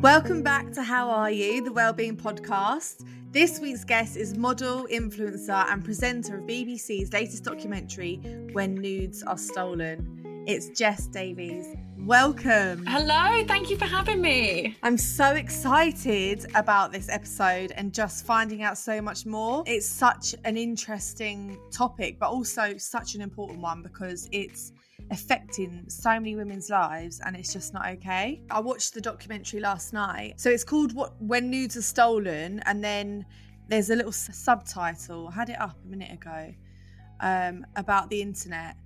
Welcome 0.00 0.44
back 0.44 0.70
to 0.74 0.82
How 0.84 1.10
Are 1.10 1.28
You, 1.28 1.60
the 1.60 1.72
Wellbeing 1.72 2.16
Podcast. 2.16 3.04
This 3.32 3.58
week's 3.58 3.82
guest 3.82 4.16
is 4.16 4.36
model, 4.36 4.86
influencer, 4.86 5.68
and 5.68 5.84
presenter 5.84 6.38
of 6.38 6.44
BBC's 6.44 7.12
latest 7.12 7.42
documentary, 7.42 8.20
When 8.52 8.76
Nudes 8.76 9.24
Are 9.24 9.36
Stolen. 9.36 10.44
It's 10.46 10.68
Jess 10.68 11.08
Davies. 11.08 11.74
Welcome. 11.98 12.86
Hello, 12.86 13.44
thank 13.48 13.70
you 13.70 13.76
for 13.76 13.86
having 13.86 14.20
me. 14.20 14.76
I'm 14.84 14.96
so 14.96 15.32
excited 15.32 16.46
about 16.54 16.92
this 16.92 17.08
episode 17.08 17.72
and 17.72 17.92
just 17.92 18.24
finding 18.24 18.62
out 18.62 18.78
so 18.78 19.02
much 19.02 19.26
more. 19.26 19.64
It's 19.66 19.88
such 19.88 20.32
an 20.44 20.56
interesting 20.56 21.58
topic, 21.72 22.20
but 22.20 22.28
also 22.28 22.76
such 22.76 23.16
an 23.16 23.20
important 23.20 23.58
one 23.58 23.82
because 23.82 24.28
it's 24.30 24.70
affecting 25.10 25.84
so 25.88 26.10
many 26.10 26.36
women's 26.36 26.70
lives 26.70 27.20
and 27.24 27.36
it's 27.36 27.52
just 27.52 27.72
not 27.72 27.86
okay. 27.86 28.42
I 28.50 28.60
watched 28.60 28.94
the 28.94 29.00
documentary 29.00 29.60
last 29.60 29.92
night. 29.92 30.40
So 30.40 30.50
it's 30.50 30.64
called 30.64 30.94
What 30.94 31.20
When 31.20 31.50
Nudes 31.50 31.76
Are 31.76 31.82
Stolen 31.82 32.60
and 32.66 32.82
then 32.82 33.24
there's 33.68 33.90
a 33.90 33.96
little 33.96 34.12
subtitle. 34.12 35.28
I 35.28 35.32
had 35.32 35.50
it 35.50 35.60
up 35.60 35.76
a 35.84 35.88
minute 35.88 36.12
ago 36.12 36.52
um, 37.20 37.66
about 37.76 38.10
the 38.10 38.20
internet 38.22 38.76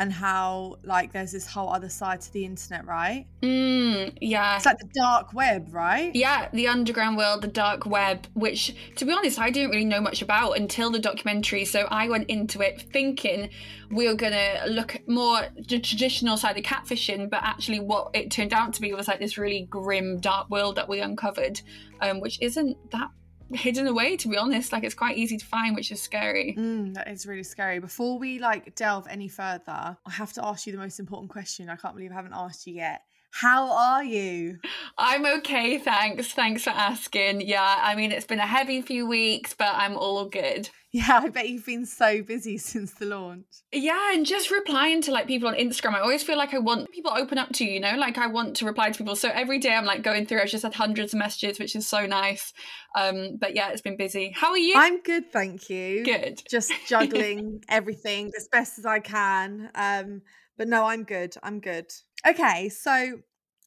and 0.00 0.10
how 0.10 0.78
like 0.82 1.12
there's 1.12 1.30
this 1.30 1.46
whole 1.46 1.68
other 1.68 1.90
side 1.90 2.22
to 2.22 2.32
the 2.32 2.46
internet, 2.46 2.86
right? 2.86 3.26
Mm, 3.42 4.16
yeah. 4.22 4.56
It's 4.56 4.64
like 4.64 4.78
the 4.78 4.88
dark 4.94 5.34
web, 5.34 5.68
right? 5.72 6.10
yeah, 6.14 6.48
the 6.54 6.68
underground 6.68 7.18
world, 7.18 7.42
the 7.42 7.48
dark 7.48 7.84
web, 7.84 8.26
which, 8.32 8.74
to 8.96 9.04
be 9.04 9.12
honest, 9.12 9.38
I 9.38 9.50
didn't 9.50 9.70
really 9.70 9.84
know 9.84 10.00
much 10.00 10.22
about 10.22 10.52
until 10.52 10.90
the 10.90 10.98
documentary. 10.98 11.66
So 11.66 11.86
I 11.90 12.08
went 12.08 12.30
into 12.30 12.62
it 12.62 12.80
thinking 12.80 13.50
we 13.90 14.08
were 14.08 14.14
going 14.14 14.32
to 14.32 14.62
look 14.68 14.94
at 14.94 15.06
more 15.06 15.42
the 15.68 15.78
traditional 15.78 16.38
side 16.38 16.56
of 16.56 16.64
catfishing, 16.64 17.28
but 17.28 17.42
actually, 17.42 17.80
what 17.80 18.10
it 18.14 18.30
turned 18.30 18.54
out 18.54 18.72
to 18.74 18.80
be 18.80 18.94
was 18.94 19.06
like 19.06 19.18
this 19.18 19.36
really 19.36 19.66
grim, 19.68 20.18
dark 20.18 20.48
world 20.48 20.76
that 20.76 20.88
we 20.88 21.00
uncovered, 21.00 21.60
um, 22.00 22.20
which 22.20 22.40
isn't 22.40 22.90
that 22.90 23.10
hidden 23.52 23.86
away, 23.86 24.16
to 24.16 24.28
be 24.28 24.36
honest. 24.36 24.72
Like, 24.72 24.84
it's 24.84 24.94
quite 24.94 25.16
easy 25.16 25.36
to 25.36 25.44
find, 25.44 25.74
which 25.74 25.90
is 25.90 26.02
scary. 26.02 26.54
Mm, 26.58 26.94
that 26.94 27.08
is 27.08 27.26
really 27.26 27.42
scary. 27.42 27.78
Before 27.78 28.18
we 28.18 28.38
like 28.38 28.74
delve 28.74 29.06
any 29.08 29.28
further, 29.28 29.96
I 30.04 30.10
have 30.10 30.32
to 30.34 30.44
ask 30.44 30.66
you 30.66 30.72
the 30.72 30.78
most 30.78 31.00
important 31.00 31.30
question. 31.30 31.68
I 31.68 31.76
can't 31.76 31.94
believe 31.94 32.12
I 32.12 32.14
haven't 32.14 32.34
asked 32.34 32.66
you 32.66 32.74
yet. 32.74 33.02
How 33.32 33.72
are 33.72 34.04
you? 34.04 34.58
I'm 34.98 35.24
okay, 35.24 35.78
thanks. 35.78 36.32
Thanks 36.32 36.64
for 36.64 36.70
asking. 36.70 37.42
Yeah, 37.42 37.78
I 37.80 37.94
mean, 37.94 38.12
it's 38.12 38.26
been 38.26 38.40
a 38.40 38.46
heavy 38.46 38.82
few 38.82 39.06
weeks, 39.06 39.54
but 39.54 39.72
I'm 39.74 39.96
all 39.96 40.26
good. 40.26 40.68
Yeah, 40.92 41.20
I 41.22 41.28
bet 41.28 41.48
you've 41.48 41.64
been 41.64 41.86
so 41.86 42.22
busy 42.22 42.58
since 42.58 42.92
the 42.94 43.06
launch. 43.06 43.46
Yeah, 43.72 44.12
and 44.12 44.26
just 44.26 44.50
replying 44.50 45.00
to 45.02 45.12
like 45.12 45.28
people 45.28 45.48
on 45.48 45.54
Instagram, 45.54 45.94
I 45.94 46.00
always 46.00 46.22
feel 46.22 46.36
like 46.36 46.52
I 46.52 46.58
want 46.58 46.90
people 46.90 47.12
to 47.12 47.18
open 47.18 47.38
up 47.38 47.52
to 47.54 47.64
you, 47.64 47.74
you 47.74 47.80
know, 47.80 47.94
like 47.96 48.18
I 48.18 48.26
want 48.26 48.56
to 48.56 48.66
reply 48.66 48.90
to 48.90 48.98
people. 48.98 49.14
So 49.14 49.30
every 49.30 49.58
day 49.58 49.74
I'm 49.74 49.84
like 49.84 50.02
going 50.02 50.26
through, 50.26 50.40
I've 50.40 50.48
just 50.48 50.64
had 50.64 50.74
hundreds 50.74 51.14
of 51.14 51.20
messages, 51.20 51.58
which 51.60 51.76
is 51.76 51.86
so 51.86 52.06
nice. 52.06 52.52
Um, 52.96 53.38
but 53.40 53.54
yeah, 53.54 53.70
it's 53.70 53.82
been 53.82 53.96
busy. 53.96 54.32
How 54.34 54.50
are 54.50 54.58
you? 54.58 54.74
I'm 54.76 55.00
good, 55.02 55.32
thank 55.32 55.70
you. 55.70 56.04
good. 56.04 56.42
Just 56.50 56.72
juggling 56.88 57.62
everything 57.68 58.32
as 58.36 58.48
best 58.48 58.78
as 58.78 58.86
I 58.86 58.98
can. 58.98 59.70
Um, 59.76 60.22
but 60.58 60.68
no, 60.68 60.84
I'm 60.84 61.04
good. 61.04 61.34
I'm 61.42 61.60
good. 61.60 61.90
Okay, 62.26 62.68
so 62.68 63.20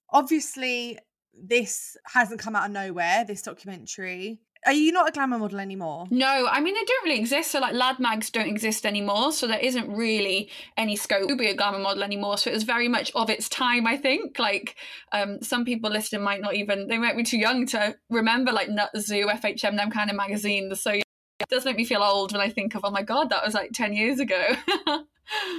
obviously 0.10 1.00
this 1.34 1.98
hasn't 2.06 2.40
come 2.40 2.56
out 2.56 2.66
of 2.66 2.72
nowhere, 2.72 3.26
this 3.26 3.42
documentary. 3.42 4.40
Are 4.66 4.72
you 4.72 4.94
not 4.94 5.10
a 5.10 5.12
glamour 5.12 5.40
model 5.40 5.60
anymore? 5.60 6.06
No, 6.10 6.48
I 6.50 6.62
mean 6.62 6.74
they 6.74 6.86
don't 6.86 7.04
really 7.04 7.20
exist. 7.20 7.52
So 7.52 7.60
like 7.60 7.74
lad 7.74 8.00
mags 8.00 8.30
don't 8.30 8.48
exist 8.48 8.86
anymore. 8.86 9.34
So 9.34 9.46
there 9.46 9.60
isn't 9.60 9.92
really 9.92 10.50
any 10.78 10.96
scope 10.96 11.28
to 11.28 11.36
be 11.36 11.48
a 11.48 11.54
glamour 11.54 11.80
model 11.80 12.02
anymore. 12.02 12.38
So 12.38 12.50
it 12.50 12.54
was 12.54 12.64
very 12.64 12.88
much 12.88 13.12
of 13.14 13.30
its 13.30 13.50
time, 13.50 13.86
I 13.86 13.98
think. 13.98 14.40
Like 14.40 14.78
um, 15.12 15.42
some 15.42 15.66
people 15.66 15.90
listening 15.90 16.22
might 16.22 16.40
not 16.40 16.56
even 16.56 16.88
they 16.88 16.98
might 16.98 17.18
be 17.18 17.24
too 17.24 17.38
young 17.38 17.66
to 17.68 17.98
remember 18.10 18.54
like 18.54 18.70
Nuts 18.70 19.06
Zoo, 19.06 19.28
FHM, 19.28 19.76
them 19.76 19.92
kind 19.92 20.10
of 20.10 20.16
magazines. 20.16 20.82
So 20.82 20.92
it 20.92 21.04
does 21.50 21.66
make 21.66 21.76
me 21.76 21.84
feel 21.84 22.02
old 22.02 22.32
when 22.32 22.42
I 22.42 22.50
think 22.50 22.74
of 22.76 22.86
oh 22.86 22.92
my 22.92 23.04
god, 23.04 23.32
that 23.32 23.44
was 23.44 23.54
like 23.54 23.72
ten 23.74 23.92
years 23.92 24.20
ago. 24.20 24.56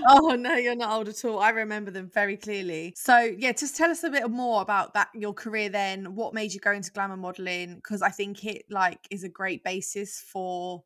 Oh 0.06 0.36
no, 0.38 0.54
you're 0.54 0.76
not 0.76 0.97
old 0.97 1.08
at 1.08 1.25
all. 1.25 1.38
I 1.38 1.50
remember 1.50 1.91
them 1.91 2.10
very 2.12 2.36
clearly. 2.36 2.92
So 2.97 3.19
yeah, 3.19 3.52
just 3.52 3.76
tell 3.76 3.91
us 3.91 4.04
a 4.04 4.10
bit 4.10 4.28
more 4.30 4.62
about 4.62 4.94
that 4.94 5.08
your 5.14 5.32
career 5.32 5.69
then. 5.69 6.14
What 6.14 6.34
made 6.34 6.52
you 6.52 6.60
go 6.60 6.72
into 6.72 6.92
glamour 6.92 7.16
modeling? 7.16 7.76
Because 7.76 8.02
I 8.02 8.10
think 8.10 8.44
it 8.44 8.64
like 8.70 9.00
is 9.10 9.25
a 9.25 9.28
great 9.28 9.64
basis 9.64 10.20
for 10.20 10.84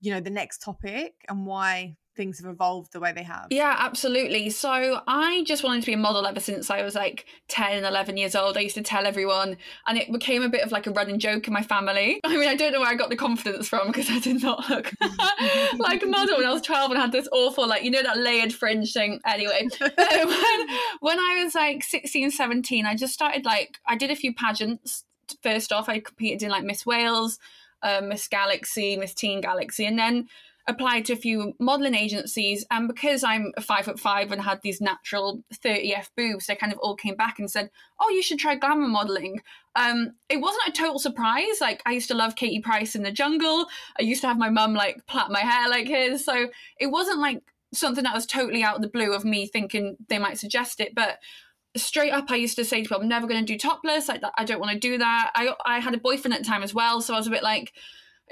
you 0.00 0.12
know 0.12 0.20
the 0.20 0.30
next 0.30 0.62
topic 0.62 1.14
and 1.28 1.46
why 1.46 1.96
things 2.14 2.40
have 2.40 2.50
evolved 2.50 2.92
the 2.92 3.00
way 3.00 3.12
they 3.12 3.22
have. 3.22 3.46
Yeah, 3.50 3.74
absolutely. 3.78 4.50
So 4.50 5.00
I 5.06 5.44
just 5.46 5.64
wanted 5.64 5.80
to 5.80 5.86
be 5.86 5.94
a 5.94 5.98
model 5.98 6.26
ever 6.26 6.40
since 6.40 6.70
I 6.70 6.82
was 6.82 6.94
like 6.94 7.26
10 7.48 7.84
11 7.84 8.16
years 8.16 8.34
old. 8.34 8.56
I 8.56 8.60
used 8.60 8.74
to 8.74 8.82
tell 8.82 9.06
everyone, 9.06 9.56
and 9.86 9.98
it 9.98 10.12
became 10.12 10.42
a 10.42 10.48
bit 10.48 10.62
of 10.62 10.72
like 10.72 10.86
a 10.86 10.90
running 10.90 11.18
joke 11.18 11.46
in 11.46 11.54
my 11.54 11.62
family. 11.62 12.20
I 12.24 12.36
mean, 12.36 12.48
I 12.48 12.54
don't 12.54 12.72
know 12.72 12.80
where 12.80 12.90
I 12.90 12.94
got 12.94 13.10
the 13.10 13.16
confidence 13.16 13.68
from 13.68 13.88
because 13.88 14.10
I 14.10 14.18
did 14.18 14.42
not 14.42 14.68
look 14.68 14.92
like 15.78 16.02
a 16.02 16.06
model 16.06 16.36
when 16.36 16.46
I 16.46 16.52
was 16.52 16.62
12 16.62 16.90
and 16.90 17.00
had 17.00 17.12
this 17.12 17.28
awful, 17.32 17.66
like, 17.66 17.84
you 17.84 17.90
know, 17.90 18.02
that 18.02 18.18
layered 18.18 18.52
fringe 18.52 18.92
thing. 18.92 19.20
Anyway, 19.26 19.68
when, 19.80 20.68
when 21.00 21.18
I 21.18 21.42
was 21.44 21.54
like 21.54 21.82
16, 21.82 22.30
17, 22.30 22.86
I 22.86 22.94
just 22.94 23.14
started 23.14 23.44
like, 23.44 23.78
I 23.86 23.96
did 23.96 24.10
a 24.10 24.16
few 24.16 24.34
pageants. 24.34 25.04
First 25.42 25.72
off, 25.72 25.88
I 25.88 26.00
competed 26.00 26.42
in 26.42 26.50
like 26.50 26.64
Miss 26.64 26.84
Wales, 26.84 27.38
uh, 27.82 28.00
Miss 28.02 28.28
Galaxy, 28.28 28.96
Miss 28.96 29.14
Teen 29.14 29.40
Galaxy, 29.40 29.86
and 29.86 29.98
then 29.98 30.28
applied 30.68 31.04
to 31.04 31.12
a 31.12 31.16
few 31.16 31.54
modeling 31.58 31.94
agencies 31.94 32.64
and 32.70 32.86
because 32.86 33.24
i'm 33.24 33.52
five 33.60 33.84
foot 33.84 33.98
five 33.98 34.30
and 34.30 34.42
had 34.42 34.60
these 34.62 34.80
natural 34.80 35.42
30f 35.64 36.08
boobs 36.16 36.46
they 36.46 36.54
kind 36.54 36.72
of 36.72 36.78
all 36.78 36.94
came 36.94 37.16
back 37.16 37.38
and 37.38 37.50
said 37.50 37.68
oh 38.00 38.08
you 38.10 38.22
should 38.22 38.38
try 38.38 38.54
glamour 38.54 38.86
modeling 38.86 39.40
um 39.76 40.12
it 40.28 40.40
wasn't 40.40 40.68
a 40.68 40.72
total 40.72 40.98
surprise. 40.98 41.60
Like 41.60 41.82
i 41.86 41.92
used 41.92 42.08
to 42.08 42.14
love 42.14 42.36
katie 42.36 42.60
price 42.60 42.94
in 42.94 43.02
the 43.02 43.12
jungle. 43.12 43.66
I 43.98 44.02
used 44.02 44.20
to 44.22 44.28
have 44.28 44.38
my 44.38 44.50
mum 44.50 44.74
like 44.74 45.06
plait 45.06 45.30
my 45.30 45.40
hair 45.40 45.68
like 45.68 45.88
his. 45.88 46.24
So 46.24 46.48
it 46.78 46.88
wasn't 46.88 47.20
like 47.20 47.42
something 47.72 48.04
that 48.04 48.14
was 48.14 48.26
totally 48.26 48.62
out 48.62 48.76
of 48.76 48.82
the 48.82 48.88
blue 48.88 49.12
of 49.12 49.24
me 49.24 49.46
thinking 49.46 49.96
they 50.08 50.18
might 50.18 50.38
suggest 50.38 50.80
it. 50.80 50.94
But 50.94 51.18
straight 51.74 52.10
up 52.10 52.30
i 52.30 52.36
used 52.36 52.54
to 52.54 52.66
say 52.66 52.82
to 52.82 52.82
people 52.82 53.00
i'm 53.00 53.08
never 53.08 53.26
going 53.26 53.44
to 53.44 53.52
do 53.52 53.58
topless. 53.58 54.08
Like 54.08 54.22
i 54.36 54.44
don't 54.44 54.60
want 54.60 54.72
to 54.72 54.78
do 54.78 54.98
that. 54.98 55.30
I 55.34 55.54
i 55.64 55.78
had 55.80 55.94
a 55.94 55.98
boyfriend 55.98 56.34
at 56.34 56.40
the 56.40 56.48
time 56.48 56.62
as 56.62 56.74
well 56.74 57.00
so 57.00 57.14
i 57.14 57.18
was 57.18 57.26
a 57.26 57.30
bit 57.30 57.42
like 57.42 57.72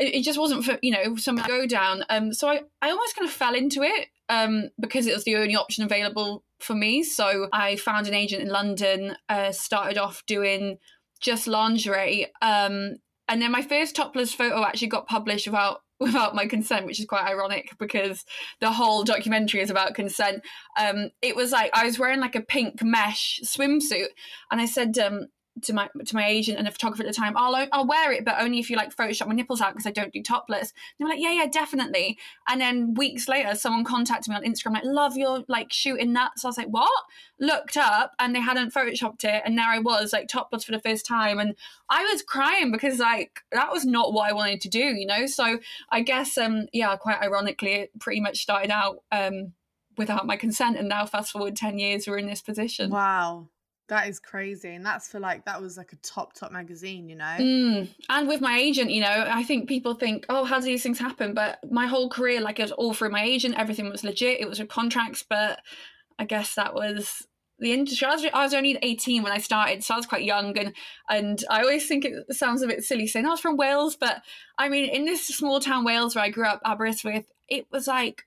it, 0.00 0.14
it 0.16 0.22
just 0.22 0.38
wasn't 0.38 0.64
for 0.64 0.78
you 0.82 0.90
know 0.90 1.14
to 1.14 1.44
go 1.46 1.66
down 1.66 2.04
um 2.10 2.32
so 2.32 2.48
i 2.48 2.60
i 2.82 2.90
almost 2.90 3.14
kind 3.14 3.28
of 3.28 3.32
fell 3.32 3.54
into 3.54 3.82
it 3.82 4.08
um 4.28 4.70
because 4.80 5.06
it 5.06 5.14
was 5.14 5.24
the 5.24 5.36
only 5.36 5.54
option 5.54 5.84
available 5.84 6.42
for 6.58 6.74
me 6.74 7.02
so 7.02 7.48
i 7.52 7.76
found 7.76 8.08
an 8.08 8.14
agent 8.14 8.42
in 8.42 8.48
london 8.48 9.16
uh 9.28 9.52
started 9.52 9.98
off 9.98 10.24
doing 10.26 10.78
just 11.20 11.46
lingerie 11.46 12.26
um 12.42 12.96
and 13.28 13.40
then 13.40 13.52
my 13.52 13.62
first 13.62 13.94
topless 13.94 14.34
photo 14.34 14.64
actually 14.64 14.88
got 14.88 15.06
published 15.06 15.46
without 15.46 15.82
without 16.00 16.34
my 16.34 16.46
consent, 16.46 16.86
which 16.86 16.98
is 16.98 17.04
quite 17.04 17.26
ironic 17.26 17.76
because 17.78 18.24
the 18.60 18.72
whole 18.72 19.04
documentary 19.04 19.60
is 19.60 19.68
about 19.68 19.94
consent. 19.94 20.42
Um, 20.78 21.10
it 21.20 21.36
was 21.36 21.52
like 21.52 21.70
I 21.74 21.84
was 21.84 21.98
wearing 21.98 22.20
like 22.20 22.34
a 22.34 22.40
pink 22.40 22.82
mesh 22.82 23.38
swimsuit, 23.44 24.08
and 24.50 24.62
I 24.62 24.64
said, 24.64 24.98
um, 24.98 25.26
to 25.62 25.72
my 25.72 25.88
to 26.04 26.14
my 26.14 26.26
agent 26.26 26.58
and 26.58 26.66
a 26.68 26.70
photographer 26.70 27.02
at 27.02 27.06
the 27.06 27.12
time, 27.14 27.34
I'll 27.36 27.66
I'll 27.72 27.86
wear 27.86 28.12
it, 28.12 28.24
but 28.24 28.36
only 28.40 28.58
if 28.58 28.70
you 28.70 28.76
like 28.76 28.94
Photoshop 28.94 29.26
my 29.26 29.34
nipples 29.34 29.60
out 29.60 29.72
because 29.72 29.86
I 29.86 29.90
don't 29.90 30.12
do 30.12 30.22
topless. 30.22 30.72
they 30.98 31.04
were 31.04 31.10
like, 31.10 31.20
yeah, 31.20 31.32
yeah, 31.32 31.46
definitely. 31.46 32.18
And 32.48 32.60
then 32.60 32.94
weeks 32.94 33.28
later, 33.28 33.54
someone 33.54 33.84
contacted 33.84 34.30
me 34.30 34.36
on 34.36 34.44
Instagram 34.44 34.74
like, 34.74 34.84
love 34.84 35.16
your 35.16 35.44
like 35.48 35.72
shooting 35.72 36.12
that. 36.14 36.32
So 36.38 36.48
I 36.48 36.50
was 36.50 36.58
like, 36.58 36.68
what? 36.68 36.90
Looked 37.38 37.76
up 37.76 38.12
and 38.18 38.34
they 38.34 38.40
hadn't 38.40 38.74
photoshopped 38.74 39.24
it, 39.24 39.42
and 39.44 39.56
there 39.56 39.66
I 39.66 39.78
was 39.78 40.12
like 40.12 40.28
topless 40.28 40.64
for 40.64 40.72
the 40.72 40.80
first 40.80 41.06
time, 41.06 41.38
and 41.38 41.54
I 41.88 42.04
was 42.04 42.22
crying 42.22 42.72
because 42.72 42.98
like 42.98 43.40
that 43.52 43.72
was 43.72 43.84
not 43.84 44.12
what 44.12 44.28
I 44.28 44.32
wanted 44.32 44.60
to 44.62 44.68
do, 44.68 44.78
you 44.78 45.06
know. 45.06 45.26
So 45.26 45.58
I 45.90 46.02
guess 46.02 46.36
um 46.38 46.66
yeah, 46.72 46.96
quite 46.96 47.22
ironically, 47.22 47.72
it 47.74 47.98
pretty 47.98 48.20
much 48.20 48.42
started 48.42 48.70
out 48.70 49.02
um 49.12 49.52
without 49.96 50.26
my 50.26 50.36
consent, 50.36 50.76
and 50.76 50.88
now 50.88 51.06
fast 51.06 51.32
forward 51.32 51.56
ten 51.56 51.78
years, 51.78 52.06
we're 52.06 52.18
in 52.18 52.26
this 52.26 52.42
position. 52.42 52.90
Wow. 52.90 53.48
That 53.90 54.08
is 54.08 54.20
crazy. 54.20 54.72
And 54.76 54.86
that's 54.86 55.08
for 55.08 55.18
like, 55.18 55.44
that 55.46 55.60
was 55.60 55.76
like 55.76 55.92
a 55.92 55.96
top, 55.96 56.32
top 56.32 56.52
magazine, 56.52 57.08
you 57.08 57.16
know? 57.16 57.24
Mm. 57.24 57.88
And 58.08 58.28
with 58.28 58.40
my 58.40 58.56
agent, 58.56 58.92
you 58.92 59.00
know, 59.00 59.26
I 59.28 59.42
think 59.42 59.68
people 59.68 59.94
think, 59.94 60.26
oh, 60.28 60.44
how 60.44 60.60
do 60.60 60.64
these 60.64 60.84
things 60.84 61.00
happen? 61.00 61.34
But 61.34 61.58
my 61.68 61.86
whole 61.86 62.08
career, 62.08 62.40
like, 62.40 62.60
it 62.60 62.62
was 62.62 62.70
all 62.72 62.94
through 62.94 63.10
my 63.10 63.24
agent. 63.24 63.58
Everything 63.58 63.90
was 63.90 64.04
legit. 64.04 64.40
It 64.40 64.48
was 64.48 64.60
with 64.60 64.68
contracts. 64.68 65.24
But 65.28 65.58
I 66.20 66.24
guess 66.24 66.54
that 66.54 66.72
was 66.72 67.26
the 67.58 67.72
industry. 67.72 68.06
I 68.06 68.14
was, 68.14 68.24
I 68.32 68.44
was 68.44 68.54
only 68.54 68.78
18 68.80 69.24
when 69.24 69.32
I 69.32 69.38
started, 69.38 69.82
so 69.82 69.94
I 69.94 69.96
was 69.96 70.06
quite 70.06 70.22
young. 70.24 70.56
And, 70.56 70.72
and 71.08 71.44
I 71.50 71.62
always 71.62 71.88
think 71.88 72.04
it 72.04 72.32
sounds 72.32 72.62
a 72.62 72.68
bit 72.68 72.84
silly 72.84 73.08
saying 73.08 73.26
I 73.26 73.30
was 73.30 73.40
from 73.40 73.56
Wales. 73.56 73.96
But 73.96 74.22
I 74.56 74.68
mean, 74.68 74.88
in 74.88 75.04
this 75.04 75.26
small 75.26 75.58
town 75.58 75.84
Wales 75.84 76.14
where 76.14 76.24
I 76.24 76.30
grew 76.30 76.46
up, 76.46 76.62
Aberystwyth, 76.64 77.26
it 77.48 77.66
was 77.72 77.88
like 77.88 78.22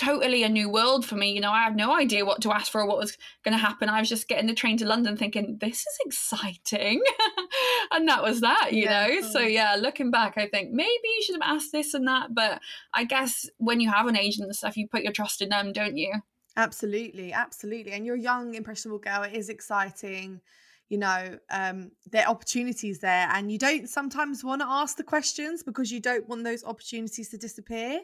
totally 0.00 0.42
a 0.42 0.48
new 0.48 0.70
world 0.70 1.04
for 1.04 1.14
me. 1.14 1.32
You 1.32 1.42
know, 1.42 1.50
I 1.50 1.62
had 1.62 1.76
no 1.76 1.94
idea 1.94 2.24
what 2.24 2.40
to 2.42 2.52
ask 2.52 2.72
for 2.72 2.80
or 2.80 2.86
what 2.86 2.96
was 2.96 3.18
going 3.44 3.52
to 3.52 3.62
happen. 3.62 3.90
I 3.90 4.00
was 4.00 4.08
just 4.08 4.28
getting 4.28 4.46
the 4.46 4.54
train 4.54 4.78
to 4.78 4.86
London 4.86 5.14
thinking, 5.14 5.58
this 5.60 5.80
is 5.80 5.98
exciting. 6.06 7.02
and 7.92 8.08
that 8.08 8.22
was 8.22 8.40
that, 8.40 8.72
you 8.72 8.84
yeah, 8.84 9.06
know? 9.06 9.20
So, 9.20 9.40
yeah, 9.40 9.76
looking 9.78 10.10
back, 10.10 10.38
I 10.38 10.48
think 10.48 10.72
maybe 10.72 10.88
you 11.04 11.22
should 11.22 11.34
have 11.34 11.56
asked 11.56 11.70
this 11.70 11.92
and 11.92 12.08
that. 12.08 12.34
But 12.34 12.62
I 12.94 13.04
guess 13.04 13.50
when 13.58 13.78
you 13.78 13.90
have 13.90 14.06
an 14.06 14.16
agent 14.16 14.46
and 14.46 14.56
stuff, 14.56 14.78
you 14.78 14.88
put 14.88 15.02
your 15.02 15.12
trust 15.12 15.42
in 15.42 15.50
them, 15.50 15.72
don't 15.72 15.98
you? 15.98 16.12
Absolutely. 16.56 17.34
Absolutely. 17.34 17.92
And 17.92 18.06
you're 18.06 18.16
a 18.16 18.20
young, 18.20 18.54
impressionable 18.54 19.00
girl. 19.00 19.22
It 19.24 19.34
is 19.34 19.50
exciting. 19.50 20.40
You 20.88 20.98
know, 20.98 21.38
um, 21.50 21.90
there 22.10 22.24
are 22.24 22.30
opportunities 22.30 23.00
there, 23.00 23.28
and 23.32 23.52
you 23.52 23.58
don't 23.58 23.88
sometimes 23.88 24.42
want 24.42 24.60
to 24.62 24.66
ask 24.66 24.96
the 24.96 25.04
questions 25.04 25.62
because 25.62 25.92
you 25.92 26.00
don't 26.00 26.28
want 26.28 26.42
those 26.42 26.64
opportunities 26.64 27.28
to 27.28 27.38
disappear. 27.38 28.00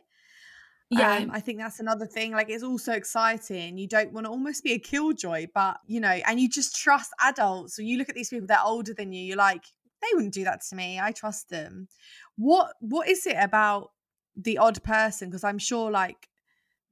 Yeah. 0.90 1.16
Um, 1.16 1.30
I 1.32 1.40
think 1.40 1.58
that's 1.58 1.80
another 1.80 2.06
thing. 2.06 2.32
Like, 2.32 2.48
it's 2.48 2.62
also 2.62 2.92
exciting. 2.92 3.76
You 3.76 3.88
don't 3.88 4.12
want 4.12 4.26
to 4.26 4.30
almost 4.30 4.62
be 4.62 4.72
a 4.72 4.78
killjoy, 4.78 5.48
but 5.52 5.80
you 5.86 6.00
know, 6.00 6.08
and 6.08 6.38
you 6.38 6.48
just 6.48 6.76
trust 6.76 7.10
adults. 7.20 7.74
So 7.74 7.82
you 7.82 7.98
look 7.98 8.08
at 8.08 8.14
these 8.14 8.28
people, 8.28 8.46
they're 8.46 8.58
older 8.64 8.94
than 8.94 9.12
you, 9.12 9.24
you're 9.24 9.36
like, 9.36 9.64
they 10.00 10.08
wouldn't 10.14 10.34
do 10.34 10.44
that 10.44 10.62
to 10.68 10.76
me. 10.76 11.00
I 11.00 11.12
trust 11.12 11.48
them. 11.48 11.88
What 12.36 12.74
what 12.80 13.08
is 13.08 13.26
it 13.26 13.36
about 13.40 13.90
the 14.36 14.58
odd 14.58 14.82
person? 14.82 15.28
Because 15.28 15.44
I'm 15.44 15.58
sure 15.58 15.90
like 15.90 16.28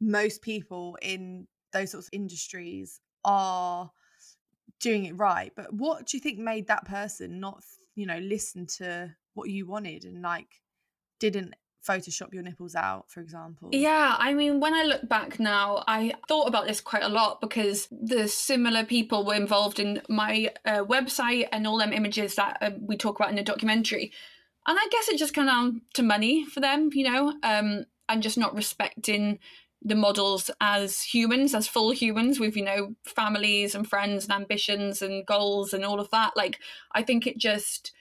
most 0.00 0.42
people 0.42 0.98
in 1.02 1.46
those 1.72 1.92
sorts 1.92 2.08
of 2.08 2.14
industries 2.14 3.00
are 3.24 3.90
doing 4.80 5.04
it 5.04 5.16
right. 5.18 5.52
But 5.54 5.72
what 5.72 6.06
do 6.06 6.16
you 6.16 6.20
think 6.20 6.38
made 6.38 6.66
that 6.66 6.86
person 6.86 7.40
not, 7.40 7.62
you 7.94 8.06
know, 8.06 8.18
listen 8.18 8.66
to 8.78 9.14
what 9.34 9.50
you 9.50 9.66
wanted 9.66 10.04
and 10.04 10.22
like 10.22 10.62
didn't 11.20 11.54
Photoshop 11.86 12.32
your 12.32 12.42
nipples 12.42 12.74
out, 12.74 13.10
for 13.10 13.20
example? 13.20 13.68
Yeah, 13.72 14.16
I 14.18 14.32
mean, 14.32 14.60
when 14.60 14.74
I 14.74 14.84
look 14.84 15.08
back 15.08 15.38
now, 15.38 15.84
I 15.86 16.14
thought 16.28 16.48
about 16.48 16.66
this 16.66 16.80
quite 16.80 17.02
a 17.02 17.08
lot 17.08 17.40
because 17.40 17.88
the 17.90 18.26
similar 18.28 18.84
people 18.84 19.24
were 19.24 19.34
involved 19.34 19.78
in 19.78 20.00
my 20.08 20.50
uh, 20.64 20.84
website 20.84 21.48
and 21.52 21.66
all 21.66 21.78
them 21.78 21.92
images 21.92 22.36
that 22.36 22.58
uh, 22.60 22.70
we 22.80 22.96
talk 22.96 23.18
about 23.18 23.30
in 23.30 23.36
the 23.36 23.42
documentary. 23.42 24.12
And 24.66 24.78
I 24.80 24.88
guess 24.90 25.08
it 25.08 25.18
just 25.18 25.34
comes 25.34 25.50
down 25.50 25.82
to 25.94 26.02
money 26.02 26.44
for 26.44 26.60
them, 26.60 26.88
you 26.92 27.04
know, 27.04 27.34
um, 27.42 27.84
and 28.08 28.22
just 28.22 28.38
not 28.38 28.54
respecting 28.54 29.38
the 29.82 29.94
models 29.94 30.50
as 30.62 31.02
humans, 31.02 31.54
as 31.54 31.68
full 31.68 31.90
humans 31.90 32.40
with, 32.40 32.56
you 32.56 32.64
know, 32.64 32.94
families 33.04 33.74
and 33.74 33.86
friends 33.86 34.24
and 34.24 34.32
ambitions 34.32 35.02
and 35.02 35.26
goals 35.26 35.74
and 35.74 35.84
all 35.84 36.00
of 36.00 36.10
that. 36.10 36.32
Like, 36.34 36.58
I 36.92 37.02
think 37.02 37.26
it 37.26 37.36
just 37.36 37.92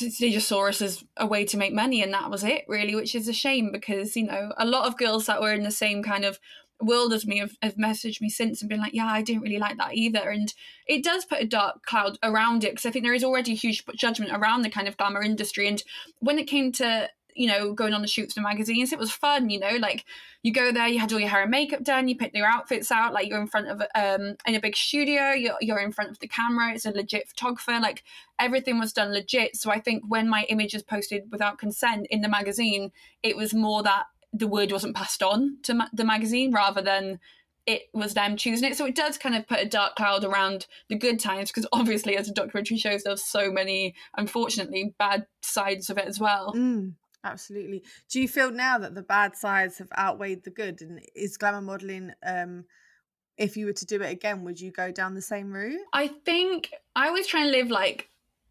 they 0.00 0.30
just 0.30 0.48
saw 0.48 0.66
us 0.68 0.82
as 0.82 1.04
a 1.16 1.26
way 1.26 1.44
to 1.44 1.56
make 1.56 1.72
money 1.72 2.02
and 2.02 2.12
that 2.12 2.30
was 2.30 2.44
it 2.44 2.64
really 2.68 2.94
which 2.94 3.14
is 3.14 3.28
a 3.28 3.32
shame 3.32 3.70
because 3.72 4.16
you 4.16 4.24
know 4.24 4.52
a 4.56 4.64
lot 4.64 4.86
of 4.86 4.96
girls 4.96 5.26
that 5.26 5.40
were 5.40 5.52
in 5.52 5.62
the 5.62 5.70
same 5.70 6.02
kind 6.02 6.24
of 6.24 6.38
world 6.82 7.12
as 7.12 7.26
me 7.26 7.38
have, 7.38 7.56
have 7.62 7.74
messaged 7.74 8.20
me 8.20 8.28
since 8.30 8.62
and 8.62 8.68
been 8.68 8.80
like 8.80 8.94
yeah 8.94 9.06
i 9.06 9.22
didn't 9.22 9.42
really 9.42 9.58
like 9.58 9.76
that 9.76 9.94
either. 9.94 10.30
And 10.30 10.52
it 10.86 11.04
does 11.04 11.24
put 11.24 11.42
a 11.42 11.46
dark 11.46 11.84
cloud 11.84 12.18
around 12.22 12.64
it 12.64 12.72
because 12.72 12.86
i 12.86 12.90
think 12.90 13.04
there 13.04 13.14
is 13.14 13.24
already 13.24 13.52
a 13.52 13.56
huge 13.56 13.84
judgment 13.96 14.32
around 14.32 14.62
the 14.62 14.70
kind 14.70 14.88
of 14.88 14.96
glamour 14.96 15.22
industry. 15.22 15.68
And 15.68 15.82
when 16.20 16.38
it 16.38 16.46
came 16.46 16.72
to 16.72 17.08
you 17.34 17.46
know, 17.46 17.72
going 17.72 17.94
on 17.94 18.02
the 18.02 18.08
shoots 18.08 18.34
for 18.34 18.40
magazines. 18.40 18.92
It 18.92 18.98
was 18.98 19.10
fun, 19.10 19.50
you 19.50 19.58
know, 19.58 19.76
like 19.78 20.04
you 20.42 20.52
go 20.52 20.72
there, 20.72 20.88
you 20.88 20.98
had 20.98 21.12
all 21.12 21.20
your 21.20 21.28
hair 21.28 21.42
and 21.42 21.50
makeup 21.50 21.82
done, 21.82 22.08
you 22.08 22.16
pick 22.16 22.34
your 22.34 22.46
outfits 22.46 22.90
out, 22.90 23.12
like 23.12 23.28
you're 23.28 23.40
in 23.40 23.46
front 23.46 23.68
of 23.68 23.82
um 23.94 24.36
in 24.46 24.54
a 24.54 24.60
big 24.60 24.76
studio, 24.76 25.32
you're 25.32 25.56
you're 25.60 25.78
in 25.78 25.92
front 25.92 26.10
of 26.10 26.18
the 26.18 26.28
camera, 26.28 26.72
it's 26.72 26.86
a 26.86 26.90
legit 26.90 27.28
photographer, 27.28 27.78
like 27.80 28.04
everything 28.38 28.78
was 28.78 28.92
done 28.92 29.12
legit. 29.12 29.56
So 29.56 29.70
I 29.70 29.80
think 29.80 30.04
when 30.08 30.28
my 30.28 30.44
image 30.48 30.74
is 30.74 30.82
posted 30.82 31.30
without 31.30 31.58
consent 31.58 32.06
in 32.10 32.20
the 32.20 32.28
magazine, 32.28 32.92
it 33.22 33.36
was 33.36 33.54
more 33.54 33.82
that 33.82 34.04
the 34.32 34.46
word 34.46 34.72
wasn't 34.72 34.96
passed 34.96 35.22
on 35.22 35.58
to 35.64 35.74
ma- 35.74 35.88
the 35.92 36.04
magazine 36.04 36.52
rather 36.52 36.80
than 36.80 37.18
it 37.66 37.88
was 37.92 38.14
them 38.14 38.36
choosing 38.36 38.70
it. 38.70 38.76
So 38.76 38.86
it 38.86 38.94
does 38.94 39.18
kind 39.18 39.34
of 39.34 39.46
put 39.46 39.60
a 39.60 39.66
dark 39.66 39.96
cloud 39.96 40.24
around 40.24 40.66
the 40.88 40.96
good 40.96 41.20
times 41.20 41.50
because 41.50 41.66
obviously, 41.72 42.16
as 42.16 42.28
a 42.28 42.32
documentary 42.32 42.78
shows, 42.78 43.04
there's 43.04 43.22
so 43.22 43.50
many, 43.52 43.94
unfortunately, 44.16 44.94
bad 44.98 45.26
sides 45.42 45.90
of 45.90 45.98
it 45.98 46.06
as 46.06 46.18
well. 46.18 46.52
Mm. 46.54 46.94
Absolutely. 47.24 47.84
Do 48.08 48.20
you 48.20 48.28
feel 48.28 48.50
now 48.50 48.78
that 48.78 48.94
the 48.94 49.02
bad 49.02 49.36
sides 49.36 49.78
have 49.78 49.92
outweighed 49.96 50.44
the 50.44 50.50
good? 50.50 50.80
And 50.80 51.00
is 51.14 51.36
glamour 51.36 51.60
modeling, 51.60 52.12
um, 52.24 52.64
if 53.36 53.56
you 53.56 53.66
were 53.66 53.72
to 53.72 53.86
do 53.86 54.00
it 54.00 54.10
again, 54.10 54.44
would 54.44 54.60
you 54.60 54.70
go 54.70 54.90
down 54.90 55.14
the 55.14 55.22
same 55.22 55.52
route? 55.52 55.80
I 55.92 56.08
think 56.08 56.72
I 56.96 57.08
always 57.08 57.26
try 57.26 57.42
and 57.42 57.50
live 57.50 57.70
like 57.70 58.08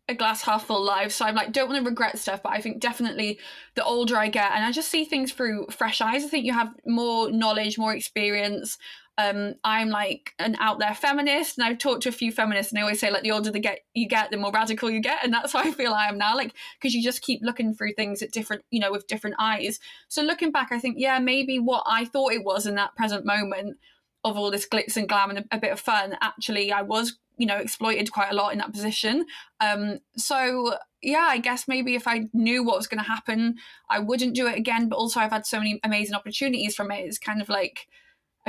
a 0.08 0.16
glass 0.16 0.42
half 0.42 0.66
full 0.66 0.84
life. 0.84 1.12
So 1.12 1.26
I'm 1.26 1.36
like, 1.36 1.52
don't 1.52 1.70
want 1.70 1.84
to 1.84 1.90
regret 1.90 2.18
stuff, 2.18 2.42
but 2.44 2.52
I 2.52 2.62
think 2.62 2.80
definitely 2.80 3.40
the 3.76 3.84
older 3.84 4.18
I 4.18 4.28
get 4.28 4.52
and 4.52 4.66
I 4.66 4.72
just 4.72 4.90
see 4.90 5.06
things 5.06 5.32
through 5.32 5.68
fresh 5.70 6.02
eyes. 6.02 6.24
I 6.24 6.28
think 6.28 6.46
you 6.46 6.54
have 6.54 6.74
more 6.86 7.32
knowledge, 7.32 7.78
more 7.78 7.94
experience 7.94 8.78
um, 9.20 9.56
I'm 9.66 9.90
like 9.90 10.34
an 10.40 10.56
out 10.62 10.80
there 10.80 10.96
feminist, 10.96 11.58
and 11.58 11.68
I've 11.68 11.78
talked 11.78 12.04
to 12.04 12.10
a 12.10 12.14
few 12.14 12.32
feminists, 12.32 12.72
and 12.72 12.78
they 12.78 12.82
always 12.82 13.02
say 13.02 13.12
like 13.12 13.24
the 13.24 13.32
older 13.32 13.52
the 13.52 13.60
get 13.60 13.82
you 13.94 14.08
get, 14.08 14.32
the 14.32 14.38
more 14.38 14.52
radical 14.52 14.90
you 14.90 15.02
get, 15.02 15.24
and 15.24 15.34
that's 15.34 15.52
how 15.54 15.60
I 15.60 15.72
feel 15.72 15.94
I 15.94 16.08
am 16.08 16.18
now. 16.18 16.38
Like 16.38 16.54
because 16.80 16.94
you 16.94 17.04
just 17.04 17.22
keep 17.22 17.42
looking 17.44 17.74
through 17.74 17.94
things 17.94 18.22
at 18.22 18.32
different, 18.32 18.64
you 18.72 18.80
know, 18.80 18.94
with 18.94 19.08
different 19.08 19.36
eyes. 19.38 19.80
So 20.08 20.22
looking 20.24 20.54
back, 20.54 20.72
I 20.72 20.80
think 20.80 20.96
yeah, 20.98 21.20
maybe 21.20 21.60
what 21.60 21.84
I 21.86 22.06
thought 22.06 22.32
it 22.32 22.46
was 22.46 22.66
in 22.66 22.76
that 22.76 22.96
present 22.96 23.26
moment 23.26 23.78
of 24.24 24.38
all 24.38 24.52
this 24.52 24.68
glitz 24.68 24.96
and 24.96 25.08
glam 25.08 25.30
and 25.32 25.40
a, 25.40 25.56
a 25.58 25.60
bit 25.60 25.74
of 25.74 25.82
fun, 25.82 26.16
actually, 26.22 26.72
I 26.72 26.82
was 26.82 27.20
you 27.38 27.46
know 27.46 27.58
exploited 27.58 28.14
quite 28.14 28.32
a 28.32 28.36
lot 28.36 28.54
in 28.54 28.60
that 28.60 28.72
position. 28.72 29.26
Um, 29.60 30.00
so 30.16 30.76
yeah, 31.02 31.28
I 31.30 31.40
guess 31.40 31.68
maybe 31.68 31.96
if 31.96 32.08
I 32.08 32.30
knew 32.32 32.64
what 32.64 32.78
was 32.78 32.88
going 32.88 33.04
to 33.04 33.10
happen, 33.10 33.56
I 33.90 34.00
wouldn't 34.00 34.34
do 34.36 34.48
it 34.48 34.58
again. 34.58 34.88
But 34.88 34.96
also, 34.96 35.20
I've 35.20 35.32
had 35.32 35.46
so 35.46 35.58
many 35.58 35.78
amazing 35.84 36.16
opportunities 36.16 36.74
from 36.74 36.90
it. 36.92 37.06
It's 37.06 37.20
kind 37.20 37.42
of 37.42 37.50
like 37.50 37.88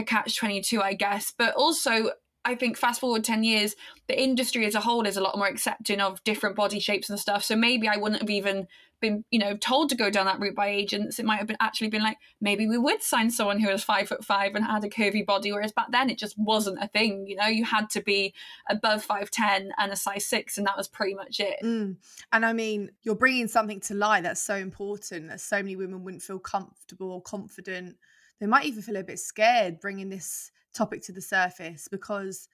a 0.01 0.05
catch 0.05 0.37
22 0.37 0.83
i 0.83 0.95
guess. 0.95 1.33
But 1.37 1.55
also 1.55 2.11
i 2.45 2.55
think 2.55 2.77
fast 2.77 3.01
forward 3.01 3.23
10 3.23 3.45
years 3.45 3.77
the 4.09 4.21
industry 4.21 4.65
as 4.67 4.75
a 4.75 4.81
whole 4.81 5.07
is 5.07 5.17
a 5.17 5.21
lot 5.21 5.37
more 5.37 5.47
accepting 5.47 6.01
of 6.01 6.25
different 6.25 6.57
body 6.57 6.81
shapes 6.81 7.11
and 7.11 7.19
stuff. 7.21 7.45
So 7.45 7.57
maybe 7.57 7.89
i 7.89 7.97
wouldn't 7.97 8.23
have 8.23 8.31
even 8.31 8.67
been 9.01 9.25
you 9.31 9.39
know 9.39 9.57
told 9.57 9.89
to 9.89 9.97
go 9.97 10.11
down 10.11 10.27
that 10.27 10.39
route 10.39 10.55
by 10.55 10.69
agents. 10.69 11.19
It 11.19 11.25
might 11.25 11.39
have 11.39 11.47
been 11.47 11.57
actually 11.61 11.89
been 11.89 12.03
like 12.03 12.19
maybe 12.41 12.67
we 12.67 12.79
would 12.79 13.03
sign 13.03 13.31
someone 13.31 13.59
who 13.59 13.71
was 13.71 13.83
five 13.83 14.09
foot 14.09 14.25
five 14.25 14.55
and 14.55 14.65
had 14.65 14.85
a 14.85 14.89
curvy 14.89 15.25
body 15.25 15.53
whereas 15.53 15.73
back 15.73 15.91
then 15.91 16.11
it 16.11 16.19
just 16.19 16.39
wasn't 16.39 16.83
a 16.83 16.89
thing 16.89 17.27
you 17.27 17.37
know? 17.37 17.47
You 17.47 17.65
had 17.65 17.91
to 17.91 18.03
be 18.03 18.35
above 18.69 19.07
5'10 19.07 19.71
and 19.79 19.93
a 19.93 19.97
size 19.97 20.27
6 20.27 20.59
and 20.59 20.67
that 20.67 20.77
was 20.77 20.89
pretty 20.89 21.15
much 21.15 21.41
it. 21.41 21.57
Mm. 21.65 21.97
and 22.33 22.47
i 22.47 22.53
mean 22.53 22.91
you're 23.03 23.15
bringing 23.15 23.49
something 23.49 23.81
to 23.81 23.95
light 23.95 24.23
that's 24.23 24.43
so 24.43 24.57
important 24.57 25.29
that 25.29 25.41
so 25.41 25.57
many 25.57 25.77
women 25.77 26.05
wouldn't 26.05 26.23
feel 26.23 26.39
comfortable 26.39 27.11
or 27.11 27.23
confident 27.23 27.97
they 28.41 28.47
might 28.47 28.65
even 28.65 28.83
feel 28.83 28.97
a 28.97 29.05
bit 29.05 29.19
scared 29.19 29.81
bringing 29.81 30.09
this 30.09 30.51
topic 30.75 31.03
to 31.03 31.13
the 31.13 31.21
surface 31.21 31.89
because 31.89 32.49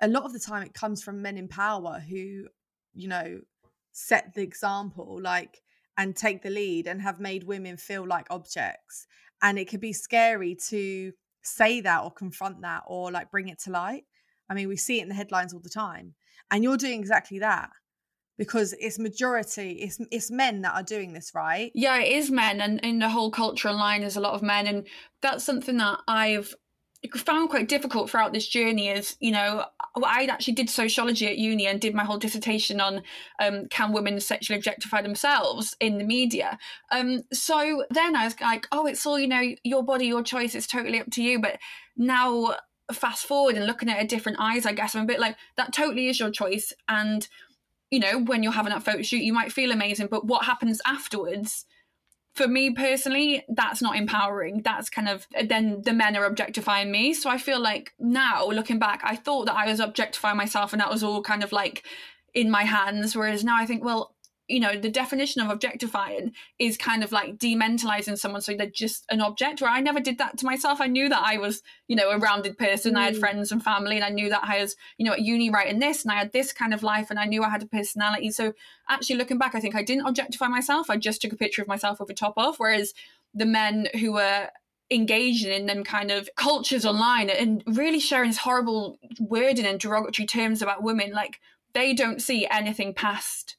a 0.00 0.08
lot 0.08 0.24
of 0.24 0.32
the 0.32 0.38
time 0.38 0.62
it 0.62 0.74
comes 0.74 1.02
from 1.02 1.22
men 1.22 1.36
in 1.36 1.48
power 1.48 2.02
who 2.08 2.46
you 2.94 3.08
know 3.08 3.40
set 3.92 4.34
the 4.34 4.42
example 4.42 5.20
like 5.20 5.62
and 5.96 6.16
take 6.16 6.42
the 6.42 6.50
lead 6.50 6.86
and 6.86 7.02
have 7.02 7.20
made 7.20 7.44
women 7.44 7.76
feel 7.76 8.06
like 8.06 8.26
objects. 8.30 9.06
And 9.42 9.58
it 9.58 9.68
could 9.68 9.80
be 9.80 9.92
scary 9.92 10.56
to 10.68 11.12
say 11.42 11.80
that 11.82 12.02
or 12.02 12.10
confront 12.10 12.62
that 12.62 12.82
or 12.86 13.10
like 13.10 13.30
bring 13.30 13.48
it 13.48 13.58
to 13.60 13.70
light. 13.70 14.04
I 14.48 14.54
mean 14.54 14.68
we 14.68 14.76
see 14.76 15.00
it 15.00 15.02
in 15.02 15.08
the 15.08 15.14
headlines 15.14 15.52
all 15.52 15.60
the 15.60 15.68
time. 15.68 16.14
And 16.50 16.64
you're 16.64 16.76
doing 16.76 16.98
exactly 16.98 17.38
that 17.40 17.70
because 18.38 18.72
it's 18.80 18.98
majority 18.98 19.72
it's 19.72 20.00
it's 20.10 20.30
men 20.30 20.62
that 20.62 20.74
are 20.74 20.82
doing 20.82 21.12
this 21.12 21.32
right 21.34 21.70
yeah 21.74 21.98
it 21.98 22.12
is 22.12 22.30
men 22.30 22.60
and 22.60 22.80
in 22.80 22.98
the 22.98 23.08
whole 23.08 23.30
culture 23.30 23.68
online 23.68 24.00
there's 24.00 24.16
a 24.16 24.20
lot 24.20 24.34
of 24.34 24.42
men 24.42 24.66
and 24.66 24.86
that's 25.20 25.44
something 25.44 25.76
that 25.76 25.98
i've 26.08 26.54
found 27.16 27.50
quite 27.50 27.68
difficult 27.68 28.08
throughout 28.08 28.32
this 28.32 28.46
journey 28.46 28.88
is, 28.88 29.16
you 29.18 29.32
know, 29.32 29.64
I 30.04 30.24
actually 30.26 30.54
did 30.54 30.70
sociology 30.70 31.26
at 31.26 31.36
uni 31.36 31.66
and 31.66 31.80
did 31.80 31.94
my 31.94 32.04
whole 32.04 32.18
dissertation 32.18 32.80
on 32.80 33.02
um, 33.40 33.66
can 33.68 33.92
women 33.92 34.20
sexually 34.20 34.56
objectify 34.56 35.02
themselves 35.02 35.76
in 35.80 35.98
the 35.98 36.04
media. 36.04 36.58
Um, 36.92 37.22
so 37.32 37.84
then 37.90 38.14
I 38.14 38.24
was 38.24 38.40
like, 38.40 38.66
oh, 38.70 38.86
it's 38.86 39.04
all, 39.04 39.18
you 39.18 39.26
know, 39.26 39.42
your 39.64 39.82
body, 39.82 40.06
your 40.06 40.22
choice, 40.22 40.54
it's 40.54 40.66
totally 40.66 41.00
up 41.00 41.10
to 41.12 41.22
you. 41.22 41.40
But 41.40 41.58
now, 41.96 42.56
fast 42.92 43.26
forward 43.26 43.56
and 43.56 43.66
looking 43.66 43.88
at 43.88 44.00
it 44.00 44.08
different 44.08 44.38
eyes, 44.40 44.64
I 44.64 44.72
guess 44.72 44.94
I'm 44.94 45.02
a 45.02 45.06
bit 45.06 45.20
like, 45.20 45.36
that 45.56 45.72
totally 45.72 46.08
is 46.08 46.20
your 46.20 46.30
choice. 46.30 46.72
And, 46.88 47.26
you 47.92 48.00
know, 48.00 48.18
when 48.18 48.42
you're 48.42 48.50
having 48.50 48.72
that 48.72 48.82
photo 48.82 49.02
shoot, 49.02 49.22
you 49.22 49.32
might 49.32 49.52
feel 49.52 49.70
amazing, 49.70 50.08
but 50.10 50.26
what 50.26 50.44
happens 50.46 50.80
afterwards? 50.84 51.66
for 52.34 52.48
me 52.48 52.70
personally, 52.70 53.44
that's 53.48 53.82
not 53.82 53.96
empowering. 53.96 54.62
That's 54.62 54.88
kind 54.88 55.08
of 55.08 55.26
then 55.46 55.82
the 55.82 55.92
men 55.92 56.16
are 56.16 56.24
objectifying 56.24 56.90
me. 56.90 57.12
So 57.12 57.28
I 57.28 57.38
feel 57.38 57.60
like 57.60 57.92
now 57.98 58.46
looking 58.46 58.78
back, 58.78 59.02
I 59.04 59.16
thought 59.16 59.46
that 59.46 59.56
I 59.56 59.66
was 59.66 59.80
objectifying 59.80 60.38
myself 60.38 60.72
and 60.72 60.80
that 60.80 60.90
was 60.90 61.02
all 61.02 61.22
kind 61.22 61.44
of 61.44 61.52
like 61.52 61.84
in 62.32 62.50
my 62.50 62.62
hands. 62.62 63.14
Whereas 63.14 63.44
now 63.44 63.56
I 63.56 63.66
think, 63.66 63.84
well, 63.84 64.14
you 64.52 64.60
know 64.60 64.76
the 64.76 64.90
definition 64.90 65.40
of 65.40 65.50
objectifying 65.50 66.32
is 66.58 66.76
kind 66.76 67.02
of 67.02 67.10
like 67.10 67.38
dementalizing 67.38 68.18
someone 68.18 68.42
so 68.42 68.54
they're 68.54 68.66
just 68.66 69.04
an 69.10 69.20
object 69.20 69.62
where 69.62 69.70
i 69.70 69.80
never 69.80 69.98
did 69.98 70.18
that 70.18 70.36
to 70.36 70.44
myself 70.44 70.80
i 70.80 70.86
knew 70.86 71.08
that 71.08 71.22
i 71.24 71.38
was 71.38 71.62
you 71.88 71.96
know 71.96 72.10
a 72.10 72.18
rounded 72.18 72.58
person 72.58 72.94
mm. 72.94 72.98
i 72.98 73.04
had 73.04 73.14
mm. 73.14 73.20
friends 73.20 73.50
and 73.50 73.64
family 73.64 73.96
and 73.96 74.04
i 74.04 74.10
knew 74.10 74.28
that 74.28 74.44
i 74.44 74.60
was 74.60 74.76
you 74.98 75.06
know 75.06 75.12
at 75.12 75.22
uni 75.22 75.48
writing 75.48 75.78
this 75.78 76.04
and 76.04 76.12
i 76.12 76.16
had 76.16 76.32
this 76.32 76.52
kind 76.52 76.74
of 76.74 76.82
life 76.82 77.08
and 77.08 77.18
i 77.18 77.24
knew 77.24 77.42
i 77.42 77.48
had 77.48 77.62
a 77.62 77.66
personality 77.66 78.30
so 78.30 78.52
actually 78.88 79.16
looking 79.16 79.38
back 79.38 79.54
i 79.54 79.60
think 79.60 79.74
i 79.74 79.82
didn't 79.82 80.06
objectify 80.06 80.48
myself 80.48 80.90
i 80.90 80.96
just 80.96 81.22
took 81.22 81.32
a 81.32 81.36
picture 81.36 81.62
of 81.62 81.68
myself 81.68 81.98
with 81.98 82.10
a 82.10 82.14
top 82.14 82.34
off 82.36 82.58
whereas 82.58 82.92
the 83.34 83.46
men 83.46 83.88
who 83.98 84.12
were 84.12 84.48
engaging 84.90 85.50
in 85.50 85.64
them 85.64 85.82
kind 85.82 86.10
of 86.10 86.28
cultures 86.36 86.84
online 86.84 87.30
and 87.30 87.62
really 87.66 87.98
sharing 87.98 88.28
this 88.28 88.38
horrible 88.38 88.98
wording 89.18 89.64
and 89.64 89.80
derogatory 89.80 90.26
terms 90.26 90.60
about 90.60 90.82
women 90.82 91.12
like 91.12 91.40
they 91.72 91.94
don't 91.94 92.20
see 92.20 92.46
anything 92.50 92.92
past 92.92 93.56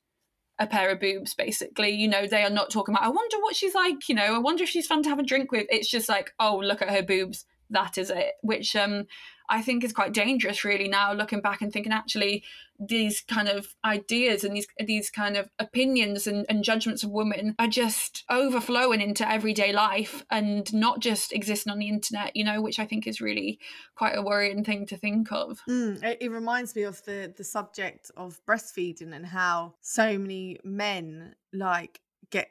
a 0.63 0.67
pair 0.67 0.89
of 0.89 1.00
boobs 1.00 1.34
basically. 1.34 1.91
You 1.91 2.08
know 2.08 2.27
they 2.27 2.43
are 2.43 2.50
not 2.50 2.72
talking 2.72 2.96
about 2.96 3.05
i 3.05 3.10
wonder 3.10 3.38
what 3.39 3.55
she's 3.55 3.75
like 3.75 4.10
you 4.10 4.15
know 4.15 4.36
i 4.36 4.38
wonder 4.38 4.63
if 4.63 4.70
she's 4.70 4.88
fun 4.88 5.03
to 5.03 5.10
have 5.10 5.20
a 5.20 5.24
drink 5.24 5.51
with. 5.51 5.67
It's 5.70 5.89
just 5.89 6.10
like 6.10 6.34
oh 6.39 6.58
look 6.58 6.82
at 6.82 6.89
her 6.89 7.03
boobs. 7.03 7.46
That 7.70 7.98
is 7.98 8.10
it 8.10 8.34
which 8.41 8.75
um 8.75 9.05
I 9.50 9.62
think 9.62 9.84
is 9.84 9.93
quite 9.93 10.13
dangerous 10.13 10.63
really 10.63 10.88
now 10.88 11.13
looking 11.13 11.41
back 11.41 11.62
and 11.62 11.72
thinking 11.72 11.91
actually 11.91 12.43
these 12.80 13.22
kind 13.22 13.48
of 13.48 13.75
ideas 13.86 14.44
and 14.44 14.56
these 14.56 14.68
these 14.86 15.10
kind 15.10 15.38
of 15.38 15.50
opinions 15.60 16.27
and, 16.27 16.46
and 16.50 16.63
judgments 16.63 17.03
of 17.03 17.12
women 17.12 17.56
are 17.60 17.68
just 17.68 18.24
overflowing 18.30 19.01
into 19.01 19.30
everyday 19.30 19.72
life 19.72 20.24
and 20.30 20.74
not 20.74 21.00
just 21.00 21.34
existing 21.34 21.72
on 21.72 21.80
the 21.80 21.89
internet, 21.89 22.36
you 22.36 22.44
know, 22.44 22.62
which 22.62 22.80
I 22.80 22.86
think 22.86 23.08
is 23.08 23.22
really 23.22 23.60
quite 23.96 24.18
a 24.18 24.22
worrying 24.22 24.63
thing 24.63 24.86
to 24.88 24.98
think 24.98 25.32
of. 25.32 25.60
Mm, 25.70 26.03
it, 26.03 26.18
it 26.22 26.32
reminds 26.32 26.75
me 26.75 26.84
of 26.84 27.03
the 27.06 27.34
the 27.36 27.44
subject 27.44 28.12
of 28.18 28.39
breastfeeding 28.46 29.13
and 29.13 29.25
how 29.25 29.75
so 29.82 30.18
many 30.18 30.60
men 30.63 31.36
like 31.53 32.01
get 32.30 32.50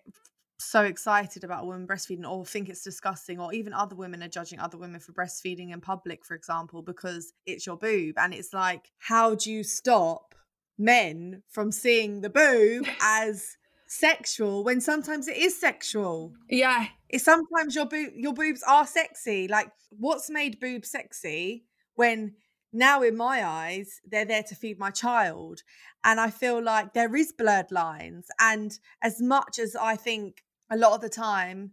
so 0.64 0.82
excited 0.82 1.44
about 1.44 1.62
a 1.62 1.66
woman 1.66 1.86
breastfeeding 1.86 2.28
or 2.28 2.44
think 2.44 2.68
it's 2.68 2.82
disgusting 2.82 3.38
or 3.38 3.52
even 3.52 3.72
other 3.72 3.96
women 3.96 4.22
are 4.22 4.28
judging 4.28 4.58
other 4.58 4.78
women 4.78 5.00
for 5.00 5.12
breastfeeding 5.12 5.72
in 5.72 5.80
public 5.80 6.24
for 6.24 6.34
example 6.34 6.82
because 6.82 7.32
it's 7.46 7.66
your 7.66 7.76
boob 7.76 8.14
and 8.18 8.34
it's 8.34 8.52
like 8.52 8.90
how 8.98 9.34
do 9.34 9.50
you 9.50 9.62
stop 9.62 10.34
men 10.78 11.42
from 11.48 11.70
seeing 11.70 12.20
the 12.20 12.30
boob 12.30 12.86
as 13.02 13.56
sexual 13.86 14.64
when 14.64 14.80
sometimes 14.80 15.28
it 15.28 15.36
is 15.36 15.58
sexual? 15.58 16.32
Yeah. 16.48 16.86
It's 17.08 17.24
sometimes 17.24 17.74
your 17.74 17.86
boob 17.86 18.12
your 18.16 18.32
boobs 18.32 18.62
are 18.66 18.86
sexy. 18.86 19.48
Like 19.48 19.70
what's 19.90 20.30
made 20.30 20.60
boobs 20.60 20.90
sexy 20.90 21.64
when 21.94 22.34
now 22.72 23.02
in 23.02 23.16
my 23.16 23.46
eyes 23.46 24.00
they're 24.10 24.24
there 24.24 24.42
to 24.42 24.54
feed 24.54 24.78
my 24.78 24.90
child 24.90 25.60
and 26.04 26.18
i 26.18 26.30
feel 26.30 26.62
like 26.62 26.94
there 26.94 27.14
is 27.14 27.30
blurred 27.30 27.70
lines 27.70 28.28
and 28.40 28.78
as 29.02 29.20
much 29.20 29.58
as 29.58 29.76
i 29.76 29.94
think 29.94 30.42
a 30.72 30.76
lot 30.76 30.94
of 30.94 31.00
the 31.00 31.08
time, 31.08 31.72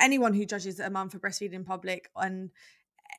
anyone 0.00 0.32
who 0.32 0.46
judges 0.46 0.80
a 0.80 0.88
mum 0.88 1.08
for 1.10 1.18
breastfeeding 1.18 1.52
in 1.52 1.64
public 1.64 2.08
and 2.16 2.50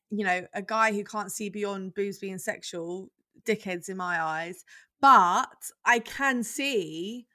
you 0.10 0.24
know 0.24 0.48
a 0.53 0.62
guy 0.62 0.93
who 0.93 1.03
can't 1.03 1.31
see 1.31 1.50
beyond 1.50 1.93
boobs 1.93 2.17
being 2.17 2.38
sexual, 2.38 3.12
dickheads 3.46 3.89
in 3.89 3.98
my 3.98 4.22
eyes. 4.22 4.63
But 5.01 5.72
I 5.86 6.00
can 6.00 6.43
see 6.43 7.27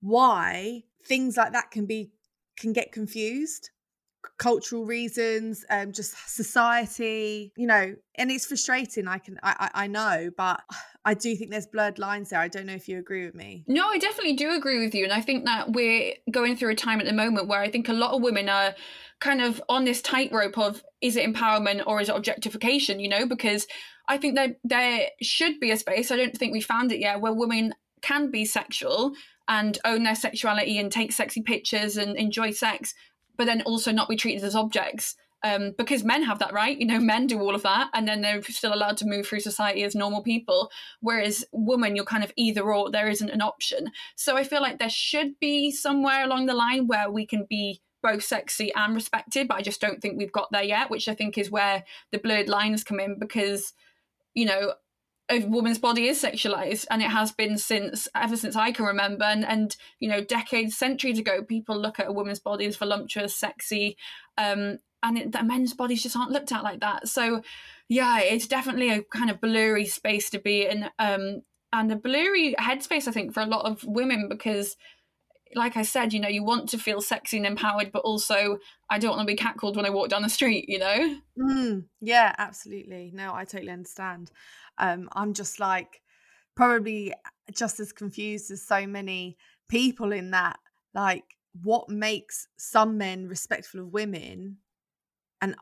why 0.00 0.84
things 1.04 1.36
like 1.36 1.52
that 1.52 1.70
can 1.70 1.86
be 1.86 2.10
can 2.56 2.72
get 2.72 2.92
confused 2.92 3.70
cultural 4.38 4.84
reasons 4.84 5.64
um 5.70 5.92
just 5.92 6.14
society 6.28 7.52
you 7.56 7.66
know 7.66 7.94
and 8.16 8.30
it's 8.30 8.46
frustrating 8.46 9.06
i 9.08 9.18
can 9.18 9.38
I, 9.42 9.70
I, 9.74 9.84
I 9.84 9.86
know 9.86 10.30
but 10.36 10.62
i 11.04 11.14
do 11.14 11.34
think 11.36 11.50
there's 11.50 11.66
blurred 11.66 11.98
lines 11.98 12.30
there. 12.30 12.40
I 12.40 12.48
don't 12.48 12.64
know 12.64 12.72
if 12.74 12.88
you 12.88 12.98
agree 12.98 13.26
with 13.26 13.34
me. 13.34 13.64
No 13.66 13.88
i 13.88 13.98
definitely 13.98 14.34
do 14.34 14.54
agree 14.54 14.82
with 14.82 14.94
you 14.94 15.04
and 15.04 15.12
i 15.12 15.20
think 15.20 15.44
that 15.44 15.72
we're 15.72 16.14
going 16.30 16.56
through 16.56 16.72
a 16.72 16.76
time 16.76 17.00
at 17.00 17.06
the 17.06 17.12
moment 17.12 17.48
where 17.48 17.60
i 17.60 17.70
think 17.70 17.88
a 17.88 17.92
lot 17.92 18.12
of 18.12 18.22
women 18.22 18.48
are 18.48 18.74
kind 19.20 19.40
of 19.40 19.62
on 19.68 19.84
this 19.84 20.02
tightrope 20.02 20.58
of 20.58 20.82
is 21.00 21.16
it 21.16 21.28
empowerment 21.28 21.82
or 21.86 22.00
is 22.00 22.08
it 22.08 22.16
objectification 22.16 23.00
you 23.00 23.08
know? 23.08 23.26
Because 23.26 23.66
i 24.08 24.16
think 24.16 24.34
that 24.36 24.56
there 24.64 25.08
should 25.22 25.60
be 25.60 25.70
a 25.70 25.76
space 25.76 26.10
i 26.10 26.16
don't 26.16 26.36
think 26.36 26.52
we 26.52 26.60
found 26.60 26.92
it 26.92 27.00
yet 27.00 27.20
where 27.20 27.32
women 27.32 27.74
can 28.02 28.30
be 28.30 28.44
sexual 28.44 29.14
and 29.48 29.78
own 29.84 30.04
their 30.04 30.14
sexuality 30.14 30.78
and 30.78 30.90
take 30.90 31.12
sexy 31.12 31.42
pictures 31.42 31.96
and 31.96 32.16
enjoy 32.16 32.50
sex 32.50 32.94
but 33.36 33.46
then 33.46 33.62
also 33.62 33.92
not 33.92 34.08
be 34.08 34.16
treated 34.16 34.44
as 34.44 34.54
objects. 34.54 35.16
Um, 35.42 35.72
because 35.76 36.04
men 36.04 36.22
have 36.22 36.38
that 36.38 36.54
right, 36.54 36.78
you 36.78 36.86
know, 36.86 36.98
men 36.98 37.26
do 37.26 37.38
all 37.38 37.54
of 37.54 37.62
that, 37.64 37.90
and 37.92 38.08
then 38.08 38.22
they're 38.22 38.42
still 38.42 38.72
allowed 38.72 38.96
to 38.98 39.06
move 39.06 39.26
through 39.26 39.40
society 39.40 39.82
as 39.82 39.94
normal 39.94 40.22
people. 40.22 40.70
Whereas 41.00 41.44
women, 41.52 41.94
you're 41.94 42.06
kind 42.06 42.24
of 42.24 42.32
either 42.34 42.62
or. 42.62 42.90
There 42.90 43.08
isn't 43.08 43.28
an 43.28 43.42
option. 43.42 43.90
So 44.16 44.38
I 44.38 44.44
feel 44.44 44.62
like 44.62 44.78
there 44.78 44.88
should 44.88 45.38
be 45.40 45.70
somewhere 45.70 46.24
along 46.24 46.46
the 46.46 46.54
line 46.54 46.86
where 46.86 47.10
we 47.10 47.26
can 47.26 47.44
be 47.46 47.82
both 48.02 48.24
sexy 48.24 48.72
and 48.74 48.94
respected, 48.94 49.46
but 49.46 49.58
I 49.58 49.62
just 49.62 49.82
don't 49.82 50.00
think 50.00 50.16
we've 50.16 50.32
got 50.32 50.48
there 50.50 50.62
yet. 50.62 50.88
Which 50.90 51.08
I 51.08 51.14
think 51.14 51.36
is 51.36 51.50
where 51.50 51.84
the 52.10 52.18
blurred 52.18 52.48
lines 52.48 52.82
come 52.82 52.98
in 52.98 53.18
because, 53.18 53.74
you 54.32 54.46
know, 54.46 54.72
a 55.30 55.44
woman's 55.46 55.78
body 55.78 56.06
is 56.06 56.22
sexualized 56.22 56.84
and 56.90 57.00
it 57.02 57.10
has 57.10 57.32
been 57.32 57.56
since 57.56 58.08
ever 58.14 58.36
since 58.36 58.56
i 58.56 58.72
can 58.72 58.84
remember. 58.84 59.24
And, 59.24 59.44
and 59.44 59.76
you 59.98 60.08
know 60.08 60.22
decades 60.22 60.76
centuries 60.76 61.18
ago 61.18 61.42
people 61.42 61.76
look 61.78 61.98
at 61.98 62.08
a 62.08 62.12
woman's 62.12 62.40
body 62.40 62.66
as 62.66 62.76
voluptuous 62.76 63.34
sexy 63.34 63.96
um, 64.36 64.78
and 65.02 65.18
it, 65.18 65.32
the 65.32 65.42
men's 65.42 65.74
bodies 65.74 66.02
just 66.02 66.16
aren't 66.16 66.32
looked 66.32 66.52
at 66.52 66.64
like 66.64 66.80
that. 66.80 67.08
So 67.08 67.42
yeah 67.88 68.20
it's 68.20 68.46
definitely 68.46 68.90
a 68.90 69.02
kind 69.02 69.30
of 69.30 69.40
blurry 69.40 69.86
space 69.86 70.30
to 70.30 70.38
be 70.38 70.66
in. 70.66 70.90
Um, 70.98 71.42
and 71.72 71.90
a 71.90 71.96
blurry 71.96 72.54
headspace 72.58 73.08
i 73.08 73.10
think 73.10 73.34
for 73.34 73.40
a 73.40 73.46
lot 73.46 73.66
of 73.66 73.82
women 73.84 74.28
because 74.28 74.76
like 75.54 75.76
I 75.76 75.82
said, 75.82 76.12
you 76.12 76.20
know, 76.20 76.28
you 76.28 76.42
want 76.44 76.68
to 76.70 76.78
feel 76.78 77.00
sexy 77.00 77.36
and 77.36 77.46
empowered, 77.46 77.92
but 77.92 78.02
also 78.02 78.58
I 78.90 78.98
don't 78.98 79.16
want 79.16 79.28
to 79.28 79.32
be 79.32 79.36
catcalled 79.36 79.76
when 79.76 79.86
I 79.86 79.90
walk 79.90 80.08
down 80.08 80.22
the 80.22 80.28
street, 80.28 80.68
you 80.68 80.78
know? 80.78 81.16
Mm, 81.38 81.84
yeah, 82.00 82.34
absolutely. 82.38 83.10
No, 83.14 83.34
I 83.34 83.44
totally 83.44 83.72
understand. 83.72 84.30
Um, 84.78 85.08
I'm 85.12 85.34
just 85.34 85.60
like 85.60 86.00
probably 86.54 87.12
just 87.52 87.80
as 87.80 87.92
confused 87.92 88.50
as 88.50 88.62
so 88.62 88.86
many 88.86 89.36
people 89.68 90.12
in 90.12 90.30
that. 90.32 90.58
Like, 90.94 91.24
what 91.62 91.88
makes 91.88 92.48
some 92.56 92.98
men 92.98 93.28
respectful 93.28 93.80
of 93.80 93.92
women 93.92 94.58
and 95.40 95.54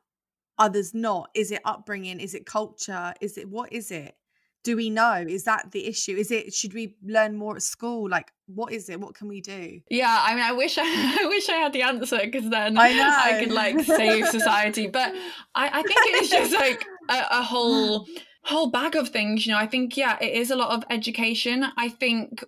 others 0.58 0.94
not? 0.94 1.30
Is 1.34 1.50
it 1.50 1.60
upbringing? 1.64 2.20
Is 2.20 2.34
it 2.34 2.46
culture? 2.46 3.14
Is 3.20 3.38
it 3.38 3.48
what 3.48 3.72
is 3.72 3.90
it? 3.90 4.16
Do 4.64 4.76
we 4.76 4.90
know? 4.90 5.24
Is 5.26 5.44
that 5.44 5.70
the 5.72 5.86
issue? 5.86 6.16
Is 6.16 6.30
it 6.30 6.54
should 6.54 6.74
we 6.74 6.96
learn 7.04 7.36
more 7.36 7.56
at 7.56 7.62
school? 7.62 8.08
Like 8.08 8.32
what 8.46 8.72
is 8.72 8.88
it? 8.88 9.00
What 9.00 9.14
can 9.14 9.28
we 9.28 9.40
do? 9.40 9.80
Yeah 9.90 10.18
i 10.22 10.34
mean 10.34 10.44
i 10.44 10.52
wish 10.52 10.78
i, 10.78 10.82
I 11.22 11.26
wish 11.26 11.48
i 11.48 11.54
had 11.54 11.72
the 11.72 11.82
answer 11.82 12.18
because 12.22 12.48
then 12.50 12.78
I, 12.78 12.92
know. 12.92 13.16
I 13.16 13.40
could 13.42 13.52
like 13.52 13.80
save 13.80 14.28
society. 14.28 14.88
But 14.88 15.14
i, 15.54 15.68
I 15.68 15.82
think 15.82 16.00
it's 16.20 16.30
just 16.30 16.52
like 16.52 16.84
a, 17.08 17.24
a 17.30 17.42
whole 17.42 18.06
whole 18.44 18.70
bag 18.70 18.96
of 18.96 19.08
things 19.08 19.46
you 19.46 19.52
know? 19.52 19.58
I 19.58 19.66
think 19.66 19.96
yeah 19.96 20.18
it 20.20 20.32
is 20.34 20.50
a 20.50 20.56
lot 20.56 20.70
of 20.70 20.84
education. 20.90 21.66
I 21.76 21.88
think 21.88 22.44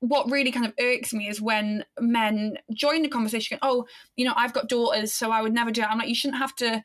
what 0.00 0.30
really 0.30 0.52
kind 0.52 0.66
of 0.66 0.74
irks 0.78 1.14
me 1.14 1.28
is 1.28 1.40
when 1.40 1.84
men 1.98 2.58
join 2.74 3.00
the 3.00 3.08
conversation 3.08 3.58
oh 3.62 3.86
you 4.16 4.24
know 4.26 4.34
i've 4.36 4.52
got 4.52 4.68
daughters 4.68 5.14
so 5.14 5.30
i 5.30 5.40
would 5.40 5.54
never 5.54 5.70
do 5.70 5.80
it. 5.80 5.90
I'm 5.90 5.98
like 5.98 6.08
you 6.08 6.14
shouldn't 6.14 6.38
have 6.38 6.54
to 6.56 6.84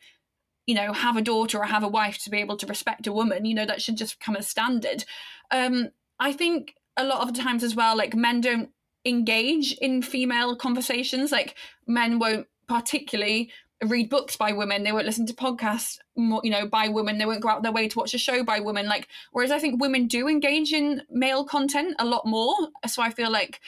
you 0.70 0.76
know 0.76 0.94
have 0.94 1.18
a 1.18 1.22
daughter 1.22 1.58
or 1.60 1.66
have 1.66 1.84
a 1.84 1.96
wife 2.00 2.18
to 2.20 2.30
be 2.30 2.40
able 2.40 2.58
to 2.58 2.68
respect 2.68 3.08
a 3.08 3.14
woman 3.20 3.46
you 3.46 3.56
know 3.56 3.66
that 3.66 3.82
should 3.82 3.98
just 3.98 4.20
become 4.20 4.36
a 4.36 4.44
standard. 4.54 5.04
Um 5.52 5.90
i 6.20 6.32
think 6.34 6.76
a 6.98 7.04
lot 7.12 7.22
of 7.26 7.36
times 7.46 7.64
as 7.64 7.76
well 7.76 7.96
like 7.96 8.14
men 8.26 8.42
don't 8.42 8.70
engage 9.06 9.74
in 9.74 10.02
female 10.02 10.56
conversations. 10.56 11.32
Like 11.32 11.56
men 11.88 12.20
won't 12.20 12.48
particularly 12.68 13.52
read 13.84 14.10
books 14.10 14.36
by 14.36 14.52
women. 14.52 14.84
They 14.84 14.92
won't 14.92 15.06
listen 15.06 15.26
to 15.28 15.34
podcasts 15.34 15.98
more, 16.16 16.42
you 16.44 16.52
know 16.52 16.68
by 16.68 16.90
women. 16.90 17.18
They 17.18 17.26
won't 17.26 17.42
go 17.42 17.50
out 17.50 17.64
their 17.64 17.72
way 17.72 17.88
to 17.88 18.00
watch 18.00 18.14
a 18.14 18.18
show 18.18 18.44
by 18.44 18.60
women. 18.60 18.88
Like 18.88 19.08
whereas 19.32 19.52
i 19.52 19.60
think 19.60 19.82
women 19.82 20.08
do 20.08 20.28
engage 20.28 20.74
in 20.74 21.04
male 21.10 21.46
content 21.46 21.96
a 22.00 22.06
lot 22.06 22.26
more. 22.26 22.56
So 22.88 23.02
i 23.02 23.10
feel 23.10 23.32
like 23.32 23.60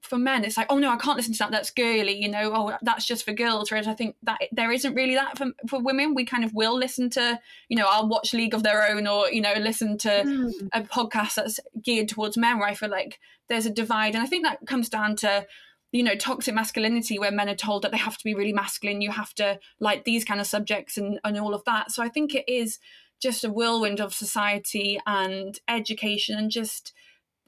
for 0.00 0.18
men 0.18 0.44
it's 0.44 0.56
like 0.56 0.66
oh 0.70 0.78
no 0.78 0.90
i 0.90 0.96
can't 0.96 1.16
listen 1.16 1.32
to 1.32 1.38
that 1.38 1.50
that's 1.50 1.70
girly 1.70 2.12
you 2.12 2.28
know 2.28 2.52
oh 2.54 2.76
that's 2.82 3.06
just 3.06 3.24
for 3.24 3.32
girls. 3.32 3.70
Whereas 3.70 3.86
i 3.86 3.94
think 3.94 4.16
that 4.22 4.40
there 4.50 4.72
isn't 4.72 4.94
really 4.94 5.14
that 5.14 5.38
for, 5.38 5.46
for 5.68 5.80
women. 5.80 6.14
We 6.14 6.24
kind 6.24 6.44
of 6.44 6.54
will 6.54 6.76
listen 6.76 7.10
to 7.10 7.38
you 7.68 7.76
know 7.76 7.86
i'll 7.88 8.08
watch 8.08 8.32
league 8.32 8.54
of 8.54 8.62
their 8.62 8.88
own 8.90 9.06
or 9.06 9.30
you 9.30 9.40
know 9.40 9.54
listen 9.58 9.98
to 9.98 10.08
mm. 10.08 10.52
a 10.72 10.82
podcast 10.82 11.34
that's 11.34 11.60
geared 11.82 12.08
towards 12.08 12.36
men 12.36 12.58
where 12.58 12.68
i 12.68 12.74
feel 12.74 12.90
like 12.90 13.18
there's 13.48 13.66
a 13.66 13.70
divide. 13.70 14.14
And 14.14 14.22
i 14.22 14.26
think 14.26 14.44
that 14.44 14.66
comes 14.66 14.88
down 14.88 15.16
to 15.16 15.46
you 15.92 16.02
know 16.02 16.14
toxic 16.14 16.54
masculinity 16.54 17.18
where 17.18 17.30
men 17.30 17.48
are 17.48 17.54
told 17.54 17.82
that 17.82 17.92
they 17.92 17.98
have 17.98 18.16
to 18.16 18.24
be 18.24 18.34
really 18.34 18.52
masculine 18.52 19.02
you 19.02 19.10
have 19.10 19.34
to 19.34 19.58
like 19.78 20.04
these 20.04 20.24
kind 20.24 20.40
of 20.40 20.46
subjects 20.46 20.96
and, 20.96 21.20
and 21.24 21.38
all 21.38 21.54
of 21.54 21.64
that. 21.64 21.90
So 21.90 22.02
i 22.02 22.08
think 22.08 22.34
it 22.34 22.44
is 22.48 22.78
just 23.20 23.44
a 23.44 23.52
whirlwind 23.52 24.00
of 24.00 24.12
society 24.12 25.00
and 25.06 25.60
education 25.68 26.36
and 26.36 26.50
just 26.50 26.92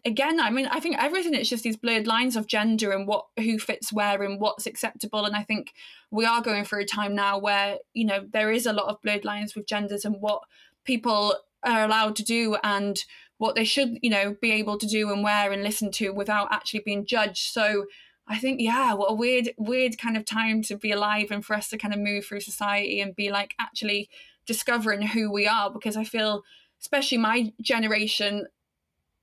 again 0.04 0.38
i 0.38 0.50
mean 0.50 0.66
i 0.66 0.80
think 0.80 0.96
everything 0.98 1.34
it's 1.34 1.48
just 1.48 1.64
these 1.64 1.76
blurred 1.76 2.06
lines 2.06 2.36
of 2.36 2.46
gender 2.46 2.92
and 2.92 3.06
what 3.06 3.26
who 3.38 3.58
fits 3.58 3.92
where 3.92 4.22
and 4.22 4.40
what's 4.40 4.66
acceptable. 4.66 5.24
And 5.24 5.34
i 5.34 5.42
think 5.42 5.72
we 6.10 6.24
are 6.24 6.42
going 6.42 6.64
through 6.64 6.82
a 6.82 6.86
time 6.86 7.14
now 7.14 7.38
where 7.38 7.78
you 7.94 8.04
know 8.04 8.26
there 8.32 8.50
is 8.50 8.66
a 8.66 8.72
lot 8.72 8.88
of 8.88 9.00
blurred 9.02 9.24
lines 9.24 9.54
with 9.54 9.66
genders 9.66 10.04
and 10.04 10.16
what 10.20 10.42
people 10.84 11.36
are 11.62 11.84
allowed 11.84 12.16
to 12.16 12.22
do 12.22 12.56
and 12.62 13.04
what 13.38 13.54
they 13.54 13.64
should 13.64 13.98
you 14.02 14.10
know 14.10 14.36
be 14.40 14.52
able 14.52 14.78
to 14.78 14.86
do 14.86 15.10
and 15.12 15.22
wear 15.22 15.50
and 15.52 15.62
listen 15.62 15.90
to 15.92 16.10
without 16.10 16.52
actually 16.52 16.80
being 16.80 17.06
judged. 17.06 17.52
So 17.52 17.86
i 18.26 18.38
think 18.38 18.58
yeah 18.60 18.94
what 18.94 19.10
a 19.10 19.14
weird 19.14 19.50
weird 19.58 19.98
kind 19.98 20.16
of 20.16 20.24
time 20.24 20.62
to 20.62 20.76
be 20.76 20.90
alive 20.90 21.28
and 21.30 21.44
for 21.44 21.54
us 21.54 21.68
to 21.68 21.76
kind 21.76 21.92
of 21.92 22.00
move 22.00 22.24
through 22.24 22.40
society 22.40 23.00
and 23.00 23.14
be 23.14 23.30
like 23.30 23.54
actually 23.60 24.08
discovering 24.46 25.02
who 25.08 25.32
we 25.32 25.46
are. 25.46 25.70
Because 25.70 25.96
i 25.96 26.04
feel 26.04 26.42
especially 26.80 27.16
my 27.16 27.52
generation 27.62 28.46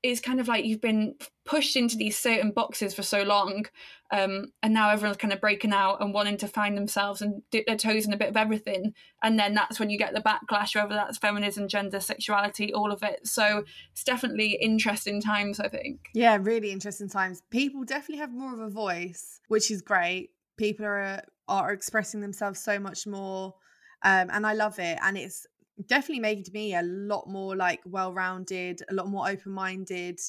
is 0.04 0.20
kind 0.20 0.40
of 0.40 0.48
like 0.48 0.66
you've 0.66 0.82
been 0.82 1.16
pushed 1.46 1.76
into 1.76 1.96
these 1.96 2.18
certain 2.18 2.52
boxes 2.52 2.94
for 2.94 3.04
so 3.04 3.24
long 3.24 3.66
um, 4.12 4.48
and 4.62 4.74
now 4.74 4.90
everyone's 4.90 5.18
kind 5.18 5.34
of 5.34 5.40
breaking 5.40 5.72
out 5.72 6.02
and 6.02 6.14
wanting 6.14 6.38
to 6.38 6.48
find 6.48 6.78
themselves 6.78 7.22
and 7.22 7.42
dip 7.50 7.66
their 7.66 7.78
toes 7.78 8.06
in 8.06 8.12
a 8.12 8.18
bit 8.18 8.30
of 8.30 8.38
everything. 8.38 8.94
And 9.24 9.40
then 9.40 9.54
that's 9.54 9.80
when 9.80 9.90
you 9.90 9.98
get 9.98 10.14
the 10.14 10.22
backlash 10.22 10.76
whether 10.76 10.96
that's 10.96 11.18
feminism 11.18 11.68
gender 11.68 12.00
sexuality 12.00 12.74
all 12.74 12.92
of 12.92 13.04
it. 13.04 13.26
So 13.26 13.64
it's 13.92 14.04
definitely 14.04 14.58
interesting 14.62 15.22
times 15.22 15.60
i 15.60 15.68
think. 15.70 16.10
Yeah 16.14 16.38
really 16.42 16.72
interesting 16.72 17.10
times. 17.10 17.42
People 17.52 17.84
definitely 17.86 18.18
have 18.18 18.34
more 18.34 18.54
of 18.54 18.60
a 18.60 18.70
voice 18.70 19.40
which 19.48 19.72
is 19.72 19.82
great. 19.82 20.32
People 20.58 20.86
are 20.86 21.24
are 21.48 21.72
expressing 21.72 22.22
themselves 22.22 22.60
so 22.60 22.80
much 22.80 23.08
more 23.08 23.56
um, 24.04 24.30
and 24.32 24.46
I 24.46 24.54
love 24.54 24.80
it. 24.80 24.98
And 25.02 25.18
it's 25.18 25.46
definitely 25.88 26.20
made 26.20 26.52
me 26.54 26.76
a 26.76 26.84
lot 26.84 27.28
more 27.28 27.56
like 27.56 27.82
well-rounded 27.86 28.82
a 28.90 28.94
lot 28.94 29.08
more 29.08 29.28
open-minded 29.28 30.20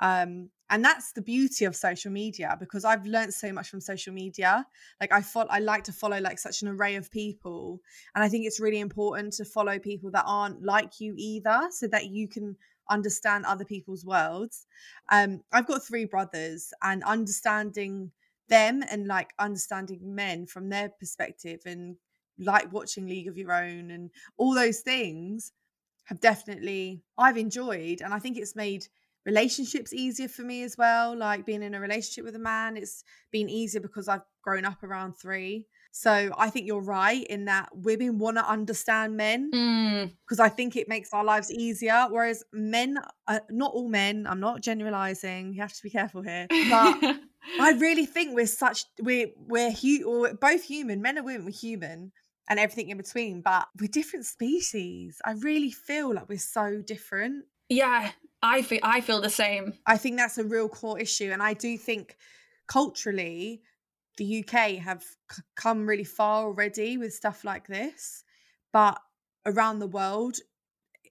um 0.00 0.48
and 0.68 0.84
that's 0.84 1.12
the 1.12 1.22
beauty 1.22 1.64
of 1.64 1.76
social 1.76 2.10
media 2.10 2.56
because 2.58 2.84
i've 2.84 3.06
learned 3.06 3.32
so 3.32 3.52
much 3.52 3.68
from 3.70 3.80
social 3.80 4.12
media. 4.12 4.66
Like 5.00 5.12
i 5.12 5.20
follow 5.20 5.48
i 5.50 5.58
like 5.58 5.84
to 5.84 5.92
follow 5.92 6.18
like 6.20 6.38
such 6.38 6.62
an 6.62 6.68
array 6.68 6.96
of 6.96 7.10
people 7.10 7.80
and 8.14 8.22
i 8.22 8.28
think 8.28 8.46
it's 8.46 8.60
really 8.60 8.80
important 8.80 9.32
to 9.34 9.44
follow 9.44 9.78
people 9.78 10.10
that 10.12 10.24
aren't 10.26 10.62
like 10.62 11.00
you 11.00 11.14
either 11.16 11.68
so 11.70 11.86
that 11.88 12.06
you 12.06 12.28
can 12.28 12.56
understand 12.88 13.44
other 13.44 13.64
people's 13.64 14.04
worlds. 14.04 14.66
Um 15.10 15.42
i've 15.52 15.66
got 15.66 15.84
three 15.84 16.04
brothers 16.04 16.72
and 16.82 17.02
understanding 17.04 18.12
them 18.48 18.82
and 18.90 19.06
like 19.06 19.30
understanding 19.38 20.14
men 20.14 20.46
from 20.46 20.68
their 20.68 20.88
perspective 20.88 21.60
and 21.66 21.96
like 22.38 22.72
watching 22.72 23.06
League 23.06 23.28
of 23.28 23.36
Your 23.36 23.52
Own 23.52 23.90
and 23.90 24.10
all 24.36 24.54
those 24.54 24.80
things 24.80 25.52
have 26.04 26.20
definitely 26.20 27.02
I've 27.18 27.36
enjoyed 27.36 28.00
and 28.00 28.14
I 28.14 28.18
think 28.18 28.36
it's 28.36 28.56
made 28.56 28.86
relationships 29.24 29.92
easier 29.92 30.28
for 30.28 30.42
me 30.42 30.62
as 30.62 30.76
well 30.78 31.16
like 31.16 31.44
being 31.44 31.62
in 31.62 31.74
a 31.74 31.80
relationship 31.80 32.24
with 32.24 32.36
a 32.36 32.40
man 32.40 32.76
it's 32.76 33.02
been 33.32 33.48
easier 33.48 33.80
because 33.80 34.06
I've 34.06 34.22
grown 34.42 34.64
up 34.64 34.82
around 34.84 35.14
3 35.14 35.66
so 35.98 36.30
I 36.36 36.50
think 36.50 36.66
you're 36.66 36.82
right 36.82 37.26
in 37.26 37.46
that 37.46 37.70
women 37.74 38.18
want 38.18 38.36
to 38.36 38.46
understand 38.46 39.16
men 39.16 39.48
because 39.50 40.38
mm. 40.38 40.44
I 40.44 40.50
think 40.50 40.76
it 40.76 40.90
makes 40.90 41.14
our 41.14 41.24
lives 41.24 41.50
easier. 41.50 42.08
Whereas 42.10 42.44
men, 42.52 42.98
uh, 43.26 43.40
not 43.50 43.72
all 43.72 43.88
men, 43.88 44.26
I'm 44.28 44.38
not 44.38 44.60
generalizing. 44.60 45.54
You 45.54 45.62
have 45.62 45.72
to 45.72 45.82
be 45.82 45.88
careful 45.88 46.20
here, 46.20 46.48
but 46.50 47.16
I 47.60 47.72
really 47.78 48.04
think 48.04 48.34
we're 48.34 48.46
such 48.46 48.84
we're 49.00 49.28
we're 49.38 49.70
hu- 49.70 50.20
we're 50.20 50.34
both 50.34 50.64
human. 50.64 51.00
Men 51.00 51.16
and 51.16 51.24
women, 51.24 51.46
we're 51.46 51.52
human, 51.52 52.12
and 52.48 52.58
everything 52.58 52.90
in 52.90 52.96
between, 52.96 53.40
but 53.40 53.68
we're 53.80 53.88
different 53.88 54.26
species. 54.26 55.20
I 55.24 55.32
really 55.32 55.70
feel 55.70 56.14
like 56.14 56.28
we're 56.28 56.38
so 56.38 56.82
different. 56.82 57.44
Yeah, 57.68 58.10
I 58.42 58.62
feel 58.62 58.80
I 58.82 59.00
feel 59.00 59.20
the 59.20 59.30
same. 59.30 59.74
I 59.86 59.96
think 59.96 60.16
that's 60.16 60.38
a 60.38 60.44
real 60.44 60.68
core 60.68 60.98
issue, 60.98 61.30
and 61.32 61.42
I 61.42 61.54
do 61.54 61.76
think 61.76 62.16
culturally, 62.68 63.62
the 64.18 64.44
UK 64.44 64.76
have 64.76 65.02
c- 65.30 65.42
come 65.56 65.86
really 65.86 66.04
far 66.04 66.44
already 66.44 66.96
with 66.96 67.12
stuff 67.12 67.44
like 67.44 67.66
this, 67.66 68.24
but 68.72 69.00
around 69.44 69.78
the 69.78 69.86
world, 69.86 70.36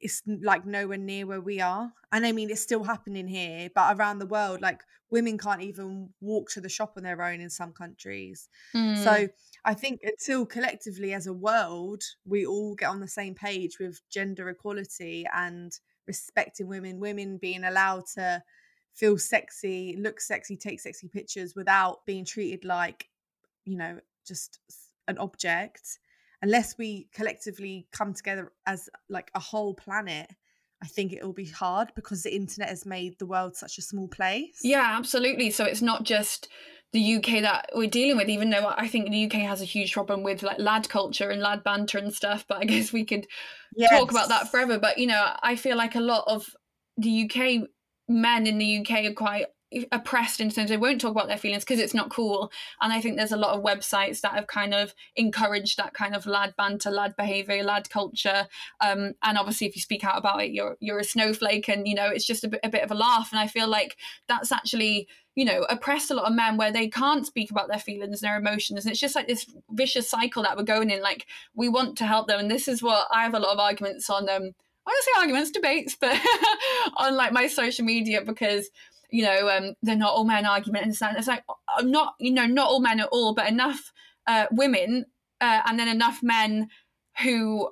it's 0.02 0.22
like 0.26 0.66
nowhere 0.66 0.98
near 0.98 1.26
where 1.26 1.42
we 1.42 1.62
are. 1.62 1.92
And 2.12 2.26
I 2.26 2.32
mean, 2.32 2.50
it's 2.50 2.62
still 2.62 2.84
happening 2.84 3.28
here, 3.28 3.70
but 3.74 3.98
around 3.98 4.20
the 4.20 4.26
world, 4.26 4.62
like 4.62 4.82
women 5.10 5.38
can't 5.38 5.62
even 5.62 6.10
walk 6.22 6.50
to 6.52 6.62
the 6.62 6.70
shop 6.70 6.94
on 6.98 7.04
their 7.04 7.22
own 7.22 7.42
in 7.42 7.50
some 7.50 7.72
countries. 7.74 8.50
Mm. 8.76 9.04
So 9.04 9.28
I 9.68 9.74
think 9.74 10.02
until 10.04 10.46
collectively 10.46 11.12
as 11.14 11.26
a 11.26 11.34
world, 11.34 12.04
we 12.24 12.46
all 12.46 12.76
get 12.76 12.90
on 12.90 13.00
the 13.00 13.08
same 13.08 13.34
page 13.34 13.80
with 13.80 14.00
gender 14.12 14.48
equality 14.50 15.26
and 15.34 15.74
respecting 16.08 16.68
women, 16.68 17.00
women 17.00 17.38
being 17.38 17.64
allowed 17.64 18.06
to 18.14 18.44
feel 18.94 19.18
sexy, 19.18 19.98
look 20.00 20.22
sexy, 20.22 20.56
take 20.56 20.80
sexy 20.80 21.08
pictures 21.08 21.56
without 21.56 22.06
being 22.06 22.24
treated 22.26 22.64
like, 22.64 23.10
you 23.66 23.76
know, 23.76 24.00
just 24.26 24.60
an 25.08 25.18
object. 25.18 25.98
Unless 26.44 26.78
we 26.78 27.08
collectively 27.12 27.88
come 27.92 28.14
together 28.14 28.52
as 28.68 28.88
like 29.10 29.32
a 29.34 29.40
whole 29.40 29.74
planet 29.74 30.30
I 30.86 30.88
think 30.88 31.14
it 31.14 31.24
will 31.24 31.34
be 31.34 31.46
hard 31.46 31.92
because 31.96 32.22
the 32.22 32.36
internet 32.36 32.70
has 32.70 32.86
made 32.86 33.18
the 33.18 33.26
world 33.26 33.56
such 33.56 33.80
a 33.80 33.82
small 33.82 34.08
place. 34.08 34.60
Yeah, 34.62 34.96
absolutely. 34.96 35.50
So 35.50 35.66
it's 35.66 35.82
not 35.82 36.04
just 36.04 36.48
the 36.94 37.16
UK 37.16 37.42
that 37.42 37.72
we're 37.74 37.90
dealing 37.90 38.18
with, 38.18 38.30
even 38.30 38.52
though 38.52 38.72
I 38.78 38.88
think 38.88 39.10
the 39.10 39.26
UK 39.26 39.48
has 39.50 39.64
a 39.64 39.66
huge 39.66 39.94
problem 39.94 40.22
with 40.22 40.44
like 40.44 40.60
lad 40.60 40.88
culture 40.88 41.32
and 41.32 41.42
lad 41.42 41.64
banter 41.64 41.98
and 41.98 42.14
stuff. 42.14 42.46
But 42.48 42.60
I 42.60 42.66
guess 42.66 42.94
we 42.94 43.04
could 43.04 43.26
yes. 43.76 43.90
talk 43.90 44.12
about 44.12 44.30
that 44.30 44.52
forever. 44.52 44.78
But 44.78 45.00
you 45.00 45.08
know, 45.08 45.34
I 45.42 45.56
feel 45.56 45.76
like 45.76 45.96
a 45.96 46.02
lot 46.02 46.26
of 46.28 46.56
the 46.98 47.24
UK 47.24 47.68
men 48.08 48.46
in 48.46 48.60
the 48.60 48.78
UK 48.82 49.06
are 49.06 49.14
quite 49.14 49.48
oppressed 49.92 50.40
in 50.40 50.50
terms 50.50 50.70
they 50.70 50.78
won't 50.78 51.02
talk 51.02 51.12
about 51.12 51.28
their 51.28 51.38
feelings 51.38 51.64
because 51.64 51.80
it's 51.80 51.94
not 51.94 52.10
cool. 52.10 52.52
And 52.82 52.94
i 52.94 53.02
think 53.02 53.18
there's 53.18 53.32
a 53.32 53.38
lot 53.38 53.58
of 53.58 53.64
websites 53.64 54.22
that 54.22 54.34
have 54.34 54.48
kind 54.48 54.74
of 54.74 54.94
encouraged 55.16 55.78
that 55.78 55.94
kind 55.94 56.16
of 56.16 56.26
lad 56.26 56.54
banter 56.58 56.92
lad 56.92 57.16
behavior 57.16 57.64
lad 57.64 57.90
culture. 57.90 58.48
Um, 58.82 59.14
and 59.24 59.38
obviously 59.38 59.68
if 59.68 59.76
you 59.76 59.82
speak 59.82 60.04
out 60.04 60.18
about 60.18 60.44
it 60.44 60.52
you're 60.52 60.78
you're 60.80 61.00
a 61.00 61.04
snowflake 61.04 61.68
and 61.70 61.88
you 61.88 61.96
know 61.96 62.10
it's 62.10 62.26
just 62.26 62.44
a 62.44 62.48
bit, 62.48 62.60
a 62.64 62.70
bit 62.70 62.84
of 62.84 62.92
a 62.92 62.96
laugh. 62.96 63.32
And 63.32 63.40
i 63.40 63.48
feel 63.48 63.68
like 63.68 63.98
that's 64.28 64.52
actually 64.52 65.08
you 65.36 65.46
know 65.46 65.66
oppressed 65.70 66.12
a 66.12 66.14
lot 66.14 66.26
of 66.26 66.34
men 66.34 66.58
where 66.58 66.72
they 66.72 66.88
can't 66.88 67.26
speak 67.26 67.52
about 67.52 67.68
their 67.68 67.80
feelings 67.80 68.22
and 68.22 68.30
their 68.30 68.40
emotions. 68.40 68.86
And 68.86 68.92
it's 68.92 69.02
just 69.02 69.16
like 69.16 69.28
this 69.28 69.46
vicious 69.72 70.10
cycle 70.10 70.44
that 70.44 70.58
we're 70.58 70.64
going 70.64 70.90
in. 70.90 71.02
Like 71.02 71.26
we 71.54 71.70
want 71.70 71.98
to 71.98 72.06
help 72.06 72.28
them. 72.28 72.40
And 72.40 72.52
this 72.52 72.68
is 72.68 72.82
what 72.82 73.08
i 73.12 73.24
have 73.24 73.34
a 73.34 73.40
lot 73.40 73.54
of 73.54 73.60
arguments 73.60 74.10
on 74.10 74.30
um 74.30 74.52
I 74.88 74.92
don't 74.92 75.04
say 75.04 75.22
arguments, 75.22 75.52
debates, 75.52 75.98
but 76.00 76.20
on 76.98 77.16
like 77.16 77.32
my 77.32 77.48
social 77.48 77.86
media 77.86 78.22
because 78.22 78.70
you 79.10 79.24
know, 79.24 79.50
um, 79.50 79.74
they're 79.82 79.96
not 79.96 80.14
all 80.14 80.26
men 80.26 80.46
argument. 80.46 80.86
And 81.02 81.18
it's 81.18 81.28
like, 81.28 81.44
I'm 81.78 81.92
not, 81.92 82.16
you 82.20 82.32
know, 82.32 82.46
not 82.46 82.70
all 82.70 82.82
men 82.82 83.00
at 83.00 83.10
all, 83.12 83.34
but 83.34 83.48
enough 83.48 83.92
uh, 84.28 84.46
women 84.52 85.06
uh, 85.42 85.62
and 85.66 85.80
then 85.80 85.88
enough 85.88 86.22
men 86.24 86.70
who 87.22 87.70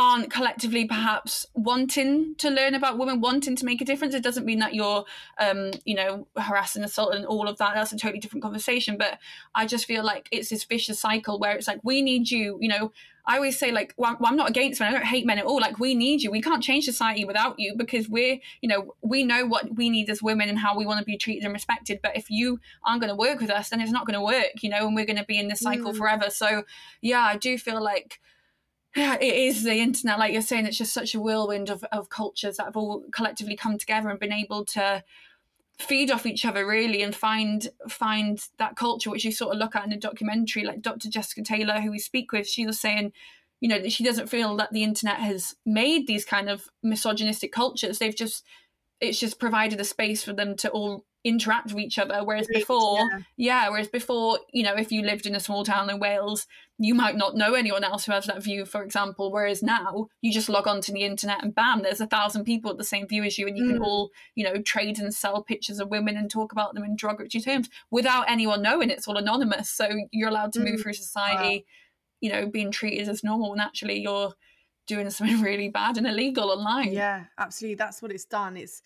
aren't 0.00 0.30
collectively 0.30 0.86
perhaps 0.86 1.44
wanting 1.52 2.34
to 2.36 2.48
learn 2.48 2.74
about 2.74 2.96
women, 2.96 3.20
wanting 3.20 3.54
to 3.54 3.66
make 3.66 3.82
a 3.82 3.84
difference. 3.84 4.14
It 4.14 4.22
doesn't 4.22 4.46
mean 4.46 4.58
that 4.60 4.74
you're, 4.74 5.04
um, 5.38 5.72
you 5.84 5.94
know, 5.94 6.26
harassing, 6.38 6.82
assault, 6.82 7.14
and 7.14 7.26
all 7.26 7.46
of 7.46 7.58
that. 7.58 7.74
That's 7.74 7.92
a 7.92 7.98
totally 7.98 8.18
different 8.18 8.42
conversation. 8.42 8.96
But 8.96 9.18
I 9.54 9.66
just 9.66 9.84
feel 9.84 10.02
like 10.02 10.26
it's 10.32 10.48
this 10.48 10.64
vicious 10.64 10.98
cycle 10.98 11.38
where 11.38 11.54
it's 11.54 11.68
like, 11.68 11.80
we 11.84 12.00
need 12.00 12.30
you, 12.30 12.56
you 12.62 12.68
know, 12.68 12.92
I 13.26 13.36
always 13.36 13.58
say 13.58 13.72
like, 13.72 13.92
well, 13.98 14.16
I'm 14.24 14.36
not 14.36 14.48
against 14.48 14.80
men. 14.80 14.88
I 14.88 14.96
don't 14.96 15.06
hate 15.06 15.26
men 15.26 15.38
at 15.38 15.44
all. 15.44 15.60
Like 15.60 15.78
we 15.78 15.94
need 15.94 16.22
you. 16.22 16.30
We 16.30 16.40
can't 16.40 16.62
change 16.62 16.86
society 16.86 17.26
without 17.26 17.56
you 17.58 17.74
because 17.76 18.08
we're, 18.08 18.38
you 18.62 18.70
know, 18.70 18.94
we 19.02 19.22
know 19.22 19.44
what 19.44 19.76
we 19.76 19.90
need 19.90 20.08
as 20.08 20.22
women 20.22 20.48
and 20.48 20.58
how 20.58 20.74
we 20.78 20.86
want 20.86 21.00
to 21.00 21.04
be 21.04 21.18
treated 21.18 21.44
and 21.44 21.52
respected. 21.52 22.00
But 22.02 22.16
if 22.16 22.30
you 22.30 22.58
aren't 22.82 23.02
going 23.02 23.12
to 23.12 23.14
work 23.14 23.40
with 23.40 23.50
us, 23.50 23.68
then 23.68 23.82
it's 23.82 23.92
not 23.92 24.06
going 24.06 24.18
to 24.18 24.24
work, 24.24 24.62
you 24.62 24.70
know, 24.70 24.86
and 24.86 24.96
we're 24.96 25.04
going 25.04 25.18
to 25.18 25.24
be 25.24 25.38
in 25.38 25.48
this 25.48 25.60
cycle 25.60 25.92
mm. 25.92 25.98
forever. 25.98 26.30
So 26.30 26.64
yeah, 27.02 27.20
I 27.20 27.36
do 27.36 27.58
feel 27.58 27.82
like 27.82 28.18
yeah, 28.96 29.16
it 29.20 29.34
is 29.34 29.62
the 29.62 29.76
internet. 29.76 30.18
Like 30.18 30.32
you're 30.32 30.42
saying, 30.42 30.66
it's 30.66 30.78
just 30.78 30.92
such 30.92 31.14
a 31.14 31.20
whirlwind 31.20 31.70
of, 31.70 31.84
of 31.92 32.08
cultures 32.08 32.56
that 32.56 32.64
have 32.64 32.76
all 32.76 33.04
collectively 33.12 33.56
come 33.56 33.78
together 33.78 34.08
and 34.08 34.18
been 34.18 34.32
able 34.32 34.64
to 34.66 35.04
feed 35.80 36.10
off 36.10 36.26
each 36.26 36.44
other 36.44 36.66
really 36.66 37.02
and 37.02 37.14
find 37.14 37.68
find 37.88 38.48
that 38.58 38.76
culture 38.76 39.10
which 39.10 39.24
you 39.24 39.32
sort 39.32 39.52
of 39.52 39.58
look 39.58 39.74
at 39.74 39.86
in 39.86 39.92
a 39.92 39.96
documentary 39.96 40.62
like 40.62 40.82
dr 40.82 41.08
jessica 41.08 41.42
taylor 41.42 41.80
who 41.80 41.90
we 41.90 41.98
speak 41.98 42.32
with 42.32 42.46
she 42.46 42.66
was 42.66 42.78
saying 42.78 43.10
you 43.60 43.68
know 43.68 43.88
she 43.88 44.04
doesn't 44.04 44.28
feel 44.28 44.54
that 44.56 44.70
the 44.72 44.82
internet 44.82 45.16
has 45.16 45.56
made 45.64 46.06
these 46.06 46.24
kind 46.24 46.50
of 46.50 46.68
misogynistic 46.82 47.50
cultures 47.50 47.98
they've 47.98 48.14
just 48.14 48.44
it's 49.00 49.18
just 49.18 49.40
provided 49.40 49.80
a 49.80 49.84
space 49.84 50.22
for 50.22 50.34
them 50.34 50.54
to 50.54 50.68
all 50.70 51.06
interact 51.22 51.66
with 51.72 51.78
each 51.78 51.98
other 51.98 52.24
whereas 52.24 52.46
before 52.48 52.98
yeah. 52.98 53.18
yeah 53.36 53.68
whereas 53.68 53.88
before 53.88 54.38
you 54.52 54.62
know 54.62 54.74
if 54.74 54.90
you 54.90 55.02
lived 55.02 55.26
in 55.26 55.34
a 55.34 55.40
small 55.40 55.64
town 55.64 55.90
in 55.90 56.00
wales 56.00 56.46
you 56.78 56.94
might 56.94 57.14
not 57.14 57.36
know 57.36 57.52
anyone 57.52 57.84
else 57.84 58.06
who 58.06 58.12
has 58.12 58.24
that 58.24 58.42
view 58.42 58.64
for 58.64 58.82
example 58.82 59.30
whereas 59.30 59.62
now 59.62 60.06
you 60.22 60.32
just 60.32 60.48
log 60.48 60.66
onto 60.66 60.92
the 60.92 61.02
internet 61.02 61.42
and 61.42 61.54
bam 61.54 61.82
there's 61.82 62.00
a 62.00 62.06
thousand 62.06 62.44
people 62.44 62.70
with 62.70 62.78
the 62.78 62.84
same 62.84 63.06
view 63.06 63.22
as 63.22 63.36
you 63.36 63.46
and 63.46 63.58
you 63.58 63.66
can 63.68 63.78
Mm. 63.78 63.84
all 63.84 64.10
you 64.34 64.42
know 64.44 64.62
trade 64.62 64.98
and 64.98 65.12
sell 65.14 65.42
pictures 65.42 65.78
of 65.78 65.90
women 65.90 66.16
and 66.16 66.30
talk 66.30 66.52
about 66.52 66.72
them 66.74 66.84
in 66.84 66.96
derogatory 66.96 67.42
terms 67.42 67.68
without 67.90 68.24
anyone 68.30 68.62
knowing 68.62 68.88
it's 68.88 69.06
all 69.06 69.18
anonymous 69.18 69.68
so 69.70 69.86
you're 70.12 70.30
allowed 70.30 70.52
to 70.54 70.60
move 70.60 70.80
Mm. 70.80 70.82
through 70.82 70.92
society 70.94 71.66
you 72.22 72.30
know 72.32 72.46
being 72.46 72.70
treated 72.70 73.08
as 73.10 73.22
normal 73.22 73.50
when 73.50 73.60
actually 73.60 74.00
you're 74.00 74.32
doing 74.86 75.08
something 75.10 75.40
really 75.42 75.68
bad 75.68 75.98
and 75.98 76.06
illegal 76.06 76.50
online 76.50 76.92
Yeah, 76.92 77.24
absolutely. 77.38 77.74
That's 77.76 78.00
what 78.00 78.10
it's 78.10 78.24
done. 78.24 78.56
It's 78.56 78.82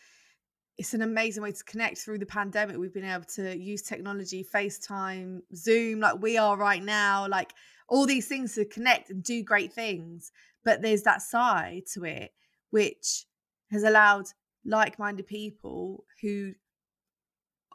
it's 0.76 0.94
an 0.94 1.02
amazing 1.02 1.42
way 1.42 1.52
to 1.52 1.64
connect 1.64 1.98
through 1.98 2.18
the 2.18 2.26
pandemic. 2.26 2.76
We've 2.76 2.92
been 2.92 3.04
able 3.04 3.24
to 3.37 3.56
use 3.56 3.82
technology, 3.82 4.44
FaceTime, 4.52 5.40
Zoom, 5.54 6.00
like 6.00 6.20
we 6.20 6.37
are 6.37 6.56
right 6.56 6.82
now, 6.82 7.28
like 7.28 7.52
all 7.88 8.06
these 8.06 8.26
things 8.26 8.54
to 8.54 8.64
connect 8.64 9.10
and 9.10 9.22
do 9.22 9.42
great 9.42 9.72
things. 9.72 10.32
But 10.64 10.82
there's 10.82 11.02
that 11.02 11.22
side 11.22 11.82
to 11.92 12.04
it 12.04 12.32
which 12.70 13.26
has 13.70 13.84
allowed 13.84 14.26
like-minded 14.64 15.28
people 15.28 16.04
who 16.20 16.52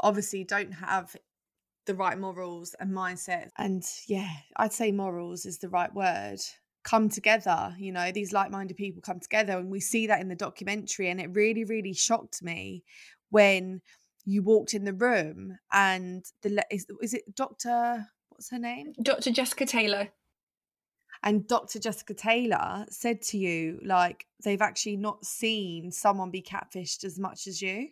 obviously 0.02 0.44
don't 0.44 0.74
have 0.74 1.16
the 1.86 1.96
right 1.96 2.20
morals 2.20 2.76
and 2.80 2.92
mindset 2.92 3.50
and 3.58 3.84
yeah 4.08 4.30
i'd 4.58 4.74
say 4.74 4.92
morals 4.92 5.46
is 5.46 5.58
the 5.58 5.70
right 5.70 5.94
word 5.94 6.40
come 6.84 7.10
together 7.10 7.76
you 7.78 7.92
know 7.92 8.12
these 8.12 8.34
like-minded 8.34 8.78
people 8.78 9.02
come 9.02 9.20
together 9.20 9.58
and 9.58 9.70
we 9.70 9.80
see 9.80 10.08
that 10.08 10.22
in 10.22 10.30
the 10.30 10.36
documentary 10.36 11.10
and 11.10 11.20
it 11.20 11.30
really 11.34 11.64
really 11.66 11.94
shocked 11.94 12.42
me 12.42 12.84
when 13.30 13.82
you 14.26 14.42
walked 14.44 14.74
in 14.74 14.86
the 14.86 14.94
room 14.94 15.58
and 15.72 16.26
the 16.42 16.64
is, 16.72 16.86
is 17.02 17.14
it 17.14 17.24
dr 17.36 18.06
what's 18.30 18.50
her 18.50 18.60
name 18.60 18.94
dr 19.02 19.30
jessica 19.32 19.66
taylor 19.66 20.10
and 21.24 21.48
dr 21.48 21.78
jessica 21.80 22.14
taylor 22.14 22.86
said 22.90 23.22
to 23.22 23.38
you 23.38 23.80
like 23.84 24.26
they've 24.44 24.62
actually 24.62 24.98
not 24.98 25.26
seen 25.26 25.92
someone 25.92 26.32
be 26.32 26.42
catfished 26.42 27.04
as 27.04 27.20
much 27.20 27.46
as 27.46 27.62
you 27.62 27.90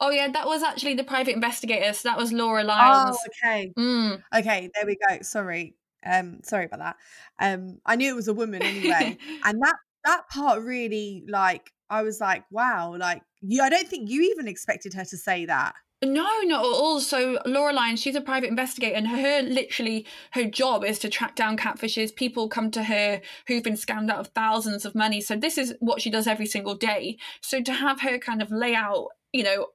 oh 0.00 0.10
yeah 0.10 0.28
that 0.28 0.46
was 0.46 0.62
actually 0.62 0.94
the 0.94 1.04
private 1.04 1.34
investigator 1.34 1.92
so 1.92 2.08
that 2.08 2.18
was 2.18 2.32
laura 2.32 2.64
lyons 2.64 3.16
oh 3.20 3.26
okay 3.46 3.72
Mm. 3.76 4.22
Okay, 4.34 4.70
there 4.74 4.86
we 4.86 4.96
go. 5.08 5.18
Sorry. 5.22 5.74
Um, 6.08 6.40
sorry 6.42 6.64
about 6.64 6.80
that. 6.80 6.96
Um, 7.40 7.78
I 7.84 7.96
knew 7.96 8.10
it 8.10 8.16
was 8.16 8.28
a 8.28 8.34
woman 8.34 8.62
anyway. 8.62 9.18
and 9.44 9.62
that 9.62 9.76
that 10.04 10.28
part 10.30 10.62
really 10.62 11.24
like 11.28 11.70
I 11.90 12.02
was 12.02 12.20
like, 12.20 12.44
wow, 12.50 12.94
like 12.96 13.22
you 13.40 13.62
I 13.62 13.68
don't 13.68 13.88
think 13.88 14.10
you 14.10 14.22
even 14.22 14.48
expected 14.48 14.94
her 14.94 15.04
to 15.04 15.16
say 15.16 15.46
that. 15.46 15.74
No, 16.00 16.42
not 16.42 16.60
at 16.60 16.64
all. 16.64 17.00
So 17.00 17.40
Laura 17.44 17.72
Lyons, 17.72 18.00
she's 18.00 18.14
a 18.14 18.20
private 18.20 18.48
investigator, 18.48 18.94
and 18.94 19.08
her 19.08 19.42
literally 19.42 20.06
her 20.30 20.44
job 20.44 20.84
is 20.84 20.98
to 21.00 21.08
track 21.08 21.34
down 21.34 21.56
catfishes. 21.56 22.14
People 22.14 22.48
come 22.48 22.70
to 22.70 22.84
her 22.84 23.20
who've 23.48 23.64
been 23.64 23.74
scammed 23.74 24.10
out 24.10 24.20
of 24.20 24.28
thousands 24.28 24.84
of 24.84 24.94
money. 24.94 25.20
So 25.20 25.34
this 25.34 25.58
is 25.58 25.74
what 25.80 26.00
she 26.00 26.10
does 26.10 26.28
every 26.28 26.46
single 26.46 26.76
day. 26.76 27.18
So 27.40 27.62
to 27.62 27.72
have 27.72 28.02
her 28.02 28.18
kind 28.18 28.40
of 28.40 28.52
lay 28.52 28.76
out, 28.76 29.08
you 29.32 29.42
know, 29.42 29.66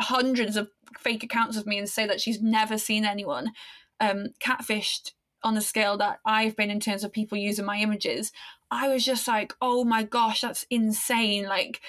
hundreds 0.00 0.56
of 0.56 0.68
fake 0.98 1.22
accounts 1.22 1.56
of 1.56 1.66
me 1.66 1.78
and 1.78 1.88
say 1.88 2.06
that 2.06 2.20
she's 2.20 2.42
never 2.42 2.76
seen 2.76 3.04
anyone 3.04 3.52
um, 4.00 4.28
catfished 4.40 5.12
on 5.42 5.54
the 5.54 5.60
scale 5.60 5.96
that 5.98 6.20
I've 6.24 6.56
been 6.56 6.70
in 6.70 6.80
terms 6.80 7.04
of 7.04 7.12
people 7.12 7.38
using 7.38 7.64
my 7.64 7.78
images, 7.78 8.32
I 8.70 8.88
was 8.88 9.04
just 9.04 9.26
like, 9.28 9.54
oh 9.60 9.84
my 9.84 10.02
gosh, 10.02 10.40
that's 10.40 10.66
insane. 10.70 11.44
Like 11.44 11.80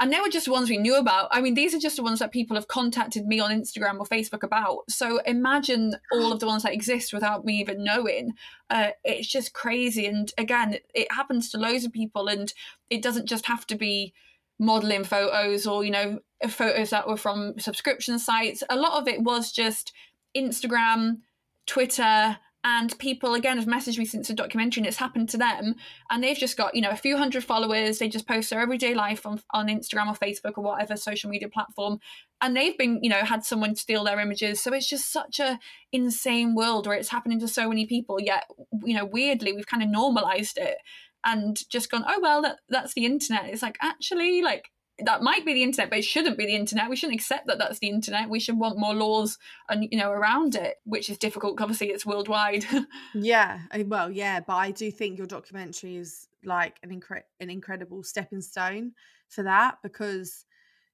and 0.00 0.12
they 0.12 0.20
were 0.20 0.28
just 0.28 0.48
ones 0.48 0.70
we 0.70 0.78
knew 0.78 0.96
about. 0.96 1.28
I 1.32 1.40
mean, 1.40 1.54
these 1.54 1.74
are 1.74 1.78
just 1.78 1.96
the 1.96 2.04
ones 2.04 2.20
that 2.20 2.30
people 2.30 2.54
have 2.54 2.68
contacted 2.68 3.26
me 3.26 3.40
on 3.40 3.50
Instagram 3.50 3.98
or 3.98 4.06
Facebook 4.06 4.44
about. 4.44 4.88
So 4.88 5.18
imagine 5.26 5.96
all 6.12 6.32
of 6.32 6.38
the 6.38 6.46
ones 6.46 6.62
that 6.62 6.72
exist 6.72 7.12
without 7.12 7.44
me 7.44 7.58
even 7.58 7.82
knowing. 7.82 8.34
Uh, 8.70 8.90
it's 9.02 9.26
just 9.26 9.54
crazy. 9.54 10.06
And 10.06 10.32
again, 10.38 10.78
it 10.94 11.10
happens 11.10 11.50
to 11.50 11.58
loads 11.58 11.84
of 11.84 11.92
people, 11.92 12.28
and 12.28 12.52
it 12.90 13.02
doesn't 13.02 13.26
just 13.26 13.46
have 13.46 13.66
to 13.68 13.74
be 13.74 14.14
modeling 14.60 15.04
photos 15.04 15.66
or 15.66 15.84
you 15.84 15.90
know 15.90 16.18
photos 16.48 16.90
that 16.90 17.08
were 17.08 17.16
from 17.16 17.58
subscription 17.58 18.20
sites. 18.20 18.62
A 18.70 18.76
lot 18.76 19.00
of 19.00 19.08
it 19.08 19.22
was 19.22 19.50
just 19.50 19.92
Instagram, 20.36 21.18
Twitter, 21.66 22.38
and 22.64 22.98
people 22.98 23.34
again 23.34 23.56
have 23.56 23.66
messaged 23.66 23.98
me 23.98 24.04
since 24.04 24.28
the 24.28 24.34
documentary 24.34 24.80
and 24.80 24.86
it's 24.88 24.96
happened 24.96 25.28
to 25.28 25.36
them. 25.36 25.76
And 26.10 26.22
they've 26.22 26.36
just 26.36 26.56
got 26.56 26.74
you 26.74 26.80
know 26.80 26.90
a 26.90 26.96
few 26.96 27.16
hundred 27.16 27.44
followers. 27.44 27.98
They 27.98 28.08
just 28.08 28.26
post 28.26 28.50
their 28.50 28.60
everyday 28.60 28.94
life 28.94 29.24
on, 29.26 29.40
on 29.54 29.68
instagram 29.68 30.08
or 30.08 30.14
facebook 30.14 30.54
or 30.56 30.64
whatever 30.64 30.96
social 30.96 31.30
media 31.30 31.48
platform. 31.48 32.00
And 32.40 32.56
they've 32.56 32.76
been 32.76 32.98
you 33.02 33.10
know 33.10 33.24
had 33.24 33.44
someone 33.44 33.76
steal 33.76 34.04
their 34.04 34.18
images. 34.18 34.60
So 34.60 34.72
it's 34.72 34.88
just 34.88 35.12
such 35.12 35.38
a 35.38 35.58
insane 35.92 36.54
world 36.54 36.86
where 36.86 36.96
it's 36.96 37.10
happening 37.10 37.38
to 37.40 37.48
so 37.48 37.68
many 37.68 37.86
people. 37.86 38.20
Yet 38.20 38.44
you 38.84 38.96
know 38.96 39.04
weirdly 39.04 39.52
we've 39.52 39.66
kind 39.66 39.82
of 39.82 39.88
normalized 39.88 40.58
it 40.58 40.78
and 41.24 41.58
just 41.68 41.90
gone 41.90 42.04
oh 42.06 42.20
well 42.20 42.42
that, 42.42 42.58
that's 42.68 42.94
the 42.94 43.04
internet. 43.04 43.46
It's 43.46 43.62
like 43.62 43.78
actually 43.80 44.42
like 44.42 44.70
that 45.04 45.22
might 45.22 45.46
be 45.46 45.54
the 45.54 45.62
internet, 45.62 45.90
but 45.90 46.00
it 46.00 46.04
shouldn't 46.04 46.36
be 46.36 46.46
the 46.46 46.56
internet. 46.56 46.90
We 46.90 46.96
shouldn't 46.96 47.18
accept 47.20 47.46
that 47.46 47.58
that's 47.58 47.78
the 47.78 47.88
internet. 47.88 48.28
We 48.28 48.40
should 48.40 48.58
want 48.58 48.78
more 48.78 48.94
laws 48.94 49.38
and 49.68 49.86
you 49.90 49.98
know 49.98 50.10
around 50.10 50.56
it, 50.56 50.76
which 50.84 51.08
is 51.08 51.18
difficult. 51.18 51.60
Obviously, 51.60 51.88
it's 51.88 52.06
worldwide. 52.06 52.64
Yeah, 53.14 53.60
well, 53.86 54.10
yeah, 54.10 54.40
but 54.40 54.54
I 54.54 54.70
do 54.70 54.90
think 54.90 55.18
your 55.18 55.26
documentary 55.26 55.96
is 55.96 56.28
like 56.44 56.78
an 56.82 56.90
incre- 56.90 57.22
an 57.40 57.50
incredible 57.50 58.02
stepping 58.02 58.40
stone 58.40 58.92
for 59.28 59.42
that 59.44 59.78
because 59.82 60.44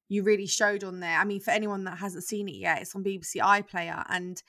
you 0.08 0.22
really 0.22 0.46
showed 0.46 0.84
on 0.84 1.00
there. 1.00 1.18
I 1.18 1.24
mean, 1.24 1.40
for 1.40 1.50
anyone 1.50 1.84
that 1.84 1.98
hasn't 1.98 2.24
seen 2.24 2.48
it 2.48 2.56
yet, 2.56 2.82
it's 2.82 2.94
on 2.94 3.04
BBC 3.04 3.36
iPlayer, 3.36 4.04
and 4.08 4.42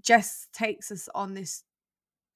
Jess 0.00 0.48
takes 0.52 0.90
us 0.90 1.08
on 1.14 1.34
this 1.34 1.64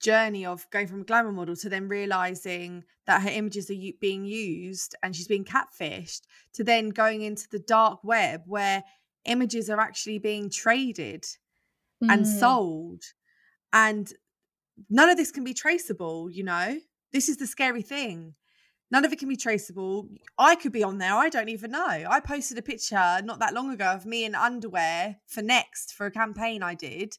journey 0.03 0.45
of 0.45 0.69
going 0.71 0.87
from 0.89 1.03
a 1.03 1.05
glamour 1.05 1.33
model 1.33 1.57
to 1.57 1.69
then 1.69 1.89
realizing 1.89 2.85
that 3.07 3.23
her 3.23 3.31
images 3.31 3.71
are 3.71 3.93
being 4.01 4.25
used 4.25 4.95
and 5.03 5.17
she's 5.17 5.29
being 5.29 5.45
catfished 5.45 6.23
to 6.53 6.65
then 6.65 6.91
going 6.91 7.23
into 7.23 7.49
the 7.51 7.59
dark 7.61 8.03
web 8.05 8.43
where 8.47 8.85
images 9.25 9.71
are 9.71 9.81
actually 9.81 10.19
being 10.19 10.51
traded 10.51 11.25
and 12.09 12.25
Mm. 12.25 12.41
sold. 12.41 13.05
And 13.73 14.13
none 14.91 15.11
of 15.11 15.17
this 15.17 15.31
can 15.31 15.45
be 15.45 15.55
traceable 15.55 16.31
you 16.31 16.45
know? 16.45 16.81
This 17.13 17.29
is 17.29 17.37
the 17.39 17.47
scary 17.47 17.83
thing. 17.83 18.35
None 18.91 19.05
of 19.05 19.13
it 19.13 19.19
can 19.19 19.29
be 19.29 19.37
traceable. 19.37 20.09
I 20.39 20.55
could 20.57 20.73
be 20.73 20.83
on 20.83 20.99
there 20.99 21.15
i 21.15 21.29
don't 21.29 21.49
even 21.49 21.71
know. 21.71 21.81
I 22.17 22.21
posted 22.21 22.59
a 22.59 22.63
picture 22.63 23.21
not 23.25 23.39
that 23.39 23.55
long 23.55 23.71
ago 23.71 23.87
of 23.87 24.07
me 24.07 24.25
in 24.25 24.35
underwear 24.35 25.19
for 25.27 25.43
next 25.43 25.95
for 25.95 26.07
a 26.07 26.11
campaign 26.11 26.63
i 26.63 26.75
did 26.75 27.19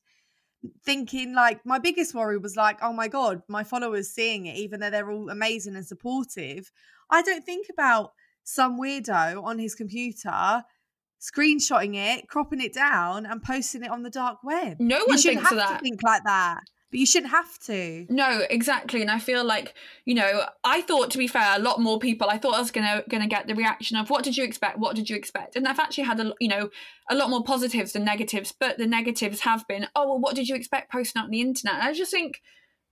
thinking 0.84 1.34
like 1.34 1.66
my 1.66 1.80
biggest 1.80 2.14
worry 2.14 2.38
was 2.38 2.56
like 2.56 2.78
oh 2.82 2.94
my 2.94 3.08
god 3.08 3.42
my 3.48 3.64
followers 3.64 4.10
seeing 4.10 4.46
it 4.46 4.56
even 4.56 4.80
though 4.80 4.90
they're 4.90 5.12
all 5.12 5.30
amazing 5.30 5.76
and 5.76 5.86
supportive. 5.86 6.72
I 7.10 7.22
don't 7.22 7.46
think 7.46 7.68
about 7.70 8.14
some 8.44 8.80
weirdo 8.80 9.44
on 9.44 9.60
his 9.60 9.76
computer 9.76 10.64
screenshotting 11.22 11.96
it 11.96 12.28
cropping 12.28 12.62
it 12.62 12.74
down 12.74 13.26
and 13.26 13.42
posting 13.42 13.84
it 13.84 13.92
on 13.92 14.04
the 14.04 14.10
dark 14.10 14.40
web. 14.44 14.78
No 14.80 15.00
you 15.00 15.06
one 15.08 15.18
shouldn't 15.18 15.42
thinks 15.46 15.62
have 15.62 15.72
of 15.72 15.78
to 15.78 15.84
think 15.84 16.04
like 16.04 16.24
that 16.26 16.62
but 16.94 17.00
you 17.00 17.08
shouldn't 17.08 17.32
have 17.32 17.58
to 17.58 18.06
No, 18.08 18.44
exactly. 18.52 19.02
And 19.02 19.10
I 19.10 19.18
feel 19.18 19.44
like, 19.44 19.74
you 20.06 20.14
know, 20.14 20.46
I 20.64 20.82
thought 20.82 21.10
to 21.12 21.18
be 21.18 21.26
fair, 21.26 21.56
a 21.56 21.60
lot 21.60 21.80
more 21.80 21.98
people, 21.98 22.30
I 22.30 22.38
thought 22.38 22.54
I 22.54 22.60
was 22.60 22.70
gonna 22.70 23.04
gonna 23.10 23.28
get 23.28 23.48
the 23.48 23.56
reaction 23.56 23.98
of 23.98 24.12
what 24.12 24.24
did 24.24 24.38
you 24.38 24.44
expect? 24.44 24.78
What 24.78 24.96
did 24.96 25.10
you 25.10 25.16
expect? 25.16 25.56
And 25.56 25.68
I've 25.68 25.80
actually 25.80 26.04
had 26.04 26.20
a 26.20 26.36
you 26.40 26.48
know, 26.48 26.70
a 27.10 27.16
lot 27.16 27.32
more 27.32 27.44
positives 27.44 27.94
than 27.94 28.06
negatives, 28.06 28.54
but 28.58 28.78
the 28.78 28.86
negatives 28.86 29.40
have 29.40 29.68
been, 29.68 29.88
oh 29.96 30.08
well, 30.08 30.20
what 30.20 30.36
did 30.36 30.48
you 30.48 30.56
expect 30.56 30.92
posting 30.92 31.20
out 31.20 31.26
on 31.26 31.32
the 31.32 31.42
internet? 31.42 31.80
And 31.80 31.90
I 31.90 31.94
just 31.94 32.12
think 32.12 32.42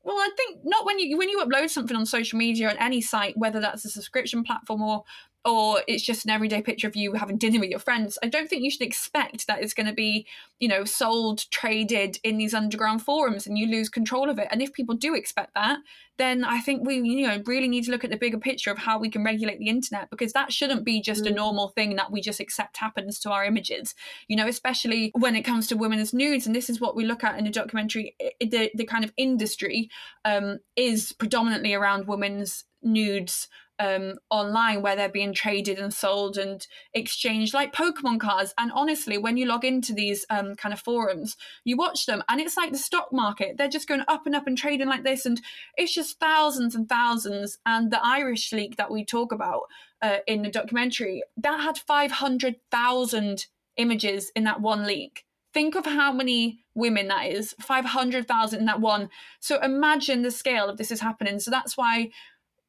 well, 0.03 0.17
I 0.17 0.29
think 0.35 0.61
not 0.63 0.83
when 0.83 0.97
you 0.97 1.15
when 1.15 1.29
you 1.29 1.39
upload 1.45 1.69
something 1.69 1.95
on 1.95 2.07
social 2.07 2.39
media 2.39 2.71
on 2.71 2.77
any 2.77 3.01
site, 3.01 3.37
whether 3.37 3.59
that's 3.59 3.85
a 3.85 3.89
subscription 3.89 4.43
platform 4.43 4.81
or 4.81 5.03
or 5.43 5.81
it's 5.87 6.03
just 6.03 6.25
an 6.25 6.31
everyday 6.31 6.61
picture 6.61 6.87
of 6.87 6.95
you 6.95 7.13
having 7.13 7.37
dinner 7.37 7.59
with 7.59 7.69
your 7.69 7.79
friends. 7.79 8.19
I 8.21 8.27
don't 8.27 8.49
think 8.49 8.63
you 8.63 8.69
should 8.69 8.81
expect 8.81 9.47
that 9.47 9.61
it's 9.63 9.73
going 9.73 9.87
to 9.87 9.93
be, 9.93 10.27
you 10.59 10.67
know, 10.67 10.85
sold, 10.85 11.49
traded 11.49 12.19
in 12.23 12.37
these 12.37 12.53
underground 12.53 13.01
forums 13.01 13.47
and 13.47 13.57
you 13.57 13.65
lose 13.65 13.89
control 13.89 14.29
of 14.29 14.37
it. 14.37 14.47
And 14.51 14.61
if 14.61 14.71
people 14.71 14.95
do 14.95 15.15
expect 15.15 15.55
that, 15.55 15.79
then 16.17 16.43
I 16.43 16.59
think 16.59 16.85
we, 16.85 16.97
you 16.97 17.27
know, 17.27 17.41
really 17.47 17.67
need 17.67 17.85
to 17.85 17.91
look 17.91 18.03
at 18.03 18.11
the 18.11 18.17
bigger 18.17 18.37
picture 18.37 18.69
of 18.69 18.77
how 18.77 18.99
we 18.99 19.09
can 19.09 19.23
regulate 19.23 19.57
the 19.57 19.69
internet 19.69 20.11
because 20.11 20.33
that 20.33 20.53
shouldn't 20.53 20.85
be 20.85 21.01
just 21.01 21.25
a 21.25 21.31
Mm. 21.31 21.35
normal 21.35 21.69
thing 21.69 21.95
that 21.95 22.11
we 22.11 22.21
just 22.21 22.39
accept 22.39 22.77
happens 22.77 23.19
to 23.21 23.31
our 23.31 23.43
images. 23.43 23.95
You 24.27 24.35
know, 24.35 24.47
especially 24.47 25.11
when 25.15 25.35
it 25.35 25.41
comes 25.41 25.65
to 25.67 25.75
women's 25.77 26.13
nudes, 26.13 26.45
and 26.45 26.55
this 26.55 26.69
is 26.69 26.79
what 26.79 26.95
we 26.95 27.05
look 27.05 27.23
at 27.23 27.39
in 27.39 27.45
the 27.45 27.49
documentary. 27.49 28.15
The 28.39 28.69
the 28.75 28.85
kind 28.85 29.03
of 29.03 29.11
industry 29.17 29.89
um, 30.23 30.59
is 30.75 31.13
predominantly 31.13 31.73
around 31.73 32.05
women's 32.07 32.65
nudes 32.83 33.47
um, 33.81 34.17
online 34.29 34.83
where 34.83 34.95
they're 34.95 35.09
being 35.09 35.33
traded 35.33 35.79
and 35.79 35.91
sold 35.91 36.37
and 36.37 36.67
exchanged 36.93 37.53
like 37.53 37.73
Pokemon 37.73 38.19
cards. 38.19 38.53
And 38.57 38.71
honestly, 38.73 39.17
when 39.17 39.37
you 39.37 39.47
log 39.47 39.65
into 39.65 39.91
these 39.91 40.23
um, 40.29 40.55
kind 40.55 40.71
of 40.71 40.79
forums, 40.79 41.35
you 41.63 41.75
watch 41.75 42.05
them 42.05 42.23
and 42.29 42.39
it's 42.39 42.55
like 42.55 42.71
the 42.71 42.77
stock 42.77 43.11
market. 43.11 43.57
They're 43.57 43.67
just 43.67 43.87
going 43.87 44.03
up 44.07 44.27
and 44.27 44.35
up 44.35 44.45
and 44.45 44.57
trading 44.57 44.87
like 44.87 45.03
this. 45.03 45.25
And 45.25 45.41
it's 45.77 45.93
just 45.93 46.19
thousands 46.19 46.75
and 46.75 46.87
thousands. 46.87 47.57
And 47.65 47.91
the 47.91 48.05
Irish 48.05 48.53
leak 48.53 48.75
that 48.77 48.91
we 48.91 49.03
talk 49.03 49.31
about 49.31 49.63
uh, 50.01 50.17
in 50.27 50.43
the 50.43 50.51
documentary, 50.51 51.23
that 51.37 51.61
had 51.61 51.77
500,000 51.79 53.45
images 53.77 54.31
in 54.35 54.43
that 54.43 54.61
one 54.61 54.85
leak. 54.85 55.25
Think 55.53 55.75
of 55.75 55.85
how 55.85 56.13
many 56.13 56.61
women 56.75 57.07
that 57.09 57.25
is 57.25 57.53
500,000 57.59 58.59
in 58.59 58.65
that 58.65 58.79
one. 58.79 59.09
So 59.39 59.59
imagine 59.61 60.21
the 60.21 60.31
scale 60.31 60.69
of 60.69 60.77
this 60.77 60.91
is 60.91 61.01
happening. 61.01 61.39
So 61.39 61.51
that's 61.51 61.75
why, 61.75 62.11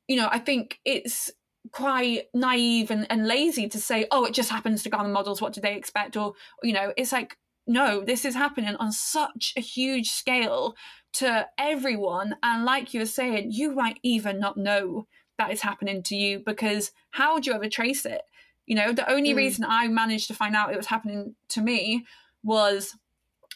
you 0.09 0.17
know, 0.17 0.29
I 0.31 0.39
think 0.39 0.79
it's 0.85 1.31
quite 1.71 2.25
naive 2.35 2.91
and, 2.91 3.07
and 3.11 3.27
lazy 3.27 3.69
to 3.69 3.79
say, 3.79 4.07
oh, 4.11 4.25
it 4.25 4.35
just 4.35 4.51
happens 4.51 4.83
to 4.83 4.91
glamour 4.91 5.09
models. 5.09 5.41
What 5.41 5.53
do 5.53 5.61
they 5.61 5.77
expect? 5.77 6.17
Or, 6.17 6.35
you 6.63 6.73
know, 6.73 6.93
it's 6.97 7.13
like, 7.13 7.37
no, 7.67 8.03
this 8.05 8.25
is 8.25 8.35
happening 8.35 8.75
on 8.77 8.93
such 8.93 9.53
a 9.57 9.61
huge 9.61 10.11
scale 10.11 10.75
to 11.15 11.47
everyone. 11.59 12.37
And 12.43 12.65
like 12.65 12.93
you 12.93 13.01
were 13.01 13.07
saying, 13.07 13.53
you 13.53 13.75
might 13.75 13.99
even 14.03 14.41
not 14.41 14.57
know 14.57 15.07
that 15.39 15.53
is 15.53 15.63
happening 15.63 16.03
to 16.05 16.17
you 16.17 16.43
because 16.45 16.93
how 17.13 17.35
would 17.35 17.47
you 17.47 17.53
ever 17.53 17.69
trace 17.69 18.05
it? 18.05 18.23
You 18.67 18.77
know, 18.77 18.93
the 18.93 19.11
only 19.11 19.33
mm. 19.33 19.37
reason 19.37 19.65
I 19.69 19.89
managed 19.89 20.29
to 20.29 20.35
find 20.35 20.57
out 20.57 20.73
it 20.73 20.77
was 20.77 20.87
happening 20.87 21.35
to 21.51 21.61
me 21.61 22.05
was 22.43 22.97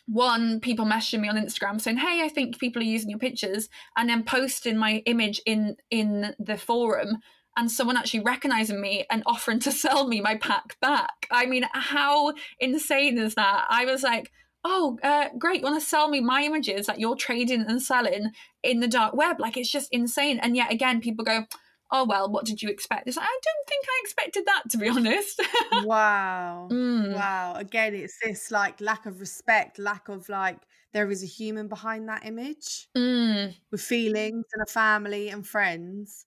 one 0.06 0.60
people 0.60 0.84
messaging 0.84 1.20
me 1.20 1.28
on 1.28 1.36
instagram 1.36 1.80
saying 1.80 1.96
hey 1.96 2.22
i 2.22 2.28
think 2.28 2.58
people 2.58 2.80
are 2.80 2.84
using 2.84 3.10
your 3.10 3.18
pictures 3.18 3.68
and 3.96 4.08
then 4.08 4.22
posting 4.22 4.76
my 4.76 5.02
image 5.06 5.40
in 5.44 5.76
in 5.90 6.34
the 6.38 6.56
forum 6.56 7.18
and 7.56 7.70
someone 7.70 7.96
actually 7.96 8.20
recognizing 8.20 8.80
me 8.80 9.04
and 9.10 9.22
offering 9.26 9.58
to 9.60 9.72
sell 9.86 10.06
me 10.06 10.20
my 10.20 10.36
pack 10.36 10.78
back. 10.80 11.26
I 11.30 11.46
mean 11.46 11.64
how 11.72 12.34
insane 12.60 13.18
is 13.18 13.34
that? 13.34 13.66
I 13.68 13.84
was 13.84 14.02
like 14.02 14.30
oh 14.64 14.98
uh, 15.02 15.28
great 15.38 15.60
you 15.60 15.64
want 15.64 15.80
to 15.80 15.88
sell 15.88 16.08
me 16.08 16.20
my 16.20 16.42
images 16.42 16.86
that 16.86 16.98
you're 16.98 17.16
trading 17.16 17.64
and 17.66 17.80
selling 17.80 18.32
in 18.62 18.80
the 18.80 18.88
dark 18.88 19.14
web? 19.14 19.40
Like 19.40 19.56
it's 19.56 19.70
just 19.70 19.88
insane. 19.92 20.38
And 20.40 20.56
yet 20.56 20.72
again 20.72 21.00
people 21.00 21.24
go 21.24 21.46
oh 21.90 22.04
well 22.04 22.30
what 22.30 22.44
did 22.44 22.62
you 22.62 22.68
expect? 22.68 23.06
It's 23.06 23.16
like 23.16 23.26
i 23.26 23.38
don't 23.44 23.68
think 23.68 23.84
i 23.88 24.00
expected 24.02 24.44
that 24.46 24.62
to 24.70 24.78
be 24.78 24.88
honest. 24.96 25.40
Wow. 25.84 26.68
Mm. 26.70 27.14
wow. 27.14 27.54
Again 27.56 27.94
it's 27.94 28.18
this 28.22 28.50
like 28.50 28.80
lack 28.80 29.06
of 29.06 29.20
respect 29.20 29.78
lack 29.78 30.08
of 30.08 30.28
like 30.28 30.58
there 30.92 31.10
is 31.10 31.22
a 31.22 31.26
human 31.26 31.68
behind 31.68 32.08
that 32.08 32.24
image 32.24 32.88
mm. 32.96 33.54
with 33.70 33.80
feelings 33.80 34.44
and 34.52 34.62
a 34.62 34.70
family 34.70 35.28
and 35.28 35.46
friends. 35.46 36.26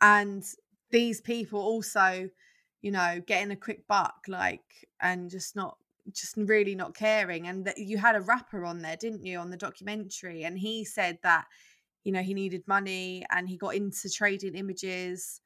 And 0.00 0.44
these 0.90 1.20
people 1.20 1.60
also 1.60 2.28
you 2.82 2.90
know 2.90 3.20
getting 3.26 3.50
a 3.50 3.56
quick 3.56 3.86
buck 3.86 4.16
like 4.28 4.88
and 5.00 5.30
just 5.30 5.56
not 5.56 5.76
just 6.12 6.36
really 6.36 6.74
not 6.74 6.94
caring. 6.94 7.46
And 7.46 7.64
that 7.64 7.78
you 7.78 7.98
had 7.98 8.16
a 8.16 8.20
rapper 8.20 8.64
on 8.64 8.80
there 8.80 8.96
didn't 8.96 9.24
you 9.24 9.38
on 9.38 9.50
the 9.50 9.56
documentary? 9.56 10.44
And 10.44 10.58
he 10.58 10.84
said 10.84 11.18
that 11.22 11.46
you 12.04 12.12
know 12.12 12.22
he 12.22 12.34
needed 12.34 12.62
money 12.66 13.24
and 13.30 13.48
he 13.48 13.56
got 13.56 13.74
into 13.74 14.08
trading 14.10 14.54
images 14.54 15.40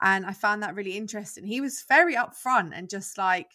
and 0.00 0.24
i 0.26 0.32
found 0.32 0.62
that 0.62 0.74
really 0.74 0.96
interesting. 0.96 1.44
He 1.44 1.60
was 1.60 1.84
very 1.88 2.14
upfront 2.14 2.72
and 2.74 2.88
just 2.88 3.18
like 3.18 3.50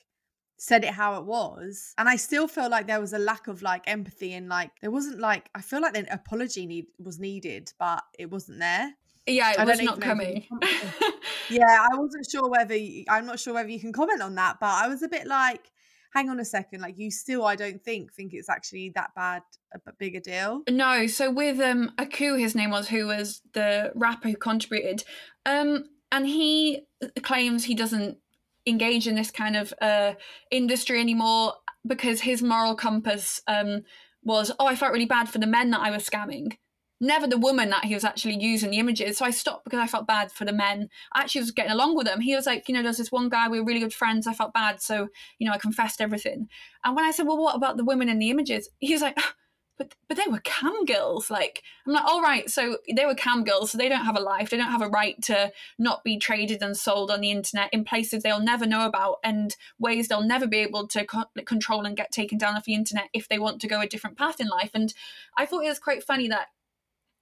said 0.59 0.83
it 0.83 0.89
how 0.89 1.19
it 1.19 1.25
was 1.25 1.93
and 1.99 2.09
i 2.09 2.15
still 2.15 2.47
feel 2.47 2.67
like 2.67 2.87
there 2.87 2.99
was 2.99 3.13
a 3.13 3.19
lack 3.19 3.47
of 3.47 3.61
like 3.61 3.83
empathy 3.85 4.33
and 4.33 4.49
like 4.49 4.71
there 4.81 4.89
wasn't 4.89 5.19
like 5.19 5.49
i 5.53 5.61
feel 5.61 5.81
like 5.81 5.95
an 5.95 6.07
apology 6.09 6.65
need 6.65 6.87
was 6.97 7.19
needed 7.19 7.71
but 7.77 8.03
it 8.17 8.31
wasn't 8.31 8.59
there. 8.59 8.91
Yeah 9.27 9.51
it 9.51 9.59
I 9.59 9.65
was 9.65 9.79
not 9.81 10.01
coming. 10.01 10.47
yeah 11.49 11.87
i 11.91 11.95
wasn't 11.95 12.25
sure 12.27 12.49
whether 12.49 12.75
you, 12.75 13.03
i'm 13.07 13.27
not 13.27 13.39
sure 13.39 13.53
whether 13.53 13.69
you 13.69 13.79
can 13.79 13.93
comment 13.93 14.21
on 14.21 14.33
that 14.35 14.57
but 14.59 14.83
i 14.83 14.87
was 14.87 15.03
a 15.03 15.07
bit 15.07 15.27
like 15.27 15.69
hang 16.13 16.29
on 16.29 16.39
a 16.39 16.45
second 16.45 16.81
like 16.81 16.97
you 16.97 17.11
still 17.11 17.45
i 17.45 17.55
don't 17.55 17.83
think 17.83 18.13
think 18.13 18.33
it's 18.33 18.49
actually 18.49 18.91
that 18.95 19.11
bad 19.15 19.41
a 19.85 19.93
big 19.99 20.15
a 20.15 20.19
deal? 20.19 20.63
No 20.69 21.07
so 21.07 21.29
with 21.31 21.59
um 21.59 21.91
aku 21.97 22.35
his 22.35 22.55
name 22.55 22.71
was 22.71 22.87
who 22.87 23.07
was 23.07 23.41
the 23.53 23.91
rapper 23.95 24.29
who 24.29 24.35
contributed 24.35 25.03
um 25.45 25.85
and 26.11 26.25
he 26.25 26.81
claims 27.21 27.65
he 27.65 27.75
doesn't 27.75 28.17
engage 28.65 29.07
in 29.07 29.15
this 29.15 29.31
kind 29.31 29.55
of 29.55 29.73
uh 29.81 30.13
industry 30.51 30.99
anymore 30.99 31.53
because 31.85 32.21
his 32.21 32.41
moral 32.41 32.75
compass 32.75 33.41
um 33.47 33.83
was 34.23 34.51
oh 34.59 34.67
i 34.67 34.75
felt 34.75 34.93
really 34.93 35.05
bad 35.05 35.29
for 35.29 35.39
the 35.39 35.47
men 35.47 35.71
that 35.71 35.81
i 35.81 35.91
was 35.91 36.07
scamming 36.07 36.57
never 36.99 37.27
the 37.27 37.37
woman 37.37 37.69
that 37.69 37.85
he 37.85 37.93
was 37.93 38.03
actually 38.03 38.37
using 38.39 38.71
the 38.71 38.79
images. 38.79 39.17
So 39.17 39.25
I 39.25 39.31
stopped 39.31 39.63
because 39.63 39.79
I 39.79 39.87
felt 39.87 40.07
bad 40.07 40.31
for 40.31 40.45
the 40.45 40.53
men. 40.53 40.89
I 41.13 41.21
actually 41.21 41.41
was 41.41 41.51
getting 41.51 41.71
along 41.71 41.95
with 41.95 42.07
them. 42.07 42.21
He 42.21 42.35
was 42.35 42.45
like, 42.45 42.67
you 42.67 42.73
know, 42.73 42.81
there's 42.81 42.97
this 42.97 43.11
one 43.11 43.29
guy, 43.29 43.47
we 43.47 43.59
were 43.59 43.65
really 43.65 43.79
good 43.79 43.93
friends. 43.93 44.27
I 44.27 44.33
felt 44.33 44.53
bad. 44.53 44.81
So, 44.81 45.09
you 45.39 45.47
know, 45.47 45.53
I 45.53 45.57
confessed 45.57 46.01
everything. 46.01 46.47
And 46.83 46.95
when 46.95 47.05
I 47.05 47.11
said, 47.11 47.27
well, 47.27 47.37
what 47.37 47.55
about 47.55 47.77
the 47.77 47.85
women 47.85 48.09
in 48.09 48.19
the 48.19 48.29
images? 48.29 48.69
He 48.79 48.93
was 48.93 49.01
like, 49.01 49.15
ah, 49.17 49.35
but 49.77 49.93
but 50.07 50.17
they 50.17 50.29
were 50.29 50.39
cam 50.39 50.85
girls. 50.85 51.29
Like 51.29 51.61
I'm 51.85 51.93
like, 51.93 52.05
all 52.05 52.21
right, 52.21 52.49
so 52.49 52.77
they 52.93 53.05
were 53.05 53.15
cam 53.15 53.43
girls, 53.43 53.71
so 53.71 53.77
they 53.77 53.89
don't 53.89 54.05
have 54.05 54.17
a 54.17 54.21
life. 54.21 54.49
They 54.49 54.57
don't 54.57 54.71
have 54.71 54.81
a 54.81 54.89
right 54.89 55.21
to 55.23 55.51
not 55.77 56.03
be 56.03 56.17
traded 56.17 56.61
and 56.61 56.75
sold 56.75 57.11
on 57.11 57.21
the 57.21 57.31
internet 57.31 57.69
in 57.71 57.83
places 57.83 58.23
they'll 58.23 58.41
never 58.41 58.65
know 58.65 58.85
about 58.85 59.17
and 59.23 59.55
ways 59.79 60.07
they'll 60.07 60.23
never 60.23 60.47
be 60.47 60.57
able 60.57 60.87
to 60.87 61.05
co- 61.05 61.25
control 61.45 61.85
and 61.85 61.95
get 61.95 62.11
taken 62.11 62.37
down 62.37 62.55
off 62.55 62.65
the 62.65 62.73
internet 62.73 63.09
if 63.13 63.27
they 63.27 63.39
want 63.39 63.61
to 63.61 63.67
go 63.67 63.81
a 63.81 63.87
different 63.87 64.17
path 64.17 64.39
in 64.39 64.47
life. 64.47 64.71
And 64.73 64.93
I 65.37 65.45
thought 65.45 65.63
it 65.63 65.69
was 65.69 65.79
quite 65.79 66.03
funny 66.03 66.27
that 66.29 66.47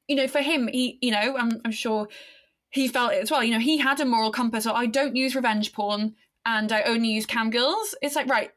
you 0.07 0.15
know, 0.15 0.27
for 0.27 0.41
him, 0.41 0.67
he, 0.67 0.97
you 1.01 1.11
know, 1.11 1.37
I'm, 1.37 1.61
I'm 1.65 1.71
sure 1.71 2.07
he 2.69 2.87
felt 2.87 3.13
it 3.13 3.21
as 3.23 3.31
well. 3.31 3.43
You 3.43 3.53
know, 3.53 3.59
he 3.59 3.77
had 3.77 3.99
a 3.99 4.05
moral 4.05 4.31
compass. 4.31 4.67
Or 4.67 4.75
I 4.75 4.85
don't 4.85 5.15
use 5.15 5.35
revenge 5.35 5.73
porn 5.73 6.15
and 6.45 6.71
I 6.71 6.83
only 6.83 7.09
use 7.09 7.25
cam 7.25 7.49
girls. 7.49 7.95
It's 8.01 8.15
like 8.15 8.27
right, 8.27 8.51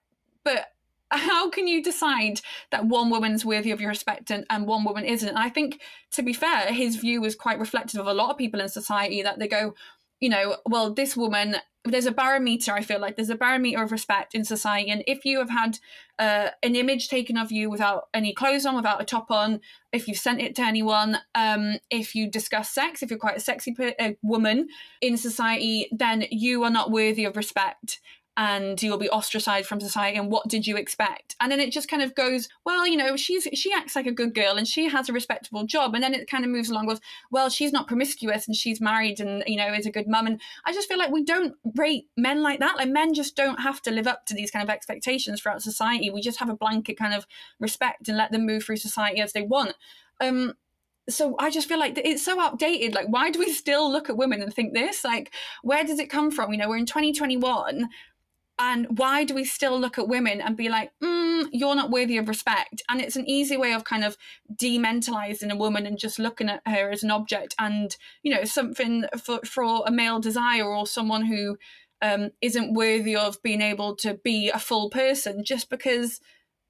but 0.45 0.67
how 1.11 1.49
can 1.49 1.67
you 1.67 1.83
decide 1.83 2.41
that 2.71 2.85
one 2.85 3.09
woman's 3.09 3.45
worthy 3.45 3.71
of 3.71 3.81
your 3.81 3.89
respect 3.89 4.31
and, 4.31 4.45
and 4.51 4.67
one 4.67 4.85
woman 4.85 5.05
isn't? 5.05 5.29
And 5.29 5.39
I 5.39 5.49
think, 5.49 5.81
to 6.13 6.23
be 6.23 6.33
fair, 6.33 6.73
his 6.73 6.97
view 6.97 7.21
was 7.21 7.35
quite 7.35 7.59
reflective 7.59 8.01
of 8.01 8.07
a 8.07 8.13
lot 8.13 8.31
of 8.31 8.37
people 8.37 8.61
in 8.61 8.69
society 8.69 9.23
that 9.23 9.39
they 9.39 9.49
go, 9.49 9.75
you 10.21 10.29
know, 10.29 10.57
well, 10.67 10.93
this 10.93 11.17
woman, 11.17 11.57
there's 11.91 12.07
a 12.07 12.13
barometer, 12.13 12.73
I 12.73 12.83
feel 12.83 13.01
like 13.01 13.17
there's 13.17 13.31
a 13.31 13.37
barometer 13.37 13.83
of 13.83 13.93
respect 13.93 14.35
in 14.35 14.45
society. 14.45 14.91
And 14.91 15.03
if 15.07 15.25
you 15.25 15.39
have 15.39 15.51
had 15.51 15.79
uh, 16.19 16.51
an 16.63 16.77
image 16.77 17.09
taken 17.09 17.37
of 17.37 17.53
you 17.53 17.71
without 17.71 18.09
any 18.13 18.33
clothes 18.33 18.67
on, 18.67 18.77
without 18.77 19.01
a 19.01 19.05
top 19.05 19.31
on, 19.31 19.61
if 19.93 20.09
you've 20.09 20.19
sent 20.19 20.41
it 20.41 20.55
to 20.57 20.63
anyone, 20.63 21.19
um, 21.35 21.79
if 21.91 22.15
you 22.15 22.31
discuss 22.31 22.71
sex, 22.71 23.03
if 23.03 23.11
you're 23.11 23.19
quite 23.19 23.37
a 23.37 23.41
sexy 23.41 23.75
uh, 23.99 24.11
woman 24.23 24.69
in 25.01 25.17
society, 25.17 25.89
then 25.93 26.25
you 26.31 26.65
are 26.65 26.71
not 26.71 26.91
worthy 26.91 27.25
of 27.25 27.37
respect 27.37 28.01
and 28.39 28.81
you'll 28.81 28.97
be 28.97 29.11
ostracized 29.11 29.67
from 29.67 29.81
society 29.81 30.17
and 30.17 30.31
what 30.31 30.47
did 30.47 30.65
you 30.65 30.77
expect? 30.77 31.35
And 31.41 31.51
then 31.51 31.59
it 31.59 31.73
just 31.73 31.91
kind 31.91 32.03
of 32.03 32.15
goes 32.15 32.49
well 32.65 32.87
you 32.87 32.97
know 32.97 33.17
she's 33.17 33.49
she 33.53 33.73
acts 33.73 33.97
like 33.97 34.07
a 34.07 34.13
good 34.13 34.33
girl 34.33 34.57
and 34.57 34.67
she 34.67 34.89
has 34.89 35.09
a 35.09 35.13
respectable 35.13 35.67
job. 35.67 35.95
And 35.95 36.03
then 36.03 36.15
it 36.15 36.31
kind 36.31 36.45
of 36.45 36.51
moves 36.51 36.71
along 36.71 36.87
with 36.87 37.01
well 37.33 37.51
she's 37.51 37.73
not 37.73 37.89
promiscuous 37.89 38.47
and 38.47 38.57
she's 38.57 38.81
married 38.81 39.19
and 39.19 39.43
you 39.47 39.57
know 39.57 39.75
is 39.75 39.87
a 39.87 39.91
good 39.91 40.07
mum. 40.07 40.29
And 40.29 40.41
i 40.65 40.73
just 40.73 40.89
feel 40.89 40.99
like 40.99 41.11
we 41.11 41.25
don't 41.25 41.57
rate 41.75 42.07
men 42.17 42.43
like 42.43 42.61
that. 42.61 42.77
Like 42.77 42.89
men 42.89 43.13
just 43.13 43.35
don't 43.35 43.61
have 43.61 43.83
to 43.83 43.91
live 43.91 44.07
up 44.07 44.25
to 44.27 44.35
these 44.35 44.53
kind 44.53 44.63
of 44.63 44.71
expectations 44.73 45.41
throughout 45.41 45.61
society. 45.61 46.09
We 46.09 46.21
just 46.21 46.39
have 46.39 46.49
a 46.49 46.57
blanket 46.57 46.97
kind 46.97 47.15
of 47.15 47.27
respect 47.59 48.09
and 48.09 48.17
let 48.17 48.31
them 48.31 48.47
move 48.47 48.63
through 48.63 48.77
society 48.77 49.21
as 49.21 49.33
they 49.33 49.43
want. 49.43 49.75
Um 50.21 50.55
so 51.11 51.35
I 51.39 51.51
just 51.51 51.69
feel 51.69 51.79
like 51.79 51.99
it's 52.05 52.23
so 52.23 52.39
outdated. 52.39 52.95
Like, 52.95 53.07
why 53.09 53.31
do 53.31 53.39
we 53.39 53.51
still 53.51 53.91
look 53.91 54.11
at 54.11 54.19
women 54.19 54.43
and 54.43 54.53
think 54.53 54.75
this? 54.75 55.05
Like, 55.05 55.33
where 55.63 55.83
does 55.83 55.99
it 55.99 56.11
come 56.11 56.31
from? 56.31 56.53
You 56.53 56.59
know, 56.59 56.69
we're 56.69 56.77
in 56.77 56.85
2021 56.85 57.89
and 58.59 58.99
why 58.99 59.25
do 59.25 59.35
we 59.35 59.45
still 59.45 59.79
look 59.79 59.99
at 59.99 60.09
women 60.09 60.41
and 60.41 60.57
be 60.57 60.69
like 60.69 60.91
mm, 61.03 61.47
you're 61.53 61.77
not 61.77 61.91
worthy 61.91 62.17
of 62.17 62.29
respect? 62.29 62.83
And 62.89 63.01
it's 63.01 63.17
an 63.17 63.29
easy 63.29 63.57
way 63.57 63.73
of 63.73 63.85
kind 63.85 64.05
of 64.05 64.17
dementalizing 64.55 65.51
a 65.51 65.57
woman 65.57 65.87
and 65.87 65.99
just 65.99 66.19
looking 66.19 66.49
at 66.49 66.63
her 66.67 66.91
as 66.91 67.03
an 67.03 67.11
object 67.11 67.55
and 67.59 67.97
you 68.23 68.35
know 68.35 68.45
something 68.45 69.05
for, 69.23 69.41
for 69.45 69.85
a 69.87 69.91
male 69.91 70.21
desire 70.21 70.65
or 70.65 70.87
someone 70.87 71.27
who 71.27 71.57
um, 72.01 72.31
not 72.43 72.73
worthy 72.73 73.17
of 73.17 73.43
being 73.43 73.61
able 73.61 73.97
to 73.97 74.15
be 74.15 74.51
a 74.51 74.59
full 74.59 74.91
person 74.91 75.45
just 75.45 75.69
because 75.69 76.21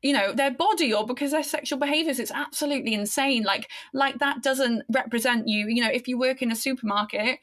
you 0.02 0.12
know 0.12 0.32
their 0.32 0.50
body 0.50 0.92
or 0.92 1.06
because 1.06 1.32
their 1.32 1.42
sexual 1.42 1.78
behaviors. 1.78 2.18
It's 2.20 2.30
absolutely 2.30 2.94
insane. 2.94 3.42
Like 3.42 3.68
like 3.92 4.18
that 4.18 4.42
doesn't 4.42 4.84
represent 4.88 5.48
you. 5.48 5.68
You 5.68 5.82
know 5.82 5.90
if 5.90 6.06
you 6.06 6.18
work 6.18 6.42
in 6.42 6.52
a 6.52 6.56
supermarket 6.56 7.40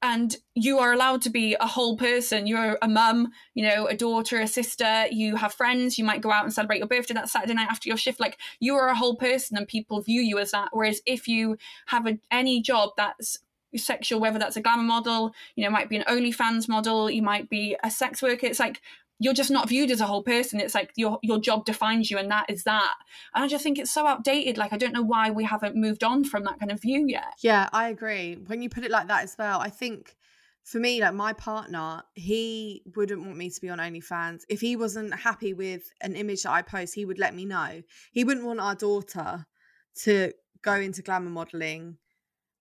and 0.00 0.36
you 0.54 0.78
are 0.78 0.92
allowed 0.92 1.22
to 1.22 1.30
be 1.30 1.56
a 1.60 1.66
whole 1.66 1.96
person. 1.96 2.46
You're 2.46 2.78
a 2.80 2.88
mum, 2.88 3.32
you 3.54 3.64
know, 3.68 3.86
a 3.86 3.96
daughter, 3.96 4.40
a 4.40 4.46
sister, 4.46 5.06
you 5.10 5.36
have 5.36 5.54
friends, 5.54 5.98
you 5.98 6.04
might 6.04 6.20
go 6.20 6.30
out 6.30 6.44
and 6.44 6.52
celebrate 6.52 6.78
your 6.78 6.86
birthday 6.86 7.14
that 7.14 7.28
Saturday 7.28 7.54
night 7.54 7.68
after 7.70 7.88
your 7.88 7.96
shift. 7.96 8.20
Like 8.20 8.38
you 8.60 8.76
are 8.76 8.88
a 8.88 8.94
whole 8.94 9.16
person 9.16 9.56
and 9.56 9.66
people 9.66 10.00
view 10.00 10.20
you 10.20 10.38
as 10.38 10.52
that. 10.52 10.68
Whereas 10.72 11.00
if 11.04 11.26
you 11.26 11.56
have 11.86 12.06
a, 12.06 12.18
any 12.30 12.62
job 12.62 12.90
that's 12.96 13.38
sexual, 13.76 14.20
whether 14.20 14.38
that's 14.38 14.56
a 14.56 14.60
glamour 14.60 14.84
model, 14.84 15.32
you 15.56 15.64
know, 15.64 15.70
might 15.70 15.88
be 15.88 15.96
an 15.96 16.04
OnlyFans 16.04 16.68
model, 16.68 17.10
you 17.10 17.22
might 17.22 17.50
be 17.50 17.76
a 17.82 17.90
sex 17.90 18.22
worker, 18.22 18.46
it's 18.46 18.60
like 18.60 18.80
you're 19.18 19.34
just 19.34 19.50
not 19.50 19.68
viewed 19.68 19.90
as 19.90 20.00
a 20.00 20.06
whole 20.06 20.22
person. 20.22 20.60
It's 20.60 20.74
like 20.74 20.92
your 20.96 21.18
your 21.22 21.38
job 21.38 21.64
defines 21.64 22.10
you, 22.10 22.18
and 22.18 22.30
that 22.30 22.46
is 22.48 22.64
that. 22.64 22.94
And 23.34 23.44
I 23.44 23.48
just 23.48 23.64
think 23.64 23.78
it's 23.78 23.92
so 23.92 24.06
outdated. 24.06 24.56
Like 24.56 24.72
I 24.72 24.76
don't 24.76 24.92
know 24.92 25.02
why 25.02 25.30
we 25.30 25.44
haven't 25.44 25.76
moved 25.76 26.04
on 26.04 26.24
from 26.24 26.44
that 26.44 26.58
kind 26.58 26.70
of 26.70 26.80
view 26.80 27.06
yet. 27.08 27.34
Yeah, 27.42 27.68
I 27.72 27.88
agree. 27.88 28.34
When 28.46 28.62
you 28.62 28.68
put 28.68 28.84
it 28.84 28.90
like 28.90 29.08
that 29.08 29.24
as 29.24 29.34
well, 29.38 29.60
I 29.60 29.70
think 29.70 30.16
for 30.68 30.78
me, 30.78 31.00
like 31.00 31.14
my 31.14 31.32
partner, 31.32 32.02
he 32.14 32.82
wouldn't 32.94 33.24
want 33.24 33.36
me 33.36 33.50
to 33.50 33.60
be 33.60 33.70
on 33.70 33.78
OnlyFans. 33.78 34.42
If 34.48 34.60
he 34.60 34.76
wasn't 34.76 35.14
happy 35.14 35.54
with 35.54 35.90
an 36.02 36.14
image 36.14 36.42
that 36.42 36.52
I 36.52 36.62
post, 36.62 36.94
he 36.94 37.06
would 37.06 37.18
let 37.18 37.34
me 37.34 37.44
know. 37.44 37.82
He 38.12 38.22
wouldn't 38.22 38.44
want 38.44 38.60
our 38.60 38.74
daughter 38.74 39.46
to 40.02 40.32
go 40.62 40.74
into 40.74 41.02
glamour 41.02 41.30
modeling. 41.30 41.96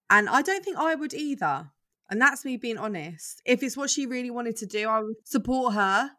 And 0.10 0.30
I 0.30 0.42
don't 0.42 0.64
think 0.64 0.78
I 0.78 0.96
would 0.96 1.14
either. 1.14 1.72
And 2.10 2.22
that's 2.22 2.46
me 2.46 2.56
being 2.56 2.78
honest. 2.78 3.42
If 3.46 3.62
it's 3.62 3.76
what 3.76 3.90
she 3.90 4.06
really 4.06 4.32
wanted 4.32 4.56
to 4.58 4.66
do, 4.66 4.88
I 4.88 5.02
would 5.02 5.28
support 5.28 5.74
her 5.74 6.12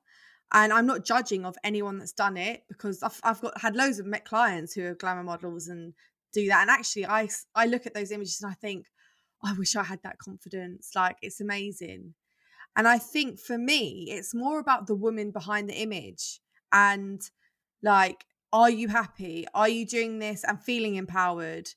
And 0.53 0.73
I'm 0.73 0.87
not 0.87 1.05
judging 1.05 1.45
of 1.45 1.57
anyone 1.63 1.99
that's 1.99 2.13
done 2.13 2.37
it 2.37 2.65
because 2.69 3.03
I've, 3.03 3.21
I've 3.23 3.41
got 3.41 3.61
had 3.61 3.77
loads 3.77 3.99
of 3.99 4.07
met 4.07 4.25
clients 4.25 4.73
who 4.73 4.87
are 4.87 4.95
glamour 4.95 5.23
models 5.23 5.69
and 5.69 5.93
do 6.33 6.47
that. 6.49 6.63
And 6.63 6.71
actually, 6.71 7.07
I 7.07 7.29
I 7.55 7.67
look 7.67 7.87
at 7.87 7.95
those 7.95 8.11
images 8.11 8.41
and 8.43 8.51
I 8.51 8.55
think, 8.55 8.87
I 9.43 9.53
wish 9.53 9.77
I 9.77 9.83
had 9.83 10.03
that 10.03 10.19
confidence. 10.19 10.93
Like 10.95 11.17
it's 11.23 11.41
amazing. 11.41 12.15
And 12.77 12.89
I 12.89 12.99
think 12.99 13.41
for 13.41 13.59
me, 13.59 14.07
it's 14.11 14.35
more 14.35 14.59
about 14.61 14.87
the 14.87 14.95
woman 14.95 15.31
behind 15.33 15.69
the 15.69 15.81
image 15.81 16.41
and 16.73 17.21
like, 17.83 18.25
are 18.53 18.71
you 18.71 18.89
happy? 18.89 19.47
Are 19.55 19.69
you 19.69 19.87
doing 19.87 20.19
this 20.19 20.45
and 20.45 20.63
feeling 20.63 20.95
empowered? 20.95 21.69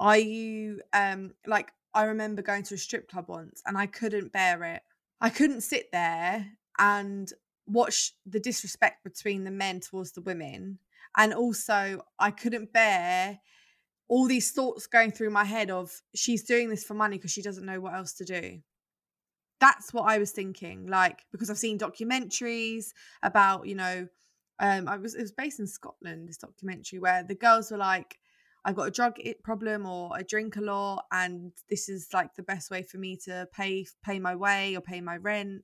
Are 0.00 0.18
you 0.18 0.80
um 0.92 1.34
like 1.46 1.70
I 1.94 2.04
remember 2.04 2.42
going 2.42 2.64
to 2.64 2.74
a 2.74 2.78
strip 2.78 3.08
club 3.08 3.26
once 3.28 3.62
and 3.64 3.78
I 3.78 3.86
couldn't 3.86 4.32
bear 4.32 4.64
it. 4.64 4.82
I 5.20 5.30
couldn't 5.30 5.62
sit 5.62 5.90
there 5.92 6.46
and 6.78 7.32
watch 7.66 8.12
the 8.26 8.40
disrespect 8.40 9.04
between 9.04 9.44
the 9.44 9.50
men 9.50 9.80
towards 9.80 10.12
the 10.12 10.20
women. 10.20 10.78
And 11.16 11.32
also 11.32 12.04
I 12.18 12.30
couldn't 12.30 12.72
bear 12.72 13.40
all 14.08 14.26
these 14.26 14.50
thoughts 14.50 14.86
going 14.86 15.10
through 15.10 15.30
my 15.30 15.44
head 15.44 15.70
of 15.70 15.90
she's 16.14 16.44
doing 16.44 16.68
this 16.68 16.84
for 16.84 16.94
money 16.94 17.16
because 17.16 17.30
she 17.30 17.42
doesn't 17.42 17.64
know 17.64 17.80
what 17.80 17.94
else 17.94 18.12
to 18.12 18.24
do 18.24 18.60
that's 19.60 19.94
what 19.94 20.02
i 20.02 20.18
was 20.18 20.30
thinking 20.30 20.86
like 20.86 21.24
because 21.32 21.48
i've 21.48 21.58
seen 21.58 21.78
documentaries 21.78 22.86
about 23.22 23.66
you 23.66 23.74
know 23.74 24.06
um 24.60 24.88
i 24.88 24.96
was 24.96 25.14
it 25.14 25.22
was 25.22 25.32
based 25.32 25.60
in 25.60 25.66
scotland 25.66 26.28
this 26.28 26.36
documentary 26.36 26.98
where 26.98 27.22
the 27.22 27.34
girls 27.34 27.70
were 27.70 27.78
like 27.78 28.18
i've 28.64 28.76
got 28.76 28.88
a 28.88 28.90
drug 28.90 29.16
problem 29.42 29.86
or 29.86 30.10
i 30.14 30.22
drink 30.22 30.56
a 30.56 30.60
lot 30.60 31.04
and 31.12 31.52
this 31.70 31.88
is 31.88 32.08
like 32.12 32.34
the 32.34 32.42
best 32.42 32.70
way 32.70 32.82
for 32.82 32.98
me 32.98 33.16
to 33.16 33.48
pay 33.52 33.86
pay 34.04 34.18
my 34.18 34.34
way 34.34 34.76
or 34.76 34.80
pay 34.80 35.00
my 35.00 35.16
rent 35.16 35.62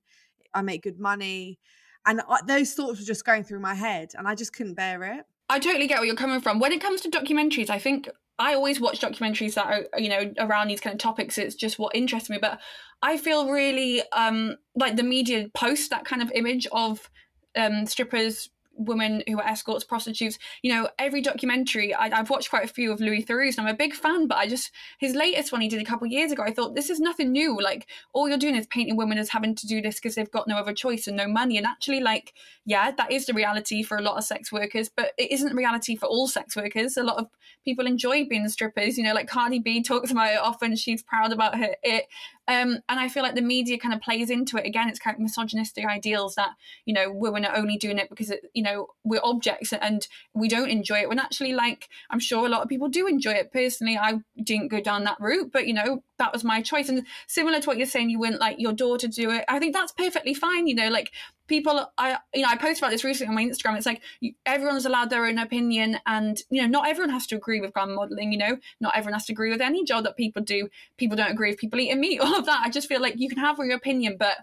i 0.54 0.62
make 0.62 0.82
good 0.82 0.98
money 0.98 1.58
and 2.06 2.20
I, 2.28 2.38
those 2.46 2.74
thoughts 2.74 3.00
were 3.00 3.06
just 3.06 3.24
going 3.24 3.44
through 3.44 3.60
my 3.60 3.74
head 3.74 4.12
and 4.16 4.26
i 4.26 4.34
just 4.34 4.52
couldn't 4.52 4.74
bear 4.74 5.02
it 5.04 5.26
I 5.50 5.58
totally 5.58 5.88
get 5.88 5.98
where 5.98 6.06
you're 6.06 6.14
coming 6.14 6.40
from. 6.40 6.60
When 6.60 6.70
it 6.70 6.80
comes 6.80 7.00
to 7.00 7.10
documentaries, 7.10 7.70
I 7.70 7.80
think 7.80 8.08
I 8.38 8.54
always 8.54 8.80
watch 8.80 9.00
documentaries 9.00 9.54
that 9.54 9.66
are, 9.66 10.00
you 10.00 10.08
know, 10.08 10.32
around 10.38 10.68
these 10.68 10.80
kind 10.80 10.94
of 10.94 11.00
topics. 11.00 11.38
It's 11.38 11.56
just 11.56 11.76
what 11.76 11.94
interests 11.94 12.30
me. 12.30 12.38
But 12.40 12.60
I 13.02 13.18
feel 13.18 13.50
really 13.50 14.00
um, 14.12 14.56
like 14.76 14.94
the 14.94 15.02
media 15.02 15.48
post 15.52 15.90
that 15.90 16.04
kind 16.04 16.22
of 16.22 16.30
image 16.36 16.68
of 16.70 17.10
um, 17.56 17.84
strippers 17.86 18.48
women 18.76 19.22
who 19.26 19.38
are 19.38 19.46
escorts, 19.46 19.84
prostitutes. 19.84 20.38
You 20.62 20.72
know, 20.72 20.88
every 20.98 21.20
documentary 21.20 21.94
I, 21.94 22.14
have 22.14 22.30
watched 22.30 22.50
quite 22.50 22.64
a 22.64 22.72
few 22.72 22.92
of 22.92 23.00
Louis 23.00 23.24
Theroux, 23.24 23.56
and 23.56 23.66
I'm 23.66 23.74
a 23.74 23.76
big 23.76 23.94
fan. 23.94 24.26
But 24.26 24.38
I 24.38 24.46
just 24.46 24.70
his 24.98 25.14
latest 25.14 25.52
one 25.52 25.60
he 25.60 25.68
did 25.68 25.82
a 25.82 25.84
couple 25.84 26.06
years 26.06 26.32
ago. 26.32 26.42
I 26.42 26.52
thought 26.52 26.74
this 26.74 26.90
is 26.90 27.00
nothing 27.00 27.32
new. 27.32 27.60
Like 27.60 27.86
all 28.12 28.28
you're 28.28 28.38
doing 28.38 28.56
is 28.56 28.66
painting 28.66 28.96
women 28.96 29.18
as 29.18 29.28
having 29.28 29.54
to 29.56 29.66
do 29.66 29.80
this 29.80 29.96
because 29.96 30.14
they've 30.14 30.30
got 30.30 30.48
no 30.48 30.56
other 30.56 30.72
choice 30.72 31.06
and 31.06 31.16
no 31.16 31.28
money. 31.28 31.56
And 31.56 31.66
actually, 31.66 32.00
like 32.00 32.34
yeah, 32.64 32.90
that 32.92 33.12
is 33.12 33.26
the 33.26 33.34
reality 33.34 33.82
for 33.82 33.96
a 33.96 34.02
lot 34.02 34.16
of 34.16 34.24
sex 34.24 34.52
workers, 34.52 34.88
but 34.88 35.12
it 35.18 35.30
isn't 35.30 35.54
reality 35.54 35.96
for 35.96 36.06
all 36.06 36.28
sex 36.28 36.56
workers. 36.56 36.96
A 36.96 37.02
lot 37.02 37.18
of 37.18 37.26
people 37.64 37.86
enjoy 37.86 38.24
being 38.24 38.48
strippers. 38.48 38.96
You 38.96 39.04
know, 39.04 39.14
like 39.14 39.28
Cardi 39.28 39.58
B 39.58 39.82
talks 39.82 40.10
about 40.10 40.32
it 40.32 40.40
often. 40.40 40.76
She's 40.76 41.02
proud 41.02 41.32
about 41.32 41.58
her 41.58 41.76
it. 41.82 42.06
Um, 42.50 42.80
and 42.88 42.98
I 42.98 43.08
feel 43.08 43.22
like 43.22 43.36
the 43.36 43.42
media 43.42 43.78
kind 43.78 43.94
of 43.94 44.00
plays 44.00 44.28
into 44.28 44.56
it 44.56 44.66
again. 44.66 44.88
It's 44.88 44.98
kind 44.98 45.14
of 45.14 45.20
misogynistic 45.20 45.86
ideals 45.86 46.34
that 46.34 46.50
you 46.84 46.92
know 46.92 47.12
women 47.12 47.44
are 47.44 47.56
only 47.56 47.76
doing 47.76 47.96
it 47.96 48.10
because 48.10 48.28
it, 48.28 48.40
you 48.54 48.64
know 48.64 48.88
we're 49.04 49.20
objects 49.22 49.72
and 49.72 50.06
we 50.34 50.48
don't 50.48 50.68
enjoy 50.68 51.02
it. 51.02 51.08
When 51.08 51.20
actually, 51.20 51.52
like 51.52 51.88
I'm 52.10 52.18
sure 52.18 52.44
a 52.44 52.48
lot 52.48 52.62
of 52.62 52.68
people 52.68 52.88
do 52.88 53.06
enjoy 53.06 53.34
it. 53.34 53.52
Personally, 53.52 53.96
I 53.96 54.18
didn't 54.42 54.66
go 54.66 54.80
down 54.80 55.04
that 55.04 55.20
route, 55.20 55.52
but 55.52 55.68
you 55.68 55.74
know 55.74 56.02
that 56.18 56.32
was 56.32 56.42
my 56.42 56.60
choice. 56.60 56.88
And 56.88 57.06
similar 57.28 57.60
to 57.60 57.66
what 57.68 57.76
you're 57.76 57.86
saying, 57.86 58.10
you 58.10 58.18
wouldn't 58.18 58.40
like 58.40 58.58
your 58.58 58.72
daughter 58.72 59.06
do 59.06 59.30
it. 59.30 59.44
I 59.48 59.60
think 59.60 59.72
that's 59.72 59.92
perfectly 59.92 60.34
fine. 60.34 60.66
You 60.66 60.74
know, 60.74 60.88
like 60.88 61.12
people 61.50 61.92
i 61.98 62.16
you 62.32 62.42
know 62.42 62.48
i 62.48 62.56
posted 62.56 62.78
about 62.78 62.92
this 62.92 63.04
recently 63.04 63.28
on 63.28 63.34
my 63.34 63.44
instagram. 63.44 63.76
It's 63.76 63.84
like 63.84 64.00
everyone's 64.46 64.86
allowed 64.86 65.10
their 65.10 65.26
own 65.26 65.36
opinion 65.36 65.98
and 66.06 66.40
you 66.48 66.62
know 66.62 66.68
not 66.68 66.88
everyone 66.88 67.10
has 67.10 67.26
to 67.26 67.36
agree 67.36 67.60
with 67.60 67.74
glamour 67.74 67.94
modeling 67.94 68.32
you 68.32 68.38
know? 68.38 68.56
Not 68.80 68.96
everyone 68.96 69.14
has 69.14 69.26
to 69.26 69.32
agree 69.32 69.50
with 69.50 69.60
any 69.60 69.84
job 69.84 70.04
that 70.04 70.16
people 70.16 70.42
do. 70.42 70.68
People 70.96 71.16
don't 71.16 71.32
agree 71.32 71.50
with 71.50 71.58
people 71.58 71.80
eating 71.80 72.00
meat 72.00 72.20
all 72.24 72.38
of 72.38 72.46
that. 72.46 72.62
I 72.64 72.70
just 72.70 72.88
feel 72.88 73.02
like 73.02 73.18
you 73.18 73.28
can 73.28 73.38
have 73.38 73.58
your 73.58 73.76
opinion 73.76 74.16
but 74.18 74.36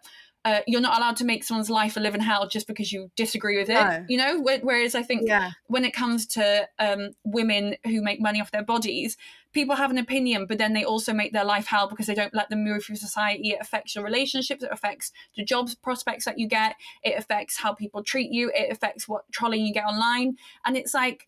uh, 0.45 0.61
you're 0.65 0.81
not 0.81 0.97
allowed 0.97 1.17
to 1.17 1.25
make 1.25 1.43
someone's 1.43 1.69
life 1.69 1.97
a 1.97 1.99
living 1.99 2.21
hell 2.21 2.47
just 2.47 2.67
because 2.67 2.91
you 2.91 3.11
disagree 3.15 3.57
with 3.57 3.69
it. 3.69 3.73
No. 3.73 4.05
You 4.07 4.17
know, 4.17 4.41
whereas 4.61 4.95
I 4.95 5.03
think 5.03 5.23
yeah. 5.25 5.51
when 5.65 5.83
it 5.83 5.93
comes 5.93 6.25
to 6.27 6.67
um, 6.79 7.11
women 7.25 7.75
who 7.83 8.01
make 8.01 8.21
money 8.21 8.39
off 8.39 8.51
their 8.51 8.63
bodies, 8.63 9.17
people 9.51 9.75
have 9.75 9.91
an 9.91 9.97
opinion, 9.97 10.45
but 10.45 10.57
then 10.57 10.73
they 10.73 10.85
also 10.85 11.13
make 11.13 11.33
their 11.33 11.43
life 11.43 11.67
hell 11.67 11.89
because 11.89 12.05
they 12.05 12.15
don't 12.15 12.33
let 12.33 12.49
them 12.49 12.63
move 12.63 12.85
through 12.85 12.95
society. 12.95 13.49
It 13.49 13.59
affects 13.59 13.95
your 13.95 14.05
relationships. 14.05 14.63
It 14.63 14.71
affects 14.71 15.11
the 15.35 15.43
jobs 15.43 15.75
prospects 15.75 16.25
that 16.25 16.39
you 16.39 16.47
get. 16.47 16.75
It 17.03 17.17
affects 17.17 17.57
how 17.57 17.73
people 17.73 18.03
treat 18.03 18.31
you. 18.31 18.51
It 18.55 18.71
affects 18.71 19.07
what 19.07 19.23
trolling 19.31 19.65
you 19.65 19.73
get 19.73 19.85
online. 19.85 20.37
And 20.65 20.77
it's 20.77 20.93
like 20.93 21.27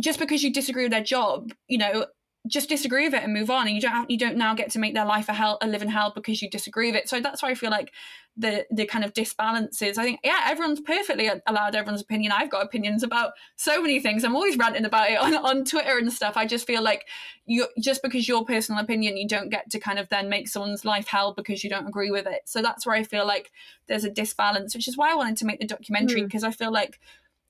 just 0.00 0.18
because 0.18 0.42
you 0.42 0.52
disagree 0.52 0.84
with 0.84 0.92
their 0.92 1.02
job, 1.02 1.52
you 1.66 1.78
know, 1.78 2.06
just 2.46 2.68
disagree 2.68 3.04
with 3.04 3.14
it 3.14 3.22
and 3.22 3.34
move 3.34 3.50
on 3.50 3.66
and 3.66 3.74
you 3.74 3.80
don't 3.80 3.92
have 3.92 4.06
you 4.08 4.16
don't 4.16 4.36
now 4.36 4.54
get 4.54 4.70
to 4.70 4.78
make 4.78 4.94
their 4.94 5.04
life 5.04 5.28
a 5.28 5.34
hell 5.34 5.58
a 5.60 5.66
living 5.66 5.88
hell 5.88 6.12
because 6.14 6.40
you 6.40 6.48
disagree 6.48 6.90
with 6.90 6.96
it. 6.96 7.08
So 7.08 7.20
that's 7.20 7.42
why 7.42 7.50
i 7.50 7.54
feel 7.54 7.70
like 7.70 7.92
the 8.36 8.64
the 8.70 8.86
kind 8.86 9.04
of 9.04 9.12
disbalances 9.12 9.98
i 9.98 10.04
think 10.04 10.20
yeah 10.22 10.42
everyone's 10.44 10.80
perfectly 10.80 11.28
allowed 11.46 11.74
everyone's 11.74 12.00
opinion. 12.00 12.32
I've 12.32 12.50
got 12.50 12.64
opinions 12.64 13.02
about 13.02 13.32
so 13.56 13.82
many 13.82 13.98
things. 13.98 14.22
I'm 14.22 14.36
always 14.36 14.56
ranting 14.56 14.84
about 14.84 15.10
it 15.10 15.18
on, 15.18 15.34
on 15.34 15.64
twitter 15.64 15.98
and 15.98 16.12
stuff. 16.12 16.36
I 16.36 16.46
just 16.46 16.66
feel 16.66 16.82
like 16.82 17.06
you 17.46 17.66
just 17.80 18.02
because 18.02 18.28
your 18.28 18.44
personal 18.44 18.80
opinion 18.80 19.16
you 19.16 19.26
don't 19.26 19.50
get 19.50 19.70
to 19.70 19.80
kind 19.80 19.98
of 19.98 20.08
then 20.08 20.28
make 20.28 20.48
someone's 20.48 20.84
life 20.84 21.08
hell 21.08 21.34
because 21.34 21.64
you 21.64 21.70
don't 21.70 21.88
agree 21.88 22.10
with 22.10 22.26
it. 22.26 22.42
So 22.44 22.62
that's 22.62 22.86
where 22.86 22.94
i 22.94 23.02
feel 23.02 23.26
like 23.26 23.50
there's 23.88 24.04
a 24.04 24.10
disbalance 24.10 24.74
which 24.74 24.88
is 24.88 24.96
why 24.96 25.10
i 25.10 25.14
wanted 25.14 25.36
to 25.38 25.46
make 25.46 25.58
the 25.58 25.66
documentary 25.66 26.22
because 26.22 26.44
mm. 26.44 26.48
i 26.48 26.50
feel 26.52 26.72
like 26.72 27.00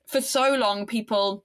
for 0.07 0.21
so 0.23 0.55
long 0.55 0.87
people 0.87 1.45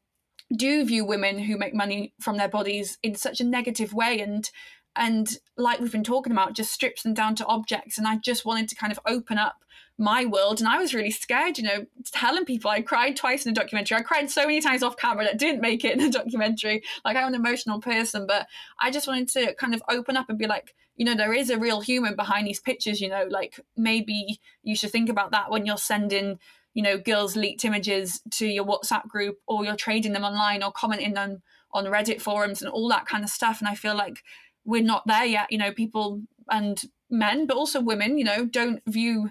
do 0.56 0.86
view 0.86 1.06
women 1.06 1.39
who 1.39 1.58
make 1.58 1.73
money 1.73 2.13
from 2.19 2.38
their 2.38 2.49
bodies 2.49 2.97
in 3.03 3.15
such 3.15 3.39
a 3.39 3.45
negative 3.45 3.93
way. 3.93 4.19
And 4.19 4.49
and 4.95 5.39
like 5.58 5.79
we've 5.79 5.91
been 5.91 6.03
talking 6.03 6.32
about 6.32 6.53
just 6.53 6.71
strips 6.71 7.01
them 7.01 7.13
down 7.13 7.36
to 7.36 7.45
objects. 7.45 7.97
And 7.97 8.08
i 8.08 8.17
just 8.17 8.45
wanted 8.45 8.69
to 8.69 8.75
kind 8.75 8.91
of 8.91 8.99
open 9.08 9.38
up 9.38 9.63
my 9.97 10.25
world. 10.25 10.60
And 10.60 10.67
i 10.67 10.77
was 10.77 10.93
really 10.93 11.12
scared 11.12 11.58
you 11.58 11.63
know 11.63 11.86
telling 12.12 12.45
people 12.45 12.69
i 12.69 12.82
cried 12.82 13.15
twice 13.15 13.45
in 13.45 13.53
the 13.53 13.60
documentary. 13.60 13.97
I 13.97 14.01
cried 14.01 14.29
so 14.29 14.41
many 14.43 14.62
times 14.62 14.84
off 14.84 14.97
camera 14.97 15.25
that 15.25 15.39
didn't 15.39 15.62
make 15.62 15.84
it 15.84 15.93
in 15.93 15.99
the 15.99 16.10
documentary. 16.19 16.84
Like 17.03 17.17
i'm 17.17 17.27
an 17.27 17.36
emotional 17.36 17.79
person 17.79 18.27
but 18.27 18.47
i 18.79 18.91
just 18.91 19.08
wanted 19.08 19.29
to 19.29 19.53
kind 19.56 19.73
of 19.73 19.82
open 19.89 20.17
up 20.17 20.29
and 20.29 20.38
be 20.38 20.47
like 20.47 20.75
you 20.95 21.06
know 21.06 21.15
there 21.15 21.34
is 21.34 21.49
a 21.49 21.58
real 21.58 21.82
human 21.82 22.15
behind 22.15 22.47
these 22.47 22.60
pictures 22.60 23.01
you 23.01 23.10
know 23.10 23.25
like 23.29 23.60
maybe 23.75 24.39
you 24.62 24.75
should 24.75 24.91
think 24.91 25.10
about 25.10 25.32
that 25.32 25.49
when 25.49 25.65
you're 25.65 25.77
sending 25.77 26.39
you 26.73 26.83
know 26.83 26.97
girls 26.97 27.36
leaked 27.36 27.65
images 27.65 28.21
to 28.31 28.47
your 28.47 28.65
whatsapp 28.65 29.07
group 29.07 29.38
or 29.47 29.63
you're 29.63 29.75
trading 29.75 30.13
them 30.13 30.23
online 30.23 30.63
or 30.63 30.71
commenting 30.71 31.13
them 31.13 31.41
on 31.71 31.86
reddit 31.86 32.21
forums 32.21 32.62
and 32.62 32.71
all 32.71 32.88
that 32.89 33.05
kind 33.05 33.23
of 33.23 33.29
stuff. 33.29 33.59
And 33.59 33.67
i 33.67 33.75
feel 33.75 33.95
like 33.95 34.23
we're 34.65 34.83
not 34.83 35.03
there 35.07 35.25
yet 35.25 35.51
you 35.51 35.57
know 35.57 35.71
people 35.71 36.21
and 36.49 36.83
men 37.09 37.45
but 37.45 37.57
also 37.57 37.81
women 37.81 38.17
you 38.17 38.23
know 38.23 38.45
don't 38.45 38.81
view 38.88 39.29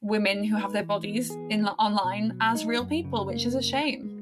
women 0.00 0.44
who 0.44 0.56
have 0.56 0.72
their 0.72 0.84
bodies 0.84 1.30
in 1.48 1.66
online 1.66 2.36
as 2.40 2.64
real 2.64 2.84
people 2.84 3.24
which 3.24 3.46
is 3.46 3.54
a 3.54 3.62
shame 3.62 4.21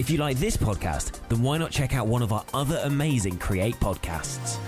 If 0.00 0.08
you 0.08 0.16
like 0.16 0.38
this 0.38 0.56
podcast, 0.56 1.20
then 1.28 1.42
why 1.42 1.58
not 1.58 1.70
check 1.70 1.94
out 1.94 2.06
one 2.06 2.22
of 2.22 2.32
our 2.32 2.42
other 2.54 2.80
amazing 2.84 3.36
Create 3.36 3.74
podcasts? 3.74 4.58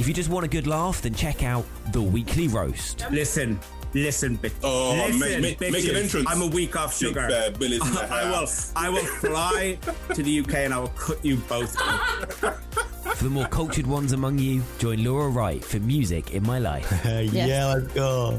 If 0.00 0.08
you 0.08 0.14
just 0.14 0.30
want 0.30 0.46
a 0.46 0.48
good 0.48 0.66
laugh, 0.66 1.02
then 1.02 1.12
check 1.12 1.42
out 1.42 1.66
The 1.92 2.00
Weekly 2.00 2.48
Roast. 2.48 3.04
Listen, 3.10 3.60
listen, 3.94 4.38
bitch. 4.38 4.52
Oh, 4.62 4.94
listen, 4.94 5.42
make- 5.42 5.60
make- 5.60 5.72
make 5.72 5.88
an 5.88 5.96
entrance. 5.96 6.26
I'm 6.28 6.42
a 6.42 6.46
week 6.46 6.76
off 6.76 6.98
Big 6.98 7.08
sugar. 7.08 7.28
Bear 7.28 7.50
Billy's 7.50 7.86
in 7.86 7.94
the 7.94 8.02
I 8.12 8.30
will. 8.30 8.48
I 8.76 8.88
will 8.88 9.04
fly 9.04 9.78
to 10.14 10.22
the 10.22 10.40
UK 10.40 10.54
and 10.54 10.74
I 10.74 10.78
will 10.78 10.88
cut 10.88 11.24
you 11.24 11.36
both. 11.48 11.76
For 13.16 13.24
the 13.24 13.30
more 13.30 13.46
cultured 13.48 13.86
ones 13.86 14.12
among 14.12 14.38
you, 14.38 14.62
join 14.78 15.04
Laura 15.04 15.28
Wright 15.28 15.62
for 15.62 15.78
Music 15.80 16.30
in 16.32 16.42
My 16.42 16.58
Life. 16.58 16.90
Yeah, 17.04 17.74
let's 17.74 17.92
go. 17.92 18.38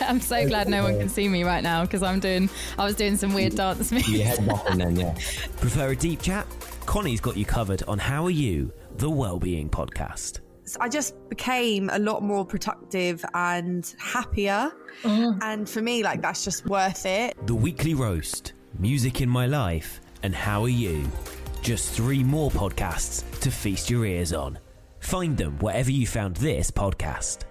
I'm 0.00 0.20
so 0.20 0.44
glad 0.48 0.68
no 0.68 0.82
one 0.82 0.98
can 0.98 1.08
see 1.08 1.28
me 1.28 1.44
right 1.44 1.62
now 1.62 1.82
because 1.82 2.02
I'm 2.02 2.18
doing. 2.18 2.48
I 2.76 2.84
was 2.84 2.96
doing 2.96 3.16
some 3.16 3.34
weird 3.34 3.54
dance 3.54 3.92
moves. 3.92 4.08
Your 4.08 4.24
head 4.24 4.38
bopping 4.40 4.78
then, 4.78 4.96
yeah. 4.96 5.14
Prefer 5.60 5.90
a 5.90 5.96
deep 5.96 6.22
chat? 6.22 6.46
Connie's 6.86 7.20
got 7.20 7.36
you 7.36 7.44
covered 7.44 7.84
on 7.86 7.98
How 7.98 8.24
Are 8.24 8.30
You, 8.30 8.72
the 8.96 9.10
Wellbeing 9.10 9.68
Podcast. 9.68 10.40
So 10.66 10.78
I 10.80 10.88
just 10.88 11.14
became 11.28 11.90
a 11.92 11.98
lot 12.00 12.24
more 12.24 12.44
productive 12.44 13.24
and 13.34 13.94
happier. 14.00 14.72
Mm. 15.02 15.38
And 15.40 15.70
for 15.70 15.80
me, 15.80 16.02
like, 16.02 16.20
that's 16.20 16.42
just 16.44 16.66
worth 16.66 17.06
it. 17.06 17.36
The 17.46 17.54
Weekly 17.54 17.94
Roast, 17.94 18.52
Music 18.76 19.20
in 19.20 19.28
My 19.28 19.46
Life, 19.46 20.00
and 20.24 20.34
How 20.34 20.64
Are 20.64 20.68
You? 20.68 21.08
Just 21.62 21.92
three 21.92 22.24
more 22.24 22.50
podcasts 22.50 23.22
to 23.40 23.50
feast 23.52 23.90
your 23.90 24.04
ears 24.06 24.32
on. 24.32 24.58
Find 24.98 25.36
them 25.36 25.56
wherever 25.60 25.92
you 25.92 26.04
found 26.04 26.36
this 26.36 26.72
podcast. 26.72 27.44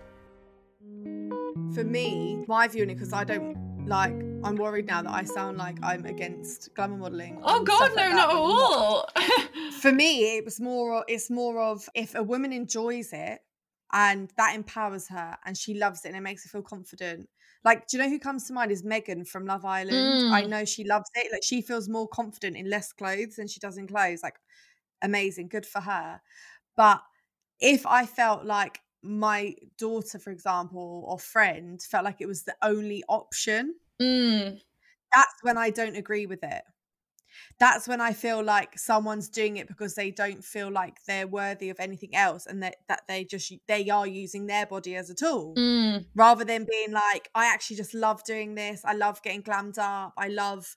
For 1.73 1.85
me, 1.85 2.43
my 2.49 2.67
view 2.67 2.83
on 2.83 2.89
it, 2.89 2.95
because 2.95 3.13
I 3.13 3.23
don't 3.23 3.87
like, 3.87 4.13
I'm 4.45 4.57
worried 4.57 4.85
now 4.85 5.01
that 5.01 5.11
I 5.11 5.23
sound 5.23 5.57
like 5.57 5.77
I'm 5.83 6.05
against 6.05 6.73
glamour 6.75 6.97
modeling. 6.97 7.37
Oh 7.43 7.63
God, 7.65 7.89
no, 7.97 8.07
like 8.07 8.15
not 8.15 8.29
at 8.29 8.35
all. 8.35 9.09
for 9.81 9.91
me 9.91 10.37
it 10.37 10.45
was 10.45 10.59
more 10.59 11.03
it's 11.07 11.29
more 11.29 11.59
of 11.61 11.89
if 11.95 12.15
a 12.15 12.23
woman 12.23 12.53
enjoys 12.53 13.11
it 13.13 13.41
and 13.93 14.31
that 14.37 14.55
empowers 14.55 15.07
her 15.07 15.37
and 15.45 15.57
she 15.57 15.73
loves 15.75 16.05
it 16.05 16.09
and 16.09 16.17
it 16.17 16.21
makes 16.21 16.43
her 16.43 16.49
feel 16.49 16.61
confident 16.61 17.29
like 17.63 17.87
do 17.87 17.97
you 17.97 18.03
know 18.03 18.09
who 18.09 18.19
comes 18.19 18.45
to 18.45 18.53
mind 18.53 18.71
is 18.71 18.83
megan 18.83 19.25
from 19.25 19.45
love 19.45 19.65
island 19.65 20.23
i 20.31 20.41
Mm. 20.41 20.49
know 20.49 20.65
she 20.65 20.83
loves 20.83 21.09
it 21.15 21.31
like 21.31 21.43
she 21.43 21.61
feels 21.61 21.87
more 21.89 22.07
confident 22.07 22.55
in 22.57 22.69
less 22.69 22.91
clothes 22.93 23.35
than 23.35 23.47
she 23.47 23.59
does 23.59 23.77
in 23.77 23.87
clothes 23.87 24.23
like 24.23 24.39
amazing 25.01 25.47
good 25.47 25.65
for 25.65 25.81
her 25.81 26.21
but 26.75 27.01
if 27.59 27.85
i 27.85 28.05
felt 28.05 28.45
like 28.45 28.81
my 29.03 29.55
daughter 29.77 30.19
for 30.19 30.31
example 30.31 31.03
or 31.07 31.19
friend 31.19 31.81
felt 31.81 32.05
like 32.05 32.21
it 32.21 32.27
was 32.27 32.43
the 32.43 32.55
only 32.63 33.03
option 33.09 33.75
Mm. 34.01 34.59
that's 35.13 35.33
when 35.43 35.57
I 35.57 35.69
don't 35.69 35.95
agree 35.95 36.25
with 36.25 36.43
it. 36.43 36.63
That's 37.59 37.87
when 37.87 38.01
I 38.01 38.13
feel 38.13 38.43
like 38.43 38.79
someone's 38.79 39.29
doing 39.29 39.57
it 39.57 39.67
because 39.67 39.95
they 39.95 40.11
don't 40.11 40.43
feel 40.43 40.71
like 40.71 41.03
they're 41.05 41.27
worthy 41.27 41.69
of 41.69 41.79
anything 41.79 42.15
else 42.15 42.45
and 42.45 42.63
that, 42.63 42.77
that 42.89 43.03
they 43.07 43.25
just 43.25 43.53
they 43.67 43.89
are 43.89 44.07
using 44.07 44.47
their 44.47 44.65
body 44.65 44.95
as 44.95 45.09
a 45.09 45.15
tool 45.15 45.57
Mm. 45.57 46.05
rather 46.15 46.45
than 46.45 46.67
being 46.69 46.91
like, 46.91 47.29
I 47.35 47.47
actually 47.47 47.77
just 47.77 47.93
love 47.93 48.23
doing 48.25 48.55
this. 48.55 48.83
I 48.85 48.93
love 48.93 49.21
getting 49.23 49.43
glammed 49.43 49.77
up. 49.79 50.13
I 50.17 50.29
love 50.29 50.75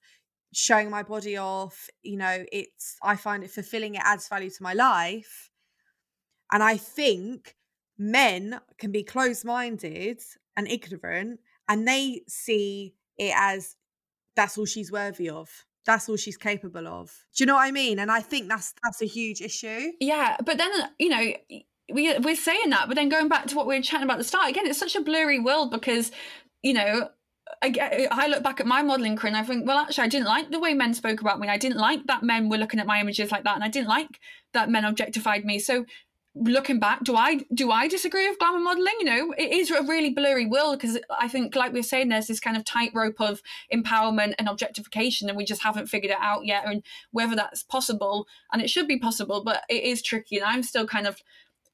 showing 0.54 0.90
my 0.90 1.02
body 1.04 1.36
off. 1.38 1.88
You 2.02 2.18
know, 2.18 2.44
it's 2.52 2.96
I 3.02 3.16
find 3.16 3.44
it 3.44 3.50
fulfilling, 3.52 3.96
it 3.96 4.02
adds 4.04 4.28
value 4.28 4.50
to 4.50 4.64
my 4.64 4.74
life. 4.74 5.50
And 6.52 6.62
I 6.62 6.76
think 6.76 7.56
men 7.98 8.60
can 8.78 8.92
be 8.92 9.02
closed 9.02 9.44
minded 9.44 10.22
and 10.56 10.68
ignorant 10.68 11.40
and 11.68 11.86
they 11.86 12.22
see 12.28 12.94
it 13.18 13.34
as 13.36 13.76
that's 14.36 14.56
all 14.56 14.66
she's 14.66 14.92
worthy 14.92 15.28
of. 15.28 15.64
That's 15.84 16.08
all 16.08 16.16
she's 16.16 16.36
capable 16.36 16.86
of. 16.86 17.10
Do 17.34 17.42
you 17.42 17.46
know 17.46 17.54
what 17.54 17.66
I 17.66 17.72
mean? 17.72 17.98
And 17.98 18.10
I 18.10 18.20
think 18.20 18.48
that's 18.48 18.74
that's 18.84 19.02
a 19.02 19.06
huge 19.06 19.40
issue. 19.40 19.92
Yeah, 20.00 20.36
but 20.44 20.58
then 20.58 20.70
uh, 20.80 20.88
you 20.98 21.08
know 21.08 21.32
we 21.92 22.18
we're 22.18 22.36
saying 22.36 22.70
that, 22.70 22.88
but 22.88 22.94
then 22.94 23.08
going 23.08 23.28
back 23.28 23.46
to 23.46 23.56
what 23.56 23.66
we 23.66 23.74
were 23.74 23.82
chatting 23.82 24.04
about 24.04 24.14
at 24.14 24.18
the 24.18 24.24
start 24.24 24.50
again, 24.50 24.66
it's 24.66 24.78
such 24.78 24.96
a 24.96 25.00
blurry 25.00 25.38
world 25.38 25.70
because 25.70 26.12
you 26.62 26.74
know. 26.74 27.10
I, 27.62 28.06
I 28.10 28.26
look 28.26 28.42
back 28.42 28.60
at 28.60 28.66
my 28.66 28.82
modelling 28.82 29.16
career 29.16 29.32
and 29.32 29.36
I 29.38 29.42
think, 29.42 29.66
well, 29.66 29.78
actually, 29.78 30.04
I 30.04 30.08
didn't 30.08 30.26
like 30.26 30.50
the 30.50 30.60
way 30.60 30.74
men 30.74 30.92
spoke 30.92 31.22
about 31.22 31.40
me. 31.40 31.48
I 31.48 31.56
didn't 31.56 31.78
like 31.78 32.06
that 32.06 32.22
men 32.22 32.50
were 32.50 32.58
looking 32.58 32.78
at 32.78 32.86
my 32.86 33.00
images 33.00 33.32
like 33.32 33.44
that, 33.44 33.54
and 33.54 33.64
I 33.64 33.68
didn't 33.68 33.88
like 33.88 34.20
that 34.52 34.68
men 34.68 34.84
objectified 34.84 35.46
me. 35.46 35.58
So, 35.58 35.86
looking 36.41 36.78
back, 36.78 37.05
do 37.05 37.16
I 37.16 37.41
do 37.53 37.70
I 37.70 37.89
disagree 37.89 38.28
with 38.28 38.39
glamour 38.39 38.61
modelling? 38.61 38.95
You 39.01 39.05
know, 39.05 39.34
it 39.36 39.53
is 39.53 39.70
a 39.70 39.82
really 39.82 40.11
blurry 40.11 40.47
world 40.47 40.78
because 40.78 40.99
I 41.18 41.28
think, 41.28 41.55
like 41.57 41.72
we 41.72 41.80
were 41.80 41.84
saying, 41.84 42.09
there's 42.09 42.26
this 42.28 42.41
kind 42.41 42.57
of 42.57 42.64
tightrope 42.64 43.20
of 43.20 43.43
empowerment 43.72 44.34
and 44.39 44.49
objectification, 44.49 45.28
and 45.28 45.36
we 45.36 45.45
just 45.45 45.62
haven't 45.62 45.89
figured 45.89 46.12
it 46.12 46.18
out 46.20 46.47
yet, 46.47 46.64
and 46.66 46.82
whether 47.11 47.36
that's 47.36 47.62
possible. 47.62 48.26
And 48.53 48.62
it 48.62 48.70
should 48.70 48.89
be 48.89 48.99
possible, 48.99 49.43
but 49.43 49.62
it 49.68 49.82
is 49.82 50.03
tricky, 50.03 50.36
and 50.36 50.45
I'm 50.45 50.62
still 50.62 50.86
kind 50.86 51.07
of 51.07 51.22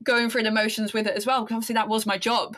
going 0.02 0.28
through 0.28 0.42
the 0.42 0.50
motions 0.50 0.92
with 0.92 1.06
it 1.06 1.16
as 1.16 1.26
well 1.26 1.42
because 1.42 1.54
obviously 1.56 1.74
that 1.74 1.88
was 1.88 2.04
my 2.06 2.18
job. 2.18 2.56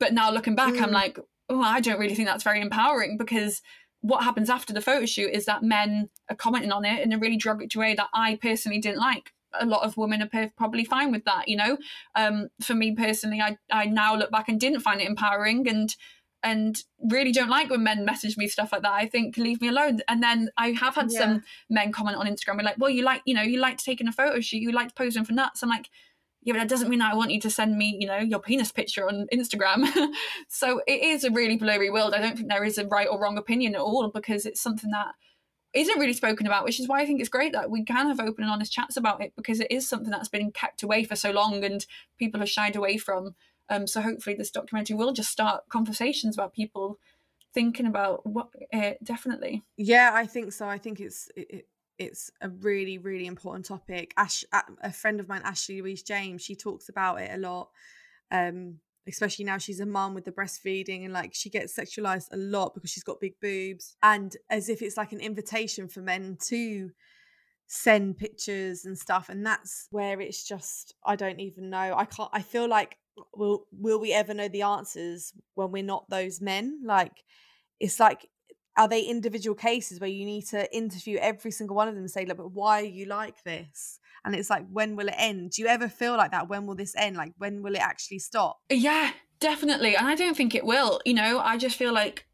But 0.00 0.12
now 0.12 0.30
looking 0.30 0.54
back, 0.54 0.74
I'm 0.80 0.90
Mm. 0.90 0.92
like, 0.92 1.18
oh, 1.48 1.60
I 1.62 1.80
don't 1.80 1.98
really 1.98 2.14
think 2.14 2.28
that's 2.28 2.44
very 2.44 2.60
empowering 2.60 3.16
because 3.16 3.62
what 4.00 4.22
happens 4.24 4.48
after 4.48 4.72
the 4.72 4.80
photo 4.80 5.06
shoot 5.06 5.30
is 5.32 5.44
that 5.46 5.62
men 5.62 6.08
are 6.30 6.36
commenting 6.36 6.72
on 6.72 6.84
it 6.84 7.02
in 7.02 7.12
a 7.12 7.18
really 7.18 7.36
derogatory 7.36 7.88
way 7.88 7.94
that 7.94 8.08
I 8.14 8.36
personally 8.36 8.80
didn't 8.80 9.00
like. 9.00 9.32
A 9.58 9.66
lot 9.66 9.84
of 9.84 9.96
women 9.96 10.22
are 10.22 10.50
probably 10.56 10.84
fine 10.84 11.10
with 11.12 11.24
that, 11.24 11.48
you 11.48 11.56
know. 11.56 11.78
Um, 12.14 12.48
for 12.60 12.74
me 12.74 12.94
personally, 12.94 13.40
I 13.40 13.56
I 13.70 13.86
now 13.86 14.14
look 14.16 14.30
back 14.30 14.48
and 14.48 14.60
didn't 14.60 14.80
find 14.80 15.00
it 15.00 15.08
empowering 15.08 15.68
and 15.68 15.94
and 16.42 16.84
really 17.10 17.32
don't 17.32 17.48
like 17.50 17.68
when 17.68 17.82
men 17.82 18.04
message 18.04 18.36
me 18.36 18.46
stuff 18.46 18.70
like 18.72 18.82
that. 18.82 18.92
I 18.92 19.06
think 19.06 19.36
leave 19.36 19.60
me 19.60 19.68
alone. 19.68 20.00
And 20.06 20.22
then 20.22 20.50
I 20.56 20.70
have 20.70 20.94
had 20.94 21.10
Yeah. 21.10 21.18
some 21.18 21.42
men 21.68 21.90
comment 21.90 22.16
on 22.16 22.26
Instagram, 22.28 22.62
like, 22.62 22.76
well, 22.78 22.90
you 22.90 23.02
like, 23.02 23.22
you 23.24 23.34
know, 23.34 23.42
you 23.42 23.58
liked 23.58 23.84
taking 23.84 24.06
a 24.06 24.12
photo 24.12 24.38
shoot, 24.40 24.58
you 24.58 24.70
liked 24.70 24.94
posing 24.96 25.24
for 25.24 25.32
nuts. 25.32 25.62
I'm 25.64 25.68
like, 25.68 25.88
yeah, 26.42 26.52
but 26.52 26.60
that 26.60 26.68
doesn't 26.68 26.88
mean 26.88 27.00
that 27.00 27.12
I 27.12 27.16
want 27.16 27.32
you 27.32 27.40
to 27.40 27.50
send 27.50 27.76
me, 27.76 27.96
you 27.98 28.06
know, 28.06 28.18
your 28.18 28.38
penis 28.38 28.70
picture 28.70 29.08
on 29.08 29.26
Instagram. 29.34 29.84
so 30.48 30.80
it 30.86 31.02
is 31.02 31.24
a 31.24 31.30
really 31.32 31.56
blurry 31.56 31.90
world. 31.90 32.14
I 32.14 32.20
don't 32.20 32.36
think 32.36 32.48
there 32.48 32.64
is 32.64 32.78
a 32.78 32.86
right 32.86 33.08
or 33.10 33.20
wrong 33.20 33.36
opinion 33.36 33.74
at 33.74 33.80
all 33.80 34.08
because 34.08 34.46
it's 34.46 34.60
something 34.60 34.90
that 34.90 35.14
isn't 35.74 35.98
really 35.98 36.12
spoken 36.14 36.46
about, 36.46 36.64
which 36.64 36.80
is 36.80 36.88
why 36.88 37.00
I 37.00 37.06
think 37.06 37.20
it's 37.20 37.28
great 37.28 37.52
that 37.52 37.70
we 37.70 37.84
can 37.84 38.06
have 38.08 38.20
open 38.20 38.44
and 38.44 38.52
honest 38.52 38.72
chats 38.72 38.96
about 38.96 39.22
it 39.22 39.32
because 39.36 39.60
it 39.60 39.70
is 39.70 39.88
something 39.88 40.10
that's 40.10 40.28
been 40.28 40.50
kept 40.50 40.82
away 40.82 41.04
for 41.04 41.14
so 41.16 41.30
long 41.30 41.62
and 41.64 41.84
people 42.18 42.40
have 42.40 42.48
shied 42.48 42.76
away 42.76 42.96
from. 42.96 43.34
Um, 43.68 43.86
so 43.86 44.00
hopefully 44.00 44.34
this 44.34 44.50
documentary 44.50 44.96
will 44.96 45.12
just 45.12 45.30
start 45.30 45.68
conversations 45.68 46.36
about 46.36 46.54
people 46.54 46.98
thinking 47.52 47.86
about 47.86 48.26
what 48.26 48.48
uh, 48.72 48.92
definitely. 49.02 49.62
Yeah, 49.76 50.10
I 50.14 50.26
think 50.26 50.52
so. 50.52 50.68
I 50.68 50.78
think 50.78 51.00
it's 51.00 51.28
it, 51.36 51.46
it- 51.50 51.68
it's 51.98 52.30
a 52.40 52.48
really 52.48 52.96
really 52.96 53.26
important 53.26 53.64
topic. 53.64 54.14
Ash, 54.16 54.44
a 54.82 54.92
friend 54.92 55.18
of 55.18 55.26
mine, 55.26 55.40
Ashley 55.42 55.82
Louise 55.82 56.04
James, 56.04 56.42
she 56.42 56.54
talks 56.54 56.88
about 56.88 57.20
it 57.20 57.28
a 57.34 57.38
lot. 57.38 57.70
Um, 58.30 58.78
especially 59.08 59.44
now 59.44 59.58
she's 59.58 59.80
a 59.80 59.86
mum 59.86 60.14
with 60.14 60.24
the 60.24 60.32
breastfeeding 60.32 61.04
and 61.04 61.12
like 61.12 61.34
she 61.34 61.50
gets 61.50 61.76
sexualized 61.76 62.28
a 62.32 62.36
lot 62.36 62.74
because 62.74 62.90
she's 62.90 63.02
got 63.02 63.20
big 63.20 63.34
boobs 63.40 63.96
and 64.02 64.36
as 64.50 64.68
if 64.68 64.82
it's 64.82 64.96
like 64.96 65.12
an 65.12 65.20
invitation 65.20 65.88
for 65.88 66.00
men 66.00 66.36
to 66.40 66.90
send 67.66 68.16
pictures 68.16 68.84
and 68.84 68.98
stuff 68.98 69.28
and 69.28 69.44
that's 69.44 69.88
where 69.90 70.20
it's 70.20 70.46
just 70.46 70.94
I 71.04 71.16
don't 71.16 71.40
even 71.40 71.70
know. 71.70 71.94
I 71.96 72.04
can't 72.04 72.30
I 72.32 72.42
feel 72.42 72.68
like 72.68 72.96
will 73.34 73.64
will 73.72 74.00
we 74.00 74.12
ever 74.12 74.34
know 74.34 74.48
the 74.48 74.62
answers 74.62 75.32
when 75.54 75.70
we're 75.70 75.82
not 75.82 76.08
those 76.08 76.40
men? 76.40 76.80
Like 76.84 77.24
it's 77.80 78.00
like 78.00 78.28
are 78.78 78.88
they 78.88 79.02
individual 79.02 79.56
cases 79.56 80.00
where 80.00 80.08
you 80.08 80.24
need 80.24 80.46
to 80.46 80.74
interview 80.74 81.18
every 81.18 81.50
single 81.50 81.74
one 81.74 81.88
of 81.88 81.94
them 81.94 82.04
and 82.04 82.10
say, 82.10 82.24
look, 82.24 82.36
but 82.36 82.52
why 82.52 82.80
are 82.80 82.84
you 82.84 83.06
like 83.06 83.42
this? 83.42 83.97
And 84.24 84.34
it's 84.34 84.50
like, 84.50 84.66
when 84.70 84.96
will 84.96 85.08
it 85.08 85.14
end? 85.16 85.52
Do 85.52 85.62
you 85.62 85.68
ever 85.68 85.88
feel 85.88 86.16
like 86.16 86.30
that? 86.32 86.48
When 86.48 86.66
will 86.66 86.74
this 86.74 86.94
end? 86.96 87.16
Like, 87.16 87.32
when 87.38 87.62
will 87.62 87.74
it 87.74 87.80
actually 87.80 88.18
stop? 88.18 88.58
Yeah, 88.70 89.12
definitely. 89.40 89.96
And 89.96 90.06
I 90.06 90.14
don't 90.14 90.36
think 90.36 90.54
it 90.54 90.64
will. 90.64 91.00
You 91.04 91.14
know, 91.14 91.38
I 91.38 91.56
just 91.56 91.76
feel 91.76 91.92
like 91.92 92.26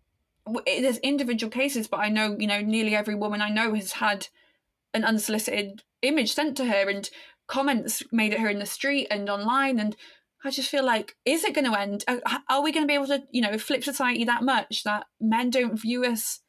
there's 0.66 0.98
individual 0.98 1.50
cases, 1.50 1.86
but 1.86 2.00
I 2.00 2.08
know, 2.08 2.36
you 2.38 2.46
know, 2.46 2.60
nearly 2.60 2.94
every 2.94 3.14
woman 3.14 3.40
I 3.40 3.48
know 3.48 3.74
has 3.74 3.92
had 3.92 4.28
an 4.92 5.04
unsolicited 5.04 5.82
image 6.02 6.34
sent 6.34 6.56
to 6.58 6.66
her 6.66 6.88
and 6.88 7.08
comments 7.46 8.02
made 8.12 8.32
at 8.32 8.40
her 8.40 8.48
in 8.48 8.58
the 8.58 8.66
street 8.66 9.06
and 9.10 9.28
online. 9.28 9.78
And 9.78 9.96
I 10.44 10.50
just 10.50 10.68
feel 10.68 10.84
like, 10.84 11.16
is 11.24 11.44
it 11.44 11.54
going 11.54 11.70
to 11.70 11.78
end? 11.78 12.04
Are, 12.06 12.62
we 12.62 12.72
going 12.72 12.84
to 12.84 12.88
be 12.88 12.94
able 12.94 13.06
to, 13.06 13.22
you 13.30 13.40
know, 13.40 13.56
flip 13.58 13.82
society 13.82 14.24
that 14.24 14.42
much 14.42 14.84
that 14.84 15.06
men 15.20 15.50
don't 15.50 15.80
view 15.80 16.04
us 16.04 16.40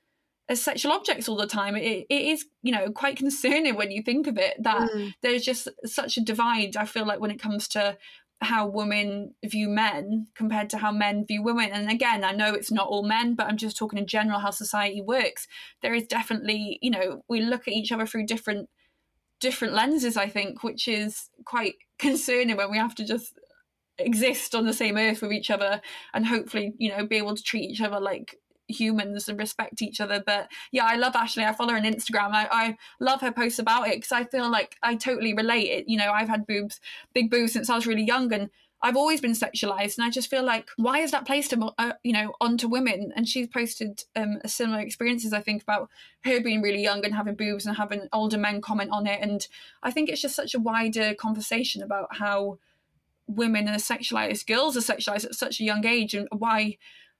as 0.47 0.61
sexual 0.61 0.91
objects 0.91 1.27
all 1.27 1.37
the 1.37 1.47
time? 1.47 1.75
It, 1.75 2.05
it 2.09 2.21
is, 2.21 2.45
you 2.61 2.71
know, 2.71 2.91
quite 2.91 3.17
concerning 3.17 3.75
when 3.75 3.91
you 3.91 4.01
think 4.03 4.27
of 4.27 4.37
it 4.37 4.61
that 4.63 4.89
Mm. 4.91 5.13
there's 5.21 5.43
just 5.43 5.67
such 5.85 6.17
a 6.17 6.21
divide. 6.21 6.75
I 6.77 6.85
feel 6.85 7.05
like 7.05 7.19
when 7.19 7.31
it 7.31 7.41
comes 7.41 7.67
to 7.69 7.97
how 8.41 8.67
women 8.67 9.33
view 9.45 9.69
men 9.69 10.27
compared 10.35 10.69
to 10.69 10.77
how 10.77 10.91
men 10.91 11.25
view 11.25 11.41
women. 11.41 11.71
And 11.71 11.89
again, 11.89 12.23
I 12.23 12.31
know 12.31 12.53
it's 12.53 12.71
not 12.71 12.87
all 12.87 13.03
men, 13.03 13.33
but 13.33 13.47
I'm 13.47 13.57
just 13.57 13.77
talking 13.77 13.97
in 13.97 14.07
general 14.07 14.39
how 14.39 14.51
society 14.51 15.01
works. 15.01 15.47
There 15.81 15.93
is 15.93 16.05
definitely, 16.05 16.77
you 16.81 16.91
know, 16.91 17.23
we 17.29 17.41
look 17.41 17.67
at 17.67 17.73
each 17.73 17.91
other 17.91 18.05
through 18.05 18.25
different 18.25 18.69
different 19.41 19.73
lenses, 19.73 20.15
I 20.15 20.27
think, 20.29 20.63
which 20.63 20.87
is 20.87 21.29
quite 21.45 21.75
concerning 21.99 22.57
when 22.57 22.71
we 22.71 22.77
have 22.77 22.95
to 22.95 23.05
just 23.05 23.39
exist 23.97 24.53
on 24.53 24.65
the 24.65 24.73
same 24.73 24.97
earth 24.97 25.21
with 25.21 25.31
each 25.31 25.49
other 25.49 25.81
and 26.13 26.25
hopefully, 26.25 26.73
you 26.77 26.89
know, 26.89 27.05
be 27.05 27.17
able 27.17 27.35
to 27.35 27.43
treat 27.43 27.69
each 27.69 27.81
other 27.81 27.99
like 27.99 28.35
humans 28.68 29.28
and 29.28 29.38
respect 29.39 29.82
each 29.82 30.01
other. 30.01 30.24
But 30.26 30.49
yeah, 30.72 30.86
I 30.86 30.95
love 30.95 31.16
Ashley. 31.16 31.43
I 31.43 31.53
follow 31.53 31.72
her 31.72 31.78
on 31.78 31.84
Instagram. 31.84 32.32
I, 32.32 32.47
I 32.51 32.78
love 32.99 33.22
her 33.22 33.32
posts 33.32 33.59
about 33.59 33.88
it 33.88 33.95
because 33.95 34.11
I 34.11 34.24
feel 34.24 34.49
like 34.49 34.76
I 34.82 34.95
totally 34.95 35.34
relate 35.34 35.70
it. 35.70 35.89
You 35.89 35.97
know, 35.97 36.11
I've 36.11 36.30
had 36.30 36.47
boobs, 36.47 36.80
big 37.13 37.30
boobs 37.30 37.53
since 37.53 37.70
I 37.70 37.76
was 37.76 37.88
really 37.88 38.03
young 38.03 38.32
and 38.34 38.49
I've 38.82 38.97
always 38.97 39.20
been 39.20 39.32
sexualized, 39.32 39.97
and 39.97 40.05
I 40.05 40.11
just 40.11 40.30
feel 40.30 40.43
like 40.43 40.70
why 40.76 40.99
is 40.99 41.09
that 41.09 41.26
placed, 41.26 41.53
uh, 41.57 41.93
you 42.03 42.13
know, 42.13 42.34
onto 42.39 42.68
women? 42.68 43.11
And 43.16 43.28
she's 43.28 43.47
posted 43.47 44.03
um, 44.16 44.39
similar 44.45 44.80
experiences. 44.80 45.34
I 45.34 45.41
think 45.41 45.63
about 45.63 45.89
her 46.24 46.39
being 46.39 46.61
really 46.61 46.84
young 46.84 47.03
and 47.03 47.16
having 47.16 47.34
boobs 47.34 47.66
and 47.66 47.78
having 47.78 48.07
older 48.13 48.38
men 48.38 48.61
comment 48.61 48.91
on 48.91 49.07
it, 49.07 49.20
and 49.22 49.47
I 49.82 49.89
think 49.89 50.09
it's 50.09 50.22
just 50.22 50.36
such 50.36 50.53
a 50.53 50.59
wider 50.59 51.16
conversation 51.16 51.82
about 51.82 52.18
how 52.18 52.59
women 53.28 53.68
are 53.68 53.78
sexualized, 53.78 54.45
girls 54.45 54.78
are 54.78 54.82
sexualized 54.82 55.26
at 55.26 55.34
such 55.34 55.59
a 55.59 55.63
young 55.63 55.84
age, 55.84 56.13
and 56.13 56.28
why 56.32 56.78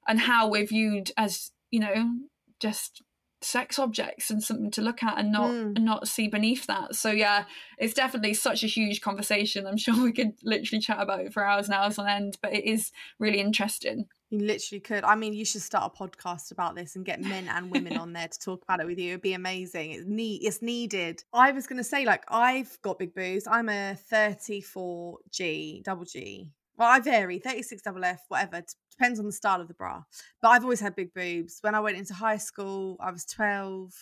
and 0.08 0.20
how 0.20 0.50
we're 0.50 0.66
viewed 0.66 1.12
as 1.18 1.52
you 1.72 1.80
know 1.80 2.16
just 2.60 3.02
sex 3.42 3.78
objects 3.78 4.32
and 4.32 4.44
something 4.44 4.72
to 4.72 4.82
look 4.82 5.04
at 5.04 5.20
and 5.20 5.32
not 5.32 5.52
mm. 5.52 5.76
and 5.76 5.86
not 5.86 6.08
see 6.08 6.28
beneath 6.28 6.66
that. 6.66 6.96
So 6.96 7.12
yeah 7.12 7.46
it's 7.78 7.94
definitely 7.94 8.34
such 8.34 8.64
a 8.64 8.68
huge 8.68 9.02
conversation. 9.02 9.68
I'm 9.68 9.78
sure 9.86 10.02
we 10.02 10.12
could 10.14 10.34
literally 10.44 10.82
chat 10.82 11.00
about 11.00 11.22
it 11.22 11.34
for 11.34 11.44
hours 11.46 11.68
and 11.68 11.76
hours 11.76 12.00
on 12.00 12.08
end 12.08 12.38
but 12.42 12.54
it 12.54 12.66
is 12.66 12.92
really 13.20 13.40
interesting. 13.40 14.08
You 14.32 14.40
literally 14.40 14.80
could. 14.80 15.04
I 15.04 15.16
mean 15.16 15.34
you 15.34 15.46
should 15.46 15.62
start 15.62 15.94
a 15.96 16.04
podcast 16.04 16.52
about 16.52 16.76
this 16.76 16.96
and 16.96 17.06
get 17.06 17.22
men 17.22 17.48
and 17.48 17.70
women 17.70 17.98
on 17.98 18.14
there 18.14 18.28
to 18.28 18.40
talk 18.40 18.64
about 18.64 18.80
it 18.80 18.88
with 18.88 18.98
you. 18.98 19.12
It'd 19.12 19.22
be 19.22 19.34
amazing. 19.34 19.92
It's 19.92 20.06
need 20.08 20.42
it's 20.44 20.62
needed. 20.62 21.24
I 21.32 21.52
was 21.52 21.68
going 21.68 21.78
to 21.78 21.84
say 21.84 22.06
like 22.06 22.24
i've 22.30 22.78
got 22.82 22.98
big 22.98 23.14
boobs. 23.14 23.48
I'm 23.48 23.70
a 23.70 23.98
34g 24.12 25.84
double 25.84 26.06
g 26.06 26.52
well, 26.78 26.90
I 26.90 27.00
vary 27.00 27.40
36 27.40 27.82
double 27.82 28.04
F, 28.04 28.22
whatever. 28.28 28.64
Depends 28.92 29.20
on 29.20 29.26
the 29.26 29.32
style 29.32 29.62
of 29.62 29.68
the 29.68 29.74
bra. 29.74 30.04
But 30.42 30.50
I've 30.50 30.64
always 30.64 30.80
had 30.80 30.96
big 30.96 31.14
boobs. 31.14 31.60
When 31.62 31.76
I 31.76 31.80
went 31.80 31.98
into 31.98 32.14
high 32.14 32.38
school, 32.38 32.98
I 33.00 33.12
was 33.12 33.26
12. 33.26 33.94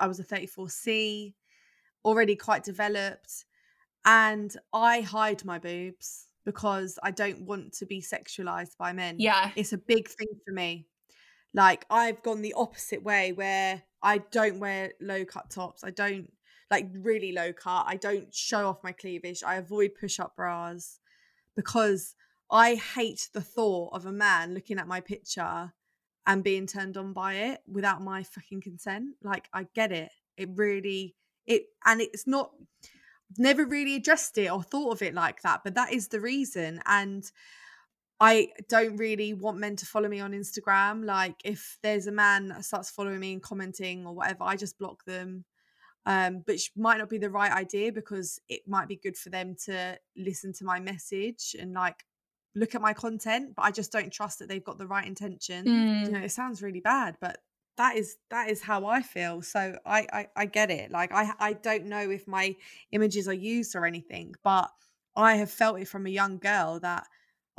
I 0.00 0.06
was 0.06 0.18
a 0.18 0.24
34C, 0.24 1.34
already 2.04 2.36
quite 2.36 2.64
developed. 2.64 3.44
And 4.04 4.54
I 4.72 5.02
hide 5.02 5.44
my 5.44 5.58
boobs 5.58 6.26
because 6.44 6.98
I 7.02 7.10
don't 7.10 7.42
want 7.42 7.74
to 7.74 7.86
be 7.86 8.00
sexualized 8.00 8.76
by 8.78 8.92
men. 8.92 9.16
Yeah. 9.18 9.50
It's 9.56 9.72
a 9.72 9.78
big 9.78 10.08
thing 10.08 10.28
for 10.46 10.52
me. 10.52 10.86
Like, 11.52 11.84
I've 11.90 12.22
gone 12.22 12.42
the 12.42 12.54
opposite 12.56 13.02
way 13.02 13.32
where 13.32 13.82
I 14.02 14.18
don't 14.18 14.60
wear 14.60 14.92
low 15.00 15.24
cut 15.24 15.50
tops. 15.50 15.84
I 15.84 15.90
don't 15.90 16.32
like 16.70 16.88
really 16.94 17.32
low 17.32 17.52
cut. 17.52 17.84
I 17.86 17.96
don't 17.96 18.32
show 18.32 18.68
off 18.68 18.82
my 18.82 18.92
cleavage. 18.92 19.42
I 19.44 19.56
avoid 19.56 19.90
push 20.00 20.18
up 20.18 20.36
bras 20.36 21.00
because 21.56 22.14
I 22.50 22.74
hate 22.74 23.28
the 23.32 23.40
thought 23.40 23.94
of 23.94 24.06
a 24.06 24.12
man 24.12 24.54
looking 24.54 24.78
at 24.78 24.88
my 24.88 25.00
picture 25.00 25.72
and 26.26 26.44
being 26.44 26.66
turned 26.66 26.96
on 26.96 27.12
by 27.12 27.34
it 27.34 27.60
without 27.66 28.02
my 28.02 28.22
fucking 28.22 28.60
consent. 28.60 29.14
Like 29.22 29.48
I 29.52 29.66
get 29.74 29.92
it. 29.92 30.10
It 30.36 30.48
really 30.54 31.14
it 31.46 31.64
and 31.84 32.00
it's 32.00 32.26
not 32.26 32.50
never 33.38 33.64
really 33.64 33.94
addressed 33.94 34.36
it 34.38 34.50
or 34.50 34.62
thought 34.62 34.92
of 34.92 35.02
it 35.02 35.14
like 35.14 35.42
that, 35.42 35.60
but 35.64 35.74
that 35.74 35.92
is 35.92 36.08
the 36.08 36.20
reason 36.20 36.80
and 36.86 37.30
I 38.22 38.48
don't 38.68 38.96
really 38.98 39.32
want 39.32 39.58
men 39.58 39.76
to 39.76 39.86
follow 39.86 40.08
me 40.08 40.20
on 40.20 40.32
Instagram. 40.32 41.04
Like 41.04 41.36
if 41.42 41.78
there's 41.82 42.06
a 42.06 42.12
man 42.12 42.48
that 42.48 42.64
starts 42.64 42.90
following 42.90 43.18
me 43.18 43.32
and 43.32 43.42
commenting 43.42 44.06
or 44.06 44.14
whatever, 44.14 44.44
I 44.44 44.56
just 44.56 44.78
block 44.78 45.04
them 45.06 45.44
um, 46.10 46.42
which 46.46 46.72
might 46.76 46.98
not 46.98 47.08
be 47.08 47.18
the 47.18 47.30
right 47.30 47.52
idea 47.52 47.92
because 47.92 48.40
it 48.48 48.62
might 48.66 48.88
be 48.88 48.96
good 48.96 49.16
for 49.16 49.30
them 49.30 49.54
to 49.66 49.96
listen 50.16 50.52
to 50.54 50.64
my 50.64 50.80
message 50.80 51.54
and 51.58 51.72
like 51.72 52.04
look 52.56 52.74
at 52.74 52.80
my 52.80 52.92
content 52.92 53.54
but 53.54 53.62
i 53.62 53.70
just 53.70 53.92
don't 53.92 54.12
trust 54.12 54.40
that 54.40 54.48
they've 54.48 54.64
got 54.64 54.76
the 54.76 54.86
right 54.86 55.06
intention. 55.06 55.64
Mm. 55.64 56.06
you 56.06 56.10
know 56.10 56.18
it 56.18 56.32
sounds 56.32 56.62
really 56.62 56.80
bad 56.80 57.16
but 57.20 57.38
that 57.76 57.96
is 57.96 58.16
that 58.30 58.50
is 58.50 58.60
how 58.60 58.86
i 58.86 59.00
feel. 59.00 59.40
So 59.40 59.78
I, 59.86 60.06
I 60.12 60.26
i 60.36 60.46
get 60.46 60.70
it. 60.72 60.90
Like 60.90 61.12
i 61.12 61.30
i 61.38 61.52
don't 61.52 61.86
know 61.86 62.10
if 62.10 62.26
my 62.26 62.56
images 62.90 63.28
are 63.28 63.40
used 63.54 63.76
or 63.76 63.86
anything 63.86 64.34
but 64.42 64.68
i 65.14 65.36
have 65.36 65.50
felt 65.50 65.80
it 65.80 65.86
from 65.86 66.06
a 66.06 66.10
young 66.10 66.38
girl 66.38 66.80
that 66.80 67.06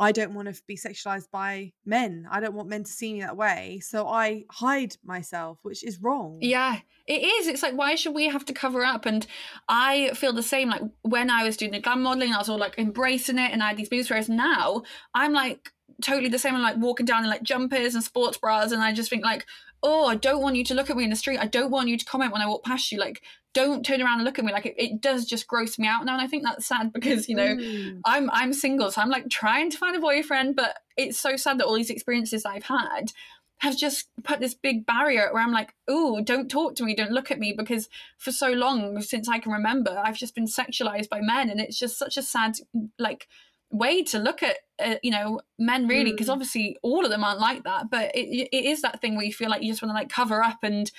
I 0.02 0.12
don't 0.12 0.34
want 0.34 0.54
to 0.54 0.60
be 0.66 0.76
sexualized 0.76 1.30
by 1.32 1.74
men. 1.86 2.28
I 2.32 2.40
don't 2.40 2.56
want 2.56 2.70
men 2.70 2.84
to 2.84 2.92
see 2.92 3.14
me 3.14 3.22
that 3.22 3.38
way. 3.38 3.82
So 3.84 4.08
I 4.08 4.46
hide 4.50 4.96
myself, 5.04 5.60
which 5.62 5.84
is 5.84 6.02
wrong. 6.02 6.40
Yeah, 6.42 6.80
it 7.06 7.22
is. 7.22 7.48
It's 7.48 7.62
like, 7.62 7.78
why 7.78 7.94
should 7.94 8.16
we 8.16 8.28
have 8.28 8.44
to 8.46 8.54
cover 8.54 8.84
up? 8.84 9.06
And 9.06 9.28
I 9.70 10.10
feel 10.16 10.34
the 10.34 10.42
same. 10.42 10.70
Like 10.70 10.82
when 11.04 11.30
I 11.30 11.44
was 11.44 11.56
doing 11.56 11.70
the 11.70 11.80
glam 11.80 12.02
modeling, 12.02 12.34
I 12.34 12.40
was 12.40 12.50
all 12.50 12.58
like 12.58 12.80
embracing 12.80 13.38
it 13.38 13.52
and 13.52 13.62
I 13.62 13.68
had 13.68 13.78
these 13.78 13.90
boobs. 13.90 14.10
Whereas 14.10 14.28
now 14.28 14.82
I'm 15.14 15.34
like 15.34 15.70
totally 16.02 16.30
the 16.30 16.40
same. 16.40 16.56
I'm 16.56 16.64
like 16.64 16.78
walking 16.78 17.06
down 17.06 17.24
in 17.24 17.30
like 17.30 17.44
jumpers 17.44 17.94
and 17.94 18.04
sports 18.04 18.40
bras. 18.40 18.72
And 18.72 18.82
I 18.82 18.94
just 18.94 19.12
think 19.12 19.24
like, 19.24 19.46
oh, 19.84 20.06
I 20.06 20.16
don't 20.16 20.42
want 20.42 20.56
you 20.56 20.64
to 20.66 20.74
look 20.74 20.90
at 20.90 20.98
me 20.98 21.04
in 21.04 21.10
the 21.10 21.16
street. 21.16 21.40
I 21.40 21.48
don't 21.48 21.72
want 21.72 21.90
you 21.90 21.98
to 21.98 22.06
comment 22.06 22.32
when 22.32 22.42
I 22.42 22.48
walk 22.48 22.64
past 22.64 22.92
you. 22.92 23.00
Like, 23.00 23.22
don't 23.54 23.86
turn 23.86 24.02
around 24.02 24.16
and 24.16 24.24
look 24.24 24.40
at 24.40 24.46
me. 24.46 24.52
Like, 24.52 24.66
it, 24.66 24.76
it 24.78 25.02
does 25.02 25.26
just 25.26 25.48
gross 25.48 25.80
me 25.80 25.88
out 25.88 26.06
now. 26.06 26.14
And 26.14 26.22
I 26.22 26.28
think 26.28 26.44
that's 26.44 26.66
sad 26.66 26.94
because, 26.94 27.28
you 27.28 27.36
know, 27.36 27.56
mm. 27.56 28.00
I'm 28.06 28.30
I'm 28.32 28.54
single. 28.54 28.92
So 28.92 29.02
I'm 29.02 29.10
like 29.10 29.30
trying 29.30 29.70
to 29.72 29.78
find 29.78 29.96
a 29.96 30.00
boyfriend, 30.00 30.56
but 30.56 30.78
it's 30.98 31.20
so 31.20 31.36
sad 31.36 31.60
that 31.60 31.66
all 31.66 31.76
these 31.76 31.90
experiences 31.90 32.46
I've 32.46 32.64
had 32.64 33.12
have 33.60 33.78
just 33.78 34.10
put 34.24 34.40
this 34.40 34.56
big 34.56 34.88
barrier 34.88 35.30
where 35.32 35.44
I'm 35.44 35.52
like, 35.52 35.76
oh, 35.88 36.22
don't 36.22 36.50
talk 36.50 36.76
to 36.76 36.84
me, 36.84 36.96
don't 36.96 37.12
look 37.12 37.30
at 37.30 37.38
me, 37.38 37.54
because 37.56 37.90
for 38.18 38.32
so 38.32 38.50
long, 38.50 39.00
since 39.02 39.30
I 39.30 39.38
can 39.38 39.52
remember, 39.52 40.02
I've 40.04 40.18
just 40.18 40.34
been 40.34 40.48
sexualized 40.48 41.10
by 41.10 41.22
men. 41.22 41.48
And 41.48 41.60
it's 41.60 41.78
just 41.78 42.00
such 42.00 42.18
a 42.18 42.24
sad, 42.24 42.56
like, 42.98 43.28
way 43.72 44.04
to 44.04 44.20
look 44.20 44.44
at 44.44 44.58
uh, 44.80 44.96
you 45.02 45.12
know 45.12 45.40
men 45.58 45.88
really 45.88 46.12
because 46.12 46.28
mm. 46.28 46.34
obviously 46.34 46.78
all 46.84 47.06
of 47.06 47.12
them 47.12 47.24
aren't 47.24 47.40
like 47.40 47.64
that 47.64 47.90
but 47.90 48.14
it, 48.16 48.50
it 48.52 48.66
is 48.66 48.82
that 48.82 49.02
thing 49.02 49.16
where 49.16 49.26
you 49.26 49.34
feel 49.34 49.50
like 49.50 49.64
you 49.64 49.72
just 49.72 49.82
want 49.82 49.90
to 49.90 49.94
like 49.94 50.10
cover 50.10 50.44
up 50.44 50.60
and 50.64 50.92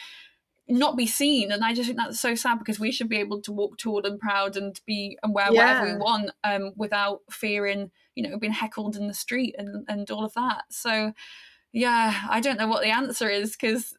not 0.68 0.96
be 0.96 1.06
seen 1.06 1.52
and 1.52 1.64
i 1.64 1.74
just 1.74 1.86
think 1.86 1.98
that's 1.98 2.20
so 2.20 2.34
sad 2.34 2.58
because 2.58 2.80
we 2.80 2.90
should 2.90 3.08
be 3.08 3.18
able 3.18 3.40
to 3.42 3.52
walk 3.52 3.76
tall 3.76 4.04
and 4.06 4.18
proud 4.18 4.56
and 4.56 4.80
be 4.86 5.18
and 5.22 5.34
wear 5.34 5.52
yeah. 5.52 5.80
whatever 5.80 5.92
we 5.92 5.98
want 5.98 6.30
um 6.44 6.72
without 6.76 7.20
fearing 7.30 7.90
you 8.14 8.22
know 8.22 8.38
being 8.38 8.52
heckled 8.52 8.96
in 8.96 9.06
the 9.06 9.14
street 9.14 9.54
and 9.58 9.84
and 9.88 10.10
all 10.10 10.24
of 10.24 10.32
that 10.34 10.64
so 10.70 11.12
yeah 11.72 12.22
i 12.30 12.40
don't 12.40 12.58
know 12.58 12.68
what 12.68 12.82
the 12.82 12.90
answer 12.90 13.28
is 13.28 13.52
because 13.52 13.94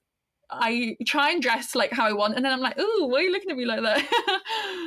I 0.55 0.97
try 1.07 1.31
and 1.31 1.41
dress 1.41 1.73
like 1.73 1.91
how 1.91 2.05
I 2.05 2.13
want, 2.13 2.35
and 2.35 2.45
then 2.45 2.53
I'm 2.53 2.59
like, 2.59 2.77
"Ooh, 2.79 3.07
why 3.07 3.19
are 3.19 3.21
you 3.21 3.31
looking 3.31 3.49
at 3.49 3.57
me 3.57 3.65
like 3.65 3.81
that?" 3.81 3.97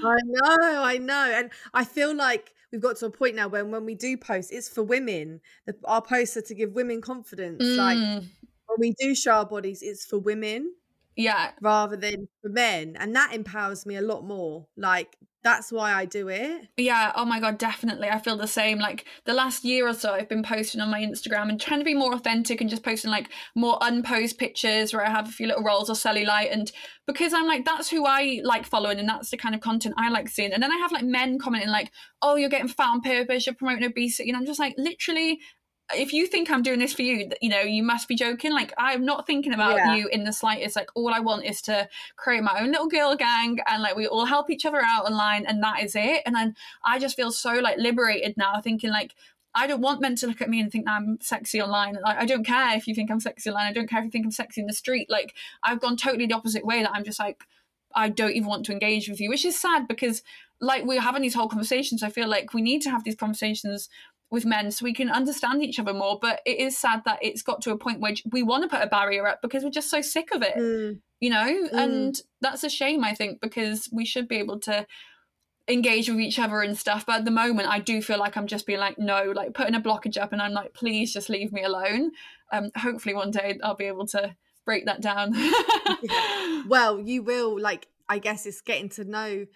I 0.05 0.17
know, 0.25 0.83
I 0.85 0.99
know, 0.99 1.33
and 1.35 1.51
I 1.75 1.85
feel 1.85 2.15
like 2.15 2.53
we've 2.77 2.83
got 2.83 2.97
to 2.97 3.07
a 3.07 3.11
point 3.11 3.35
now 3.35 3.49
when 3.49 3.71
when 3.71 3.87
we 3.87 3.95
do 3.95 4.19
post, 4.19 4.53
it's 4.53 4.69
for 4.69 4.83
women. 4.83 5.41
The, 5.65 5.75
our 5.85 6.03
posts 6.03 6.37
are 6.37 6.43
to 6.43 6.55
give 6.55 6.73
women 6.73 7.01
confidence. 7.01 7.65
Mm. 7.65 7.77
Like 7.79 8.23
when 8.67 8.79
we 8.79 8.95
do 9.01 9.15
show 9.15 9.33
our 9.33 9.47
bodies, 9.47 9.81
it's 9.83 10.05
for 10.05 10.19
women. 10.19 10.75
Yeah. 11.17 11.53
Rather 11.63 11.97
than 11.97 12.29
for 12.43 12.51
men. 12.51 12.95
And 13.01 13.17
that 13.17 13.33
empowers 13.33 13.87
me 13.87 13.97
a 13.97 14.03
lot 14.03 14.27
more. 14.27 14.67
Like 14.77 15.17
that's 15.47 15.71
why 15.71 15.95
I 15.95 16.07
do 16.07 16.27
it. 16.29 16.67
Yeah, 16.77 17.13
oh 17.15 17.25
my 17.25 17.39
god, 17.39 17.57
definitely. 17.57 18.09
I 18.09 18.19
feel 18.19 18.37
the 18.37 18.49
same. 18.49 18.81
Like 18.81 19.05
the 19.27 19.33
last 19.33 19.65
year 19.65 19.87
or 19.87 19.95
so 19.95 20.13
I've 20.13 20.29
been 20.29 20.43
posting 20.43 20.81
on 20.81 20.91
my 20.91 21.01
Instagram 21.01 21.49
and 21.49 21.61
trying 21.61 21.79
to 21.79 21.85
be 21.85 21.95
more 21.95 22.13
authentic 22.13 22.61
and 22.61 22.69
just 22.69 22.83
posting 22.83 23.13
like 23.13 23.29
more 23.55 23.79
unposed 23.81 24.39
pictures 24.39 24.93
where 24.93 25.07
I 25.07 25.09
have 25.09 25.29
a 25.29 25.31
few 25.31 25.47
little 25.47 25.63
rolls 25.63 25.89
of 25.89 25.99
cellulite 25.99 26.53
and 26.53 26.73
because 27.07 27.33
I'm 27.33 27.47
like 27.47 27.65
that's 27.65 27.89
who 27.89 28.05
I 28.05 28.41
like 28.43 28.67
following 28.67 28.99
and 28.99 29.09
that's 29.09 29.31
the 29.31 29.37
kind 29.37 29.55
of 29.55 29.61
content 29.61 29.95
I 29.97 30.11
like 30.11 30.29
seeing. 30.29 30.53
And 30.53 30.61
then 30.61 30.73
I 30.73 30.79
have 30.79 30.91
like 30.91 31.05
men 31.05 31.39
commenting 31.39 31.71
like, 31.71 31.93
"Oh, 32.21 32.35
you're 32.35 32.49
getting 32.49 32.67
fat 32.67 32.89
on 32.89 33.01
purpose, 33.01 33.47
you're 33.47 33.55
promoting 33.55 33.85
obesity." 33.85 34.29
And 34.29 34.37
I'm 34.37 34.47
just 34.47 34.59
like, 34.59 34.75
literally 34.77 35.39
if 35.95 36.13
you 36.13 36.27
think 36.27 36.51
I'm 36.51 36.63
doing 36.63 36.79
this 36.79 36.93
for 36.93 37.03
you, 37.03 37.31
you 37.41 37.49
know, 37.49 37.61
you 37.61 37.83
must 37.83 38.09
be 38.09 38.17
joking. 38.17 38.53
Like, 38.53 38.73
I'm 38.77 39.05
not 39.05 39.27
thinking 39.27 39.55
about 39.55 39.77
yeah. 39.77 39.95
you 39.95 40.09
in 40.09 40.25
the 40.25 40.33
slightest. 40.33 40.75
Like, 40.75 40.91
all 40.95 41.15
I 41.15 41.21
want 41.21 41.45
is 41.45 41.63
to 41.63 41.89
create 42.17 42.43
my 42.43 42.61
own 42.61 42.73
little 42.73 42.89
girl 42.89 43.15
gang 43.15 43.59
and 43.67 43.83
like 43.83 43.97
we 43.97 44.07
all 44.07 44.25
help 44.25 44.51
each 44.51 44.67
other 44.67 44.83
out 44.85 45.07
online 45.07 45.47
and 45.47 45.63
that 45.63 45.83
is 45.83 45.95
it. 45.95 46.23
And 46.27 46.35
then 46.35 46.57
I 46.85 46.99
just 46.99 47.17
feel 47.17 47.31
so 47.31 47.55
like 47.55 47.79
liberated 47.79 48.37
now, 48.37 48.61
thinking 48.61 48.91
like, 48.91 49.15
I 49.55 49.67
don't 49.67 49.81
want 49.81 50.01
men 50.01 50.17
to 50.17 50.27
look 50.27 50.43
at 50.43 50.51
me 50.51 50.61
and 50.61 50.71
think 50.71 50.87
I'm 50.89 51.19
sexy 51.23 51.63
online. 51.63 51.97
Like, 52.03 52.19
I 52.19 52.27
don't 52.27 52.45
care 52.45 52.77
if 52.77 52.87
you 52.87 52.95
think 52.95 53.11
I'm 53.11 53.21
sexy 53.21 53.49
online. 53.49 53.67
I 53.67 53.73
don't 53.73 53.89
care 53.89 54.01
if 54.01 54.07
you 54.07 54.11
think 54.11 54.27
I'm 54.27 54.33
sexy 54.33 54.61
in 54.61 54.67
the 54.67 54.73
street. 54.73 55.09
Like, 55.09 55.35
I've 55.63 55.81
gone 55.81 55.97
totally 55.97 56.27
the 56.27 56.35
opposite 56.35 56.67
way 56.67 56.83
that 56.83 56.91
I'm 56.93 57.05
just 57.05 57.19
like, 57.19 57.45
I 57.95 58.11
don't 58.11 58.33
even 58.33 58.49
want 58.49 58.67
to 58.67 58.73
engage 58.73 59.09
with 59.09 59.21
you, 59.21 59.31
which 59.31 59.45
is 59.45 59.59
sad 59.59 59.89
because 59.89 60.23
like 60.61 60.85
we're 60.85 61.01
having 61.01 61.23
these 61.23 61.35
whole 61.35 61.49
conversations. 61.49 62.03
I 62.03 62.11
feel 62.11 62.29
like 62.29 62.53
we 62.53 62.61
need 62.63 62.83
to 62.83 62.91
have 62.91 63.05
these 63.05 63.17
conversations 63.17 63.89
with 64.31 64.45
men 64.45 64.71
so 64.71 64.85
we 64.85 64.93
can 64.93 65.11
understand 65.11 65.63
each 65.63 65.79
other 65.79 65.95
more. 65.95 66.19
But 66.21 66.41
it 66.45 66.59
is 66.59 66.77
sad 66.79 67.03
that 67.05 67.19
it's 67.23 67.43
got 67.43 67.63
to 67.63 67.73
a 67.73 67.79
point 67.79 68.01
where 68.01 68.15
we 68.31 68.43
want 68.43 68.63
to 68.63 68.69
put 68.69 68.85
a 68.85 68.89
barrier 68.89 69.27
up 69.27 69.41
because 69.43 69.63
we're 69.63 69.71
just 69.71 69.91
so 69.91 70.01
sick 70.01 70.29
of 70.33 70.43
it, 70.43 70.57
mm. 70.57 70.99
you 71.21 71.31
know? 71.31 71.69
Mm. 71.73 71.73
And 71.73 72.21
that's 72.41 72.65
a 72.65 72.71
shame, 72.71 73.05
I 73.05 73.15
think, 73.15 73.41
because 73.41 73.89
we 73.93 74.05
should 74.05 74.29
be 74.29 74.37
able 74.37 74.61
to 74.61 74.87
engage 75.69 76.09
with 76.09 76.21
each 76.21 76.39
other 76.39 76.61
and 76.61 76.77
stuff. 76.77 77.07
But 77.07 77.21
at 77.21 77.25
the 77.25 77.31
moment, 77.31 77.69
I 77.69 77.79
do 77.79 78.03
feel 78.03 78.19
like 78.19 78.37
I'm 78.37 78.47
just 78.47 78.67
being 78.67 78.81
like, 78.81 78.99
no, 78.99 79.33
like 79.35 79.55
putting 79.55 79.75
a 79.75 79.81
blockage 79.81 80.21
up, 80.21 80.33
and 80.33 80.43
I'm 80.43 80.53
like, 80.53 80.75
please 80.75 81.13
just 81.13 81.29
leave 81.29 81.53
me 81.53 81.63
alone. 81.63 82.13
Um, 82.53 82.71
hopefully, 82.77 83.15
one 83.15 83.31
day 83.31 83.59
I'll 83.63 83.75
be 83.75 83.85
able 83.85 84.07
to 84.09 84.37
break 84.65 84.87
that 84.87 85.01
down. 85.01 85.33
well, 86.69 86.99
you 87.01 87.23
will. 87.23 87.59
Like, 87.61 87.89
I 88.09 88.19
guess 88.19 88.47
it's 88.47 88.61
getting 88.61 88.89
to 88.91 89.05
know. 89.05 89.47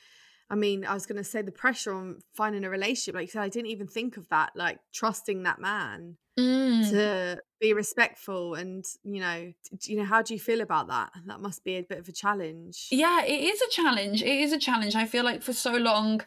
I 0.50 0.56
mean, 0.56 0.84
I 0.84 0.94
was 0.94 1.06
going 1.06 1.16
to 1.18 1.24
say 1.24 1.42
the 1.42 1.52
pressure 1.52 1.94
on 1.94 2.20
finding 2.34 2.64
a 2.64 2.70
relationship. 2.70 3.14
Like 3.14 3.28
you 3.28 3.30
said, 3.30 3.42
I 3.42 3.48
didn't 3.48 3.70
even 3.70 3.86
think 3.86 4.16
of 4.16 4.28
that. 4.30 4.50
Like 4.56 4.80
trusting 4.92 5.44
that 5.44 5.60
man 5.60 6.16
Mm. 6.38 6.88
to 6.90 7.42
be 7.60 7.74
respectful, 7.74 8.54
and 8.54 8.84
you 9.04 9.20
know, 9.20 9.52
you 9.82 9.96
know, 9.96 10.04
how 10.04 10.22
do 10.22 10.32
you 10.32 10.40
feel 10.40 10.62
about 10.62 10.88
that? 10.88 11.10
That 11.26 11.40
must 11.40 11.64
be 11.64 11.76
a 11.76 11.82
bit 11.82 11.98
of 11.98 12.08
a 12.08 12.12
challenge. 12.12 12.86
Yeah, 12.90 13.22
it 13.24 13.42
is 13.42 13.60
a 13.60 13.68
challenge. 13.68 14.22
It 14.22 14.40
is 14.40 14.52
a 14.52 14.58
challenge. 14.58 14.94
I 14.94 15.04
feel 15.04 15.24
like 15.24 15.42
for 15.42 15.52
so 15.52 15.72
long, 15.72 16.22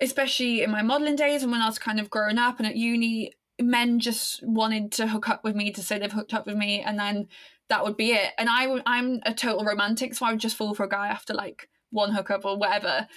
especially 0.00 0.62
in 0.62 0.70
my 0.70 0.82
modeling 0.82 1.16
days 1.16 1.42
and 1.42 1.50
when 1.50 1.62
I 1.62 1.66
was 1.66 1.78
kind 1.78 1.98
of 1.98 2.10
growing 2.10 2.38
up 2.38 2.58
and 2.58 2.68
at 2.68 2.76
uni, 2.76 3.32
men 3.60 3.98
just 3.98 4.46
wanted 4.46 4.92
to 4.92 5.08
hook 5.08 5.28
up 5.28 5.42
with 5.42 5.56
me 5.56 5.72
to 5.72 5.82
say 5.82 5.98
they've 5.98 6.12
hooked 6.12 6.34
up 6.34 6.46
with 6.46 6.56
me, 6.56 6.80
and 6.80 6.98
then 6.98 7.26
that 7.68 7.82
would 7.84 7.96
be 7.96 8.12
it. 8.12 8.32
And 8.38 8.48
I, 8.48 8.80
I'm 8.86 9.20
a 9.24 9.34
total 9.34 9.64
romantic, 9.64 10.14
so 10.14 10.26
I 10.26 10.30
would 10.30 10.40
just 10.40 10.56
fall 10.56 10.74
for 10.74 10.84
a 10.84 10.88
guy 10.88 11.08
after 11.08 11.34
like 11.34 11.68
one 11.90 12.12
hookup 12.12 12.44
or 12.44 12.56
whatever. 12.56 13.08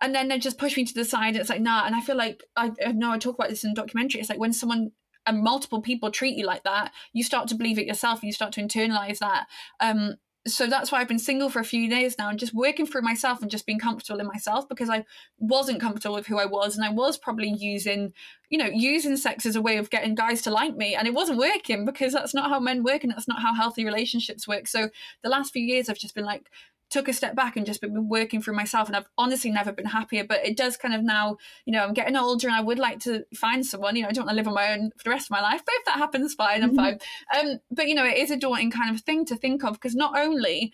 And 0.00 0.14
then 0.14 0.28
they 0.28 0.38
just 0.38 0.58
push 0.58 0.76
me 0.76 0.84
to 0.84 0.94
the 0.94 1.04
side. 1.04 1.36
It's 1.36 1.50
like 1.50 1.60
nah. 1.60 1.86
And 1.86 1.94
I 1.94 2.00
feel 2.00 2.16
like 2.16 2.42
I, 2.56 2.72
I 2.84 2.92
know 2.92 3.12
I 3.12 3.18
talk 3.18 3.36
about 3.36 3.50
this 3.50 3.64
in 3.64 3.70
the 3.70 3.80
documentary. 3.80 4.20
It's 4.20 4.30
like 4.30 4.38
when 4.38 4.52
someone 4.52 4.92
and 5.26 5.42
multiple 5.42 5.80
people 5.80 6.10
treat 6.10 6.36
you 6.36 6.44
like 6.44 6.64
that, 6.64 6.92
you 7.12 7.22
start 7.22 7.48
to 7.48 7.54
believe 7.54 7.78
it 7.78 7.86
yourself 7.86 8.20
and 8.20 8.26
you 8.26 8.32
start 8.32 8.52
to 8.52 8.62
internalize 8.62 9.18
that. 9.18 9.46
Um, 9.80 10.16
so 10.46 10.66
that's 10.66 10.92
why 10.92 11.00
I've 11.00 11.08
been 11.08 11.18
single 11.18 11.48
for 11.48 11.60
a 11.60 11.64
few 11.64 11.88
days 11.88 12.18
now 12.18 12.28
and 12.28 12.38
just 12.38 12.52
working 12.52 12.86
through 12.86 13.00
myself 13.00 13.40
and 13.40 13.50
just 13.50 13.64
being 13.64 13.78
comfortable 13.78 14.20
in 14.20 14.26
myself 14.26 14.68
because 14.68 14.90
I 14.90 15.06
wasn't 15.38 15.80
comfortable 15.80 16.16
with 16.16 16.26
who 16.26 16.38
I 16.38 16.44
was 16.44 16.76
and 16.76 16.84
I 16.84 16.90
was 16.90 17.16
probably 17.16 17.48
using, 17.48 18.12
you 18.50 18.58
know, 18.58 18.66
using 18.66 19.16
sex 19.16 19.46
as 19.46 19.56
a 19.56 19.62
way 19.62 19.78
of 19.78 19.88
getting 19.88 20.14
guys 20.14 20.42
to 20.42 20.50
like 20.50 20.76
me 20.76 20.94
and 20.94 21.08
it 21.08 21.14
wasn't 21.14 21.38
working 21.38 21.86
because 21.86 22.12
that's 22.12 22.34
not 22.34 22.50
how 22.50 22.60
men 22.60 22.82
work 22.82 23.04
and 23.04 23.12
that's 23.12 23.28
not 23.28 23.40
how 23.40 23.54
healthy 23.54 23.86
relationships 23.86 24.46
work. 24.46 24.68
So 24.68 24.90
the 25.22 25.30
last 25.30 25.50
few 25.50 25.62
years 25.62 25.88
I've 25.88 25.98
just 25.98 26.14
been 26.14 26.26
like 26.26 26.50
took 26.94 27.08
a 27.08 27.12
step 27.12 27.34
back 27.34 27.56
and 27.56 27.66
just 27.66 27.80
been 27.80 28.08
working 28.08 28.40
through 28.40 28.54
myself 28.54 28.86
and 28.86 28.94
I've 28.96 29.08
honestly 29.18 29.50
never 29.50 29.72
been 29.72 29.84
happier 29.84 30.22
but 30.22 30.46
it 30.46 30.56
does 30.56 30.76
kind 30.76 30.94
of 30.94 31.02
now 31.02 31.38
you 31.66 31.72
know 31.72 31.82
I'm 31.82 31.92
getting 31.92 32.14
older 32.14 32.46
and 32.46 32.56
I 32.56 32.60
would 32.60 32.78
like 32.78 33.00
to 33.00 33.24
find 33.34 33.66
someone 33.66 33.96
you 33.96 34.02
know 34.02 34.08
I 34.10 34.12
don't 34.12 34.26
want 34.26 34.34
to 34.34 34.36
live 34.36 34.46
on 34.46 34.54
my 34.54 34.72
own 34.72 34.92
for 34.96 35.02
the 35.02 35.10
rest 35.10 35.26
of 35.26 35.32
my 35.32 35.40
life 35.40 35.60
but 35.66 35.74
if 35.74 35.84
that 35.86 35.96
happens 35.96 36.34
fine 36.34 36.62
I'm 36.62 36.76
fine. 36.76 37.00
Um 37.36 37.58
but 37.72 37.88
you 37.88 37.96
know 37.96 38.06
it 38.06 38.16
is 38.16 38.30
a 38.30 38.36
daunting 38.36 38.70
kind 38.70 38.94
of 38.94 39.02
thing 39.02 39.24
to 39.24 39.34
think 39.34 39.64
of 39.64 39.72
because 39.72 39.96
not 39.96 40.16
only 40.16 40.72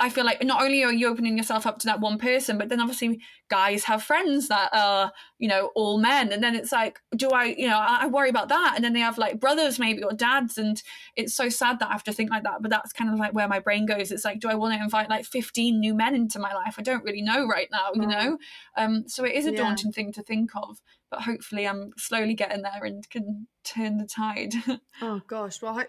I 0.00 0.08
feel 0.08 0.24
like 0.24 0.42
not 0.42 0.62
only 0.62 0.82
are 0.82 0.92
you 0.92 1.08
opening 1.08 1.36
yourself 1.36 1.66
up 1.66 1.78
to 1.80 1.86
that 1.86 2.00
one 2.00 2.18
person, 2.18 2.56
but 2.58 2.68
then 2.68 2.80
obviously 2.80 3.20
guys 3.48 3.84
have 3.84 4.02
friends 4.02 4.48
that 4.48 4.70
are, 4.72 5.12
you 5.38 5.46
know, 5.46 5.70
all 5.74 5.98
men. 5.98 6.32
And 6.32 6.42
then 6.42 6.56
it's 6.56 6.72
like, 6.72 7.00
do 7.14 7.28
I, 7.30 7.44
you 7.44 7.68
know, 7.68 7.78
I, 7.78 8.06
worry 8.06 8.30
about 8.30 8.48
that. 8.48 8.72
And 8.76 8.84
then 8.84 8.94
they 8.94 9.00
have 9.00 9.18
like 9.18 9.38
brothers 9.38 9.78
maybe 9.78 10.02
or 10.02 10.12
dads. 10.12 10.56
And 10.56 10.82
it's 11.16 11.34
so 11.34 11.48
sad 11.48 11.78
that 11.80 11.88
I 11.90 11.92
have 11.92 12.04
to 12.04 12.12
think 12.12 12.30
like 12.30 12.44
that. 12.44 12.62
But 12.62 12.70
that's 12.70 12.92
kind 12.92 13.12
of 13.12 13.18
like 13.18 13.34
where 13.34 13.46
my 13.48 13.60
brain 13.60 13.84
goes. 13.86 14.10
It's 14.10 14.24
like, 14.24 14.40
do 14.40 14.48
I 14.48 14.54
want 14.54 14.74
to 14.74 14.82
invite 14.82 15.10
like 15.10 15.26
15 15.26 15.78
new 15.78 15.94
men 15.94 16.14
into 16.14 16.38
my 16.38 16.54
life? 16.54 16.76
I 16.78 16.82
don't 16.82 17.04
really 17.04 17.22
know 17.22 17.46
right 17.46 17.68
now, 17.70 17.90
you 17.94 18.06
know? 18.06 18.38
Um, 18.76 19.04
so 19.06 19.24
it 19.24 19.34
is 19.34 19.46
a 19.46 19.50
Yeah. 19.52 19.58
daunting 19.58 19.92
thing 19.92 20.12
to 20.14 20.22
think 20.22 20.50
of. 20.56 20.80
But 21.10 21.22
hopefully 21.22 21.66
I'm 21.68 21.90
slowly 21.98 22.34
getting 22.34 22.62
there 22.62 22.84
and 22.84 23.08
can 23.10 23.48
turn 23.64 23.98
the 23.98 24.06
tide. 24.06 24.54
Oh 25.02 25.20
gosh. 25.26 25.60
Well, 25.60 25.78
I, 25.78 25.86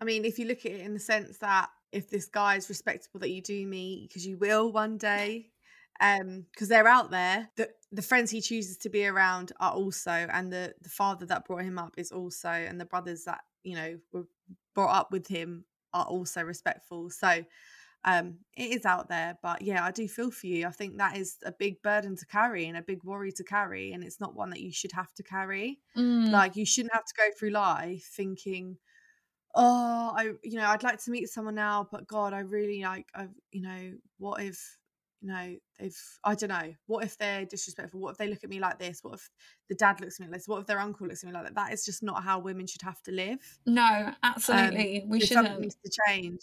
I 0.00 0.04
mean, 0.04 0.24
if 0.24 0.38
you 0.38 0.46
look 0.46 0.64
at 0.64 0.72
it 0.72 0.80
in 0.80 0.94
the 0.94 1.00
sense 1.00 1.38
that 1.38 1.70
if 1.92 2.10
this 2.10 2.28
guy 2.28 2.56
is 2.56 2.68
respectable 2.68 3.20
that 3.20 3.30
you 3.30 3.42
do 3.42 3.66
meet, 3.66 4.08
because 4.08 4.26
you 4.26 4.36
will 4.36 4.72
one 4.72 4.98
day, 4.98 5.50
um, 6.00 6.44
because 6.52 6.68
they're 6.68 6.88
out 6.88 7.10
there. 7.10 7.48
The 7.56 7.70
the 7.90 8.02
friends 8.02 8.30
he 8.30 8.40
chooses 8.40 8.76
to 8.78 8.90
be 8.90 9.06
around 9.06 9.52
are 9.60 9.72
also, 9.72 10.10
and 10.10 10.52
the 10.52 10.74
the 10.82 10.88
father 10.88 11.26
that 11.26 11.46
brought 11.46 11.62
him 11.62 11.78
up 11.78 11.94
is 11.96 12.12
also, 12.12 12.50
and 12.50 12.80
the 12.80 12.84
brothers 12.84 13.24
that 13.24 13.40
you 13.62 13.76
know 13.76 13.98
were 14.12 14.26
brought 14.74 14.94
up 14.94 15.10
with 15.10 15.26
him 15.26 15.64
are 15.92 16.04
also 16.04 16.42
respectful. 16.42 17.10
So. 17.10 17.44
Um, 18.04 18.38
it 18.56 18.70
is 18.70 18.86
out 18.86 19.08
there, 19.08 19.36
but 19.42 19.60
yeah, 19.60 19.84
I 19.84 19.90
do 19.90 20.06
feel 20.06 20.30
for 20.30 20.46
you. 20.46 20.68
I 20.68 20.70
think 20.70 20.96
that 20.96 21.16
is 21.16 21.36
a 21.44 21.50
big 21.50 21.82
burden 21.82 22.14
to 22.16 22.26
carry 22.26 22.66
and 22.66 22.76
a 22.78 22.82
big 22.82 23.02
worry 23.02 23.32
to 23.32 23.42
carry, 23.42 23.92
and 23.92 24.04
it's 24.04 24.20
not 24.20 24.36
one 24.36 24.50
that 24.50 24.60
you 24.60 24.72
should 24.72 24.92
have 24.92 25.12
to 25.14 25.24
carry. 25.24 25.80
Mm. 25.96 26.30
Like 26.30 26.54
you 26.54 26.64
shouldn't 26.64 26.94
have 26.94 27.04
to 27.04 27.14
go 27.16 27.24
through 27.36 27.50
life 27.50 28.08
thinking, 28.14 28.78
oh, 29.54 30.12
I, 30.16 30.32
you 30.42 30.58
know, 30.58 30.66
I'd 30.66 30.82
like 30.82 31.02
to 31.04 31.10
meet 31.10 31.28
someone 31.28 31.54
now, 31.54 31.88
but 31.90 32.06
God, 32.06 32.32
I 32.32 32.40
really 32.40 32.82
like, 32.82 33.06
I, 33.14 33.28
you 33.50 33.62
know, 33.62 33.92
what 34.18 34.42
if, 34.42 34.78
you 35.20 35.28
know, 35.28 35.56
they've, 35.78 35.96
I 36.22 36.34
don't 36.34 36.50
know, 36.50 36.74
what 36.86 37.04
if 37.04 37.18
they're 37.18 37.44
disrespectful? 37.44 37.98
What 38.00 38.12
if 38.12 38.18
they 38.18 38.28
look 38.28 38.44
at 38.44 38.50
me 38.50 38.60
like 38.60 38.78
this? 38.78 39.00
What 39.02 39.14
if 39.14 39.30
the 39.68 39.74
dad 39.74 40.00
looks 40.00 40.20
at 40.20 40.26
me 40.26 40.30
like 40.30 40.38
this? 40.40 40.48
What 40.48 40.60
if 40.60 40.66
their 40.66 40.78
uncle 40.78 41.06
looks 41.08 41.24
at 41.24 41.26
me 41.28 41.32
like 41.34 41.44
that? 41.44 41.54
That 41.54 41.72
is 41.72 41.84
just 41.84 42.02
not 42.02 42.22
how 42.22 42.38
women 42.38 42.66
should 42.66 42.82
have 42.82 43.02
to 43.02 43.12
live. 43.12 43.40
no, 43.66 43.82
Um, 43.82 44.14
absolutely. 44.22 45.04
we 45.08 45.20
shouldn't. 45.20 45.46
something 45.46 45.62
needs 45.62 45.76
to 45.84 45.90
change. 46.06 46.40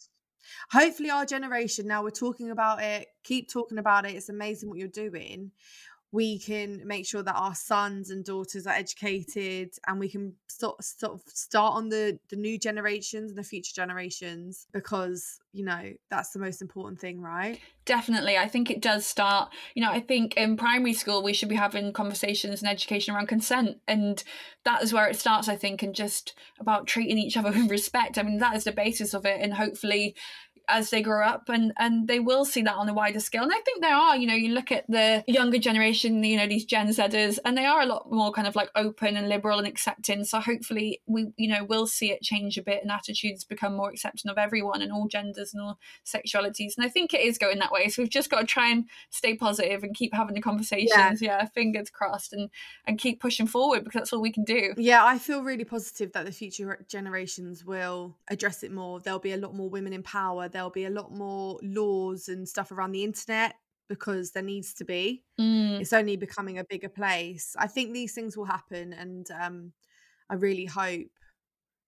Hopefully, 0.71 1.09
our 1.09 1.25
generation 1.25 1.87
now 1.87 2.03
we're 2.03 2.11
talking 2.11 2.51
about 2.51 2.81
it. 2.83 3.07
Keep 3.23 3.49
talking 3.49 3.77
about 3.79 4.05
it. 4.05 4.15
It's 4.15 4.29
amazing 4.29 4.69
what 4.69 4.77
you're 4.77 4.87
doing. 4.89 5.51
We 6.15 6.39
can 6.39 6.81
make 6.85 7.05
sure 7.05 7.23
that 7.23 7.35
our 7.35 7.55
sons 7.55 8.09
and 8.09 8.23
daughters 8.23 8.65
are 8.65 8.73
educated, 8.73 9.71
and 9.85 9.99
we 9.99 10.07
can 10.07 10.33
sort 10.47 10.81
sort 10.83 11.13
of 11.13 11.21
start 11.27 11.75
on 11.75 11.89
the 11.89 12.17
the 12.29 12.37
new 12.37 12.57
generations 12.57 13.31
and 13.31 13.37
the 13.37 13.43
future 13.43 13.73
generations 13.75 14.67
because 14.71 15.39
you 15.51 15.65
know 15.65 15.91
that's 16.09 16.31
the 16.31 16.39
most 16.39 16.61
important 16.61 17.01
thing, 17.01 17.19
right? 17.19 17.59
Definitely. 17.85 18.37
I 18.37 18.47
think 18.47 18.71
it 18.71 18.81
does 18.81 19.05
start, 19.05 19.51
you 19.75 19.83
know, 19.83 19.91
I 19.91 19.99
think 19.99 20.35
in 20.37 20.57
primary 20.57 20.93
school 20.93 21.21
we 21.21 21.33
should 21.33 21.49
be 21.49 21.55
having 21.55 21.93
conversations 21.93 22.61
and 22.61 22.71
education 22.71 23.13
around 23.13 23.27
consent. 23.27 23.77
And 23.87 24.23
that 24.63 24.81
is 24.81 24.91
where 24.91 25.07
it 25.07 25.15
starts, 25.15 25.47
I 25.47 25.55
think, 25.55 25.83
and 25.83 25.93
just 25.93 26.33
about 26.59 26.87
treating 26.87 27.19
each 27.19 27.37
other 27.37 27.51
with 27.55 27.69
respect. 27.69 28.17
I 28.17 28.23
mean, 28.23 28.39
that 28.39 28.55
is 28.55 28.63
the 28.63 28.71
basis 28.71 29.13
of 29.13 29.25
it. 29.25 29.39
And 29.39 29.53
hopefully 29.53 30.15
as 30.67 30.89
they 30.89 31.01
grow 31.01 31.25
up 31.25 31.49
and 31.49 31.73
and 31.77 32.07
they 32.07 32.19
will 32.19 32.45
see 32.45 32.61
that 32.61 32.75
on 32.75 32.89
a 32.89 32.93
wider 32.93 33.19
scale. 33.19 33.43
And 33.43 33.51
i 33.51 33.59
think 33.61 33.81
there 33.81 33.95
are 33.95 34.15
you 34.15 34.27
know 34.27 34.33
you 34.33 34.53
look 34.53 34.71
at 34.71 34.85
the 34.89 35.23
younger 35.27 35.57
generation 35.57 36.23
you 36.23 36.37
know 36.37 36.47
these 36.47 36.65
gen 36.65 36.87
zers 36.89 37.39
and 37.45 37.57
they 37.57 37.65
are 37.65 37.81
a 37.81 37.85
lot 37.85 38.11
more 38.11 38.31
kind 38.31 38.47
of 38.47 38.55
like 38.55 38.69
open 38.75 39.17
and 39.17 39.29
liberal 39.29 39.59
and 39.59 39.67
accepting. 39.67 40.23
So 40.23 40.39
hopefully 40.39 41.01
we 41.05 41.27
you 41.37 41.49
know 41.49 41.63
will 41.63 41.87
see 41.87 42.11
it 42.11 42.21
change 42.21 42.57
a 42.57 42.63
bit 42.63 42.81
and 42.81 42.91
attitudes 42.91 43.43
become 43.43 43.75
more 43.75 43.89
accepting 43.89 44.31
of 44.31 44.37
everyone 44.37 44.81
and 44.81 44.91
all 44.91 45.07
genders 45.07 45.53
and 45.53 45.61
all 45.61 45.79
sexualities. 46.05 46.73
And 46.77 46.85
i 46.85 46.89
think 46.89 47.13
it 47.13 47.21
is 47.21 47.37
going 47.37 47.59
that 47.59 47.71
way. 47.71 47.89
So 47.89 48.01
we've 48.01 48.09
just 48.09 48.29
got 48.29 48.41
to 48.41 48.45
try 48.45 48.69
and 48.69 48.85
stay 49.09 49.35
positive 49.35 49.83
and 49.83 49.95
keep 49.95 50.13
having 50.13 50.35
the 50.35 50.41
conversations. 50.41 51.21
Yeah, 51.21 51.45
fingers 51.45 51.89
crossed 51.89 52.33
and 52.33 52.49
and 52.85 52.99
keep 52.99 53.19
pushing 53.19 53.47
forward 53.47 53.83
because 53.83 53.99
that's 53.99 54.13
all 54.13 54.21
we 54.21 54.31
can 54.31 54.43
do. 54.43 54.73
Yeah, 54.77 55.05
I 55.05 55.17
feel 55.17 55.43
really 55.43 55.63
positive 55.63 56.11
that 56.13 56.25
the 56.25 56.31
future 56.31 56.85
generations 56.87 57.65
will 57.65 58.15
address 58.29 58.63
it 58.63 58.71
more. 58.71 58.99
There'll 58.99 59.19
be 59.19 59.33
a 59.33 59.37
lot 59.37 59.55
more 59.55 59.69
women 59.69 59.93
in 59.93 60.03
power. 60.03 60.47
There'll 60.55 60.69
be 60.69 60.85
a 60.85 60.89
lot 60.89 61.11
more 61.11 61.59
laws 61.61 62.29
and 62.29 62.47
stuff 62.47 62.71
around 62.71 62.93
the 62.93 63.03
internet 63.03 63.55
because 63.89 64.31
there 64.31 64.41
needs 64.41 64.73
to 64.75 64.85
be. 64.85 65.25
Mm. 65.37 65.81
It's 65.81 65.91
only 65.91 66.15
becoming 66.15 66.59
a 66.59 66.63
bigger 66.63 66.87
place. 66.87 67.57
I 67.59 67.67
think 67.67 67.91
these 67.91 68.13
things 68.13 68.37
will 68.37 68.45
happen, 68.45 68.93
and 68.93 69.29
um, 69.31 69.73
I 70.29 70.35
really 70.35 70.63
hope. 70.63 71.07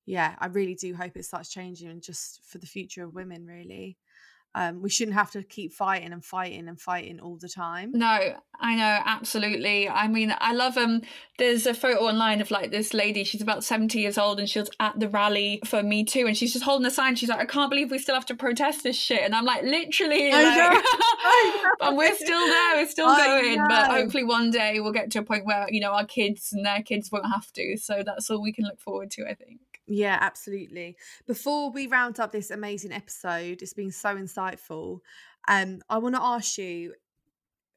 Yeah, 0.06 0.36
I 0.40 0.48
really 0.48 0.76
do 0.76 0.94
hope 0.94 1.16
it 1.16 1.24
starts 1.24 1.50
changing, 1.50 1.88
and 1.88 2.04
just 2.04 2.42
for 2.44 2.58
the 2.58 2.68
future 2.68 3.06
of 3.06 3.14
women, 3.14 3.46
really. 3.46 3.96
Um, 4.58 4.82
we 4.82 4.90
shouldn't 4.90 5.14
have 5.14 5.30
to 5.34 5.44
keep 5.44 5.72
fighting 5.72 6.12
and 6.12 6.26
fighting 6.26 6.68
and 6.68 6.82
fighting 6.82 7.20
all 7.20 7.38
the 7.38 7.48
time. 7.48 7.92
No, 7.94 8.34
I 8.60 8.76
know, 8.76 9.00
absolutely. 9.06 9.88
I 9.88 10.08
mean, 10.08 10.34
I 10.40 10.54
love 10.54 10.80
um 10.80 11.04
there's 11.38 11.68
a 11.68 11.76
photo 11.76 12.00
online 12.00 12.42
of 12.42 12.50
like 12.50 12.72
this 12.72 12.92
lady, 12.92 13.24
she's 13.24 13.44
about 13.44 13.64
70 13.64 14.00
years 14.00 14.18
old 14.18 14.40
and 14.40 14.50
she 14.50 14.58
was 14.58 14.72
at 14.80 15.00
the 15.00 15.10
rally 15.10 15.62
for 15.64 15.84
Me 15.84 16.04
Too 16.04 16.26
and 16.26 16.36
she's 16.36 16.54
just 16.54 16.66
holding 16.66 16.88
a 16.88 16.90
sign, 16.90 17.16
she's 17.16 17.30
like, 17.30 17.40
I 17.40 17.46
can't 17.46 17.70
believe 17.70 17.92
we 17.92 18.00
still 18.00 18.16
have 18.16 18.26
to 18.26 18.36
protest 18.36 18.82
this 18.82 18.96
shit. 18.98 19.22
And 19.22 19.36
I'm 19.36 19.46
like, 19.46 19.62
literally 19.62 20.32
I 20.34 20.44
like, 20.44 20.58
know. 20.58 21.88
and 21.90 21.98
we're 22.00 22.16
still 22.16 22.48
there, 22.48 22.78
we're 22.78 22.88
still 22.88 23.10
I 23.10 23.28
going. 23.28 23.68
But 23.68 23.92
hopefully 23.92 24.24
one 24.24 24.50
day 24.50 24.80
we'll 24.80 24.92
get 24.92 25.12
to 25.12 25.20
a 25.20 25.24
point 25.24 25.46
where, 25.46 25.68
you 25.70 25.82
know, 25.82 25.92
our 25.92 26.06
kids 26.06 26.52
and 26.52 26.66
their 26.66 26.82
kids 26.82 27.12
won't 27.12 27.28
have 27.28 27.54
to. 27.54 27.78
So 27.78 28.02
that's 28.04 28.28
all 28.32 28.42
we 28.42 28.54
can 28.54 28.64
look 28.64 28.80
forward 28.80 29.12
to, 29.12 29.28
I 29.30 29.36
think. 29.36 29.60
Yeah, 29.88 30.18
absolutely. 30.20 30.98
Before 31.26 31.72
we 31.72 31.88
round 31.88 32.20
up 32.20 32.32
this 32.32 32.52
amazing 32.52 32.92
episode, 32.92 33.62
it's 33.62 33.74
been 33.74 33.92
so 33.92 34.16
insightful. 34.16 35.00
Um, 35.48 35.82
I 35.90 35.98
want 35.98 36.16
to 36.16 36.22
ask 36.22 36.58
you 36.58 36.94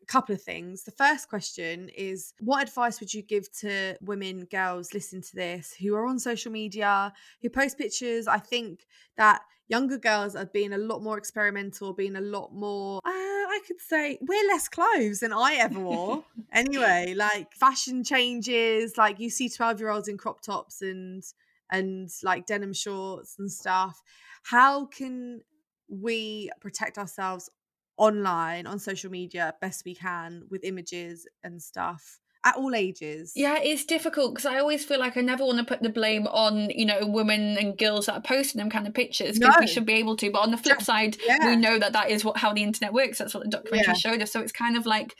a 0.02 0.06
couple 0.06 0.34
of 0.34 0.42
things. 0.42 0.82
The 0.82 0.90
first 0.90 1.28
question 1.28 1.88
is 1.96 2.34
what 2.40 2.66
advice 2.66 2.98
would 2.98 3.14
you 3.14 3.22
give 3.22 3.50
to 3.60 3.96
women, 4.00 4.46
girls 4.50 4.92
listening 4.92 5.22
to 5.22 5.36
this 5.36 5.72
who 5.80 5.94
are 5.94 6.06
on 6.06 6.18
social 6.18 6.50
media, 6.50 7.12
who 7.42 7.48
post 7.48 7.78
pictures? 7.78 8.26
I 8.26 8.38
think 8.38 8.86
that 9.16 9.42
younger 9.68 9.96
girls 9.96 10.34
are 10.34 10.46
being 10.46 10.72
a 10.72 10.78
lot 10.78 11.04
more 11.04 11.16
experimental, 11.16 11.92
being 11.92 12.16
a 12.16 12.20
lot 12.20 12.52
more, 12.52 12.98
uh, 13.04 13.08
I 13.08 13.60
could 13.64 13.80
say, 13.80 14.18
wear 14.20 14.48
less 14.48 14.68
clothes 14.68 15.20
than 15.20 15.32
I 15.32 15.54
ever 15.60 15.78
wore. 15.78 16.24
anyway, 16.52 17.14
like 17.16 17.54
fashion 17.54 18.02
changes, 18.02 18.98
like 18.98 19.20
you 19.20 19.30
see 19.30 19.48
12 19.48 19.78
year 19.78 19.90
olds 19.90 20.08
in 20.08 20.18
crop 20.18 20.40
tops 20.40 20.82
and 20.82 21.22
and 21.70 22.08
like 22.22 22.46
denim 22.46 22.72
shorts 22.72 23.36
and 23.38 23.50
stuff. 23.50 24.00
How 24.42 24.86
can 24.86 25.40
we 25.88 26.50
protect 26.60 26.98
ourselves 26.98 27.50
online 27.96 28.66
on 28.66 28.78
social 28.78 29.10
media 29.10 29.54
best 29.60 29.84
we 29.84 29.94
can 29.94 30.44
with 30.48 30.64
images 30.64 31.26
and 31.44 31.60
stuff 31.62 32.18
at 32.42 32.56
all 32.56 32.74
ages. 32.74 33.32
Yeah, 33.36 33.58
it's 33.58 33.84
difficult 33.84 34.32
because 34.34 34.46
I 34.46 34.58
always 34.58 34.82
feel 34.82 34.98
like 34.98 35.18
I 35.18 35.20
never 35.20 35.44
want 35.44 35.58
to 35.58 35.64
put 35.64 35.82
the 35.82 35.90
blame 35.90 36.26
on, 36.28 36.70
you 36.70 36.86
know, 36.86 37.06
women 37.06 37.58
and 37.58 37.76
girls 37.76 38.06
that 38.06 38.14
are 38.14 38.22
posting 38.22 38.58
them 38.58 38.70
kind 38.70 38.86
of 38.86 38.94
pictures 38.94 39.38
because 39.38 39.56
No. 39.56 39.60
we 39.60 39.66
should 39.66 39.84
be 39.84 39.92
able 39.94 40.16
to. 40.16 40.30
But 40.30 40.38
on 40.40 40.50
the 40.50 40.56
flip 40.56 40.80
side, 40.80 41.18
Yeah. 41.26 41.50
we 41.50 41.56
know 41.56 41.78
that 41.78 41.92
that 41.92 42.10
is 42.10 42.24
what 42.24 42.38
how 42.38 42.54
the 42.54 42.62
internet 42.62 42.94
works. 42.94 43.18
That's 43.18 43.34
what 43.34 43.44
the 43.44 43.50
documentary 43.50 43.88
Yeah. 43.88 43.92
showed 43.98 44.22
us. 44.22 44.32
So 44.32 44.40
it's 44.40 44.52
kind 44.52 44.78
of 44.78 44.86
like 44.86 45.16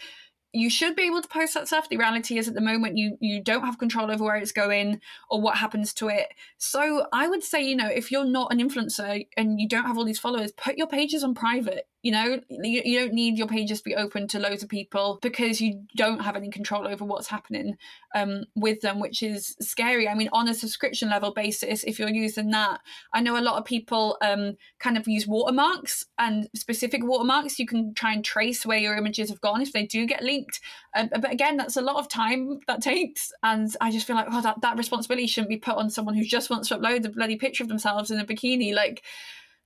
you 0.52 0.68
should 0.68 0.96
be 0.96 1.02
able 1.02 1.22
to 1.22 1.28
post 1.28 1.54
that 1.54 1.68
stuff. 1.68 1.88
The 1.88 1.96
reality 1.96 2.36
is, 2.38 2.48
at 2.48 2.54
the 2.54 2.60
moment, 2.60 2.96
you 2.96 3.16
you 3.20 3.40
don't 3.42 3.64
have 3.64 3.78
control 3.78 4.10
over 4.10 4.24
where 4.24 4.36
it's 4.36 4.52
going 4.52 5.00
or 5.28 5.40
what 5.40 5.58
happens 5.58 5.92
to 5.94 6.08
it. 6.08 6.28
So 6.58 7.06
I 7.12 7.28
would 7.28 7.44
say, 7.44 7.62
you 7.62 7.76
know, 7.76 7.86
if 7.86 8.10
you're 8.10 8.24
not 8.24 8.52
an 8.52 8.58
influencer 8.58 9.26
and 9.36 9.60
you 9.60 9.68
don't 9.68 9.84
have 9.84 9.96
all 9.96 10.04
these 10.04 10.18
followers, 10.18 10.52
put 10.52 10.76
your 10.76 10.86
pages 10.86 11.22
on 11.22 11.34
private. 11.34 11.86
You 12.02 12.12
know, 12.12 12.40
you, 12.48 12.82
you 12.84 13.00
don't 13.00 13.12
need 13.12 13.36
your 13.36 13.46
pages 13.46 13.78
to 13.78 13.84
be 13.84 13.94
open 13.94 14.26
to 14.28 14.38
loads 14.38 14.62
of 14.62 14.68
people 14.68 15.18
because 15.20 15.60
you 15.60 15.82
don't 15.96 16.20
have 16.20 16.36
any 16.36 16.50
control 16.50 16.88
over 16.88 17.04
what's 17.04 17.28
happening 17.28 17.76
um, 18.14 18.44
with 18.54 18.80
them, 18.80 19.00
which 19.00 19.22
is 19.22 19.54
scary. 19.60 20.08
I 20.08 20.14
mean, 20.14 20.30
on 20.32 20.48
a 20.48 20.54
subscription 20.54 21.10
level 21.10 21.32
basis, 21.32 21.84
if 21.84 21.98
you're 21.98 22.08
using 22.08 22.50
that, 22.52 22.80
I 23.12 23.20
know 23.20 23.38
a 23.38 23.42
lot 23.42 23.58
of 23.58 23.64
people 23.64 24.16
um, 24.22 24.56
kind 24.78 24.96
of 24.96 25.06
use 25.06 25.26
watermarks 25.26 26.06
and 26.18 26.48
specific 26.54 27.04
watermarks. 27.04 27.58
You 27.58 27.66
can 27.66 27.92
try 27.94 28.14
and 28.14 28.24
trace 28.24 28.64
where 28.64 28.78
your 28.78 28.96
images 28.96 29.28
have 29.28 29.40
gone 29.40 29.60
if 29.60 29.72
they 29.72 29.84
do 29.86 30.06
get 30.06 30.24
leaked. 30.24 30.60
Um, 30.96 31.10
but 31.10 31.32
again, 31.32 31.56
that's 31.56 31.76
a 31.76 31.82
lot 31.82 31.96
of 31.96 32.08
time 32.08 32.60
that 32.66 32.82
takes. 32.82 33.32
And 33.42 33.74
I 33.80 33.90
just 33.90 34.06
feel 34.06 34.16
like, 34.16 34.28
oh, 34.30 34.42
that, 34.42 34.60
that 34.62 34.78
responsibility 34.78 35.26
shouldn't 35.26 35.50
be 35.50 35.58
put 35.58 35.76
on 35.76 35.90
someone 35.90 36.14
who 36.14 36.24
just 36.24 36.50
wants 36.50 36.68
to 36.68 36.78
upload 36.78 37.04
a 37.04 37.10
bloody 37.10 37.36
picture 37.36 37.62
of 37.62 37.68
themselves 37.68 38.10
in 38.10 38.18
a 38.18 38.24
bikini. 38.24 38.74
Like, 38.74 39.02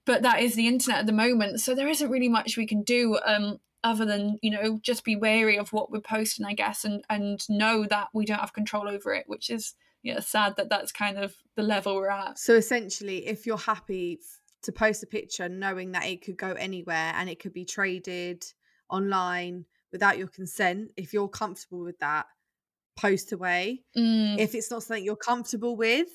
but 0.07 0.23
that 0.23 0.41
is 0.41 0.55
the 0.55 0.67
internet 0.67 1.01
at 1.01 1.07
the 1.07 1.13
moment. 1.13 1.61
So 1.61 1.75
there 1.75 1.89
isn't 1.89 2.11
really 2.11 2.29
much 2.29 2.57
we 2.57 2.67
can 2.67 2.83
do. 2.83 3.19
Um, 3.25 3.59
other 3.83 4.07
than 4.07 4.39
you 4.41 4.51
know 4.51 4.79
just 4.83 5.05
be 5.05 5.15
wary 5.15 5.59
of 5.59 5.71
what 5.71 5.91
we're 5.91 6.01
posting 6.01 6.47
i 6.47 6.55
guess 6.55 6.87
and 6.87 7.05
and 7.11 7.47
know 7.51 7.85
that 7.85 8.09
we 8.15 8.25
don't 8.25 8.41
have 8.41 8.55
control 8.55 8.89
over 8.89 9.13
it 9.13 9.25
which 9.27 9.51
is 9.51 9.75
yeah 10.03 10.21
sad 10.21 10.55
that 10.57 10.71
that's 10.71 10.91
kind 10.91 11.19
of 11.19 11.35
the 11.55 11.63
level 11.63 11.95
we're 11.97 12.09
at 12.09 12.39
So 12.39 12.55
essentially, 12.55 13.27
if 13.27 13.45
you're 13.47 13.59
happy 13.59 14.21
to 14.63 14.73
post 14.73 15.03
a 15.03 15.07
picture 15.07 15.49
knowing 15.49 15.93
that 15.93 16.07
it 16.07 16.23
could 16.25 16.39
go 16.39 16.53
anywhere 16.53 17.13
and 17.15 17.29
it 17.29 17.39
could 17.41 17.53
be 17.53 17.65
traded 17.67 18.43
online 18.89 19.67
without 19.93 20.17
your 20.19 20.29
consent, 20.29 20.93
if 20.97 21.13
you're 21.13 21.29
comfortable 21.29 21.81
with 21.81 21.99
that, 21.99 22.27
post 22.97 23.33
away. 23.33 23.85
Mm, 23.97 24.39
If 24.39 24.55
it's 24.55 24.71
not 24.71 24.83
something 24.83 25.05
you're 25.05 25.17
comfortable 25.17 25.77
with, 25.77 26.09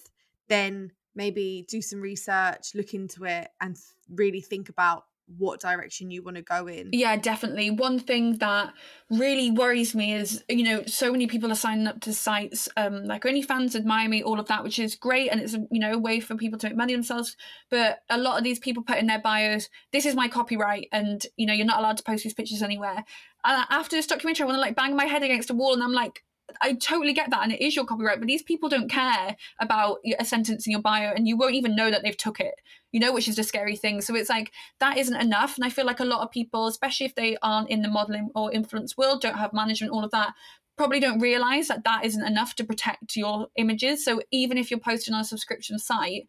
then 0.47 0.91
maybe 1.15 1.65
do 1.67 1.81
some 1.81 2.01
research, 2.01 2.75
look 2.75 2.93
into 2.93 3.25
it, 3.25 3.49
and 3.61 3.77
really 4.09 4.41
think 4.41 4.69
about 4.69 5.03
what 5.37 5.59
direction 5.59 6.09
you 6.09 6.23
want 6.23 6.35
to 6.35 6.41
go 6.41 6.67
in. 6.67 6.89
yeah 6.91 7.15
definitely 7.15 7.69
one 7.69 7.99
thing 7.99 8.37
that 8.39 8.73
really 9.11 9.51
worries 9.51 9.93
me 9.93 10.13
is 10.13 10.43
you 10.49 10.63
know 10.63 10.83
so 10.87 11.11
many 11.11 11.27
people 11.27 11.51
are 11.51 11.55
signing 11.55 11.85
up 11.85 11.99
to 11.99 12.11
sites 12.11 12.67
um 12.77 13.05
like 13.05 13.23
onlyfans 13.23 13.75
admire 13.75 14.09
me 14.09 14.23
all 14.23 14.39
of 14.39 14.47
that 14.47 14.63
which 14.63 14.79
is 14.79 14.95
great 14.95 15.29
and 15.29 15.39
it's 15.39 15.53
you 15.69 15.79
know 15.79 15.93
a 15.93 15.99
way 15.99 16.19
for 16.19 16.35
people 16.35 16.57
to 16.57 16.67
make 16.67 16.75
money 16.75 16.93
themselves 16.93 17.37
but 17.69 17.99
a 18.09 18.17
lot 18.17 18.37
of 18.37 18.43
these 18.43 18.57
people 18.59 18.81
put 18.81 18.97
in 18.97 19.05
their 19.05 19.21
bios 19.21 19.69
this 19.93 20.05
is 20.05 20.15
my 20.15 20.27
copyright 20.27 20.87
and 20.91 21.27
you 21.37 21.45
know 21.45 21.53
you're 21.53 21.65
not 21.65 21.79
allowed 21.79 21.97
to 21.97 22.03
post 22.03 22.23
these 22.23 22.33
pictures 22.33 22.63
anywhere 22.63 23.03
and 23.43 23.65
after 23.69 23.95
this 23.95 24.07
documentary 24.07 24.43
i 24.43 24.47
want 24.47 24.55
to 24.55 24.61
like 24.61 24.75
bang 24.75 24.95
my 24.95 25.05
head 25.05 25.21
against 25.21 25.51
a 25.51 25.53
wall 25.53 25.73
and 25.73 25.83
i'm 25.83 25.93
like 25.93 26.23
I 26.61 26.73
totally 26.73 27.13
get 27.13 27.29
that, 27.31 27.43
and 27.43 27.51
it 27.51 27.63
is 27.63 27.75
your 27.75 27.85
copyright. 27.85 28.19
But 28.19 28.27
these 28.27 28.43
people 28.43 28.69
don't 28.69 28.89
care 28.89 29.35
about 29.59 29.99
a 30.19 30.25
sentence 30.25 30.65
in 30.65 30.71
your 30.71 30.81
bio, 30.81 31.13
and 31.13 31.27
you 31.27 31.37
won't 31.37 31.55
even 31.55 31.75
know 31.75 31.91
that 31.91 32.03
they've 32.03 32.15
took 32.15 32.39
it. 32.39 32.55
You 32.91 32.99
know, 32.99 33.13
which 33.13 33.27
is 33.27 33.35
the 33.35 33.43
scary 33.43 33.75
thing. 33.75 34.01
So 34.01 34.15
it's 34.15 34.29
like 34.29 34.51
that 34.79 34.97
isn't 34.97 35.15
enough, 35.15 35.55
and 35.55 35.65
I 35.65 35.69
feel 35.69 35.85
like 35.85 35.99
a 35.99 36.05
lot 36.05 36.21
of 36.21 36.31
people, 36.31 36.67
especially 36.67 37.05
if 37.05 37.15
they 37.15 37.37
aren't 37.41 37.69
in 37.69 37.81
the 37.81 37.87
modeling 37.87 38.29
or 38.35 38.51
influence 38.51 38.97
world, 38.97 39.21
don't 39.21 39.37
have 39.37 39.53
management, 39.53 39.93
all 39.93 40.03
of 40.03 40.11
that, 40.11 40.33
probably 40.77 40.99
don't 40.99 41.19
realize 41.19 41.67
that 41.67 41.83
that 41.83 42.05
isn't 42.05 42.25
enough 42.25 42.55
to 42.55 42.63
protect 42.63 43.15
your 43.15 43.47
images. 43.57 44.03
So 44.05 44.21
even 44.31 44.57
if 44.57 44.71
you're 44.71 44.79
posting 44.79 45.13
on 45.13 45.21
a 45.21 45.25
subscription 45.25 45.77
site, 45.77 46.27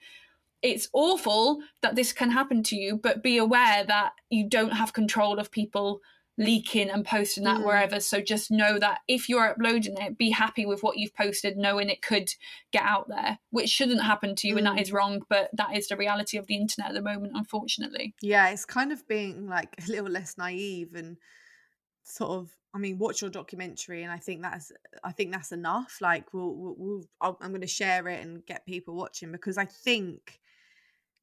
it's 0.61 0.89
awful 0.93 1.61
that 1.83 1.95
this 1.95 2.13
can 2.13 2.31
happen 2.33 2.63
to 2.65 2.77
you, 2.77 2.97
but 2.97 3.23
be 3.23 3.39
aware 3.39 3.85
that 3.85 4.13
you 4.29 4.49
don't 4.49 4.73
have 4.73 4.93
control 4.93 5.39
of 5.39 5.51
people 5.51 6.01
leaking 6.41 6.89
and 6.89 7.05
posting 7.05 7.45
that 7.45 7.59
Mm. 7.59 7.67
wherever. 7.67 8.01
So 8.01 8.23
just 8.23 8.51
know 8.51 8.79
that 8.79 9.01
if 9.07 9.29
you're 9.29 9.51
uploading 9.51 9.99
it, 9.99 10.17
be 10.17 10.31
happy 10.31 10.65
with 10.65 10.83
what 10.83 10.97
you've 10.97 11.15
posted, 11.15 11.59
knowing 11.59 11.91
it 11.91 12.01
could 12.01 12.35
get 12.73 12.83
out 12.83 13.09
there, 13.09 13.39
which 13.51 13.69
shouldn't 13.69 14.03
happen 14.03 14.35
to 14.37 14.49
you, 14.49 14.57
and 14.57 14.67
that 14.67 14.79
Mm. 14.79 14.93
wrong. 14.93 15.23
But 15.29 15.51
that 15.53 15.77
is 15.77 15.89
the 15.89 15.99
reality 15.99 16.39
of 16.39 16.47
the 16.47 16.57
internet 16.57 16.93
at 16.93 16.95
the 16.95 17.03
moment, 17.03 17.37
unfortunately. 17.37 18.15
Yeah, 18.23 18.49
it's 18.49 18.65
kind 18.65 18.91
of 18.91 19.07
being 19.07 19.47
like 19.49 19.75
a 19.79 19.91
little 19.91 20.09
less 20.11 20.39
naive 20.39 20.95
and 20.95 21.19
sort 22.03 22.31
of. 22.31 22.57
I 22.73 22.79
mean, 22.79 22.99
watch 22.99 23.21
your 23.21 23.31
documentary, 23.31 24.03
and 24.03 24.13
I 24.13 24.19
think 24.19 24.43
that's. 24.43 24.73
I 25.05 25.13
think 25.13 25.33
that's 25.33 25.53
enough. 25.53 25.99
Like, 26.01 26.33
we'll, 26.33 26.55
we'll, 26.55 26.75
we'll 26.79 27.05
I'm 27.21 27.51
going 27.51 27.61
to 27.61 27.67
share 27.67 28.09
it 28.09 28.25
and 28.25 28.47
get 28.47 28.65
people 28.65 28.95
watching 28.95 29.31
because 29.31 29.59
I 29.59 29.67
think, 29.67 30.41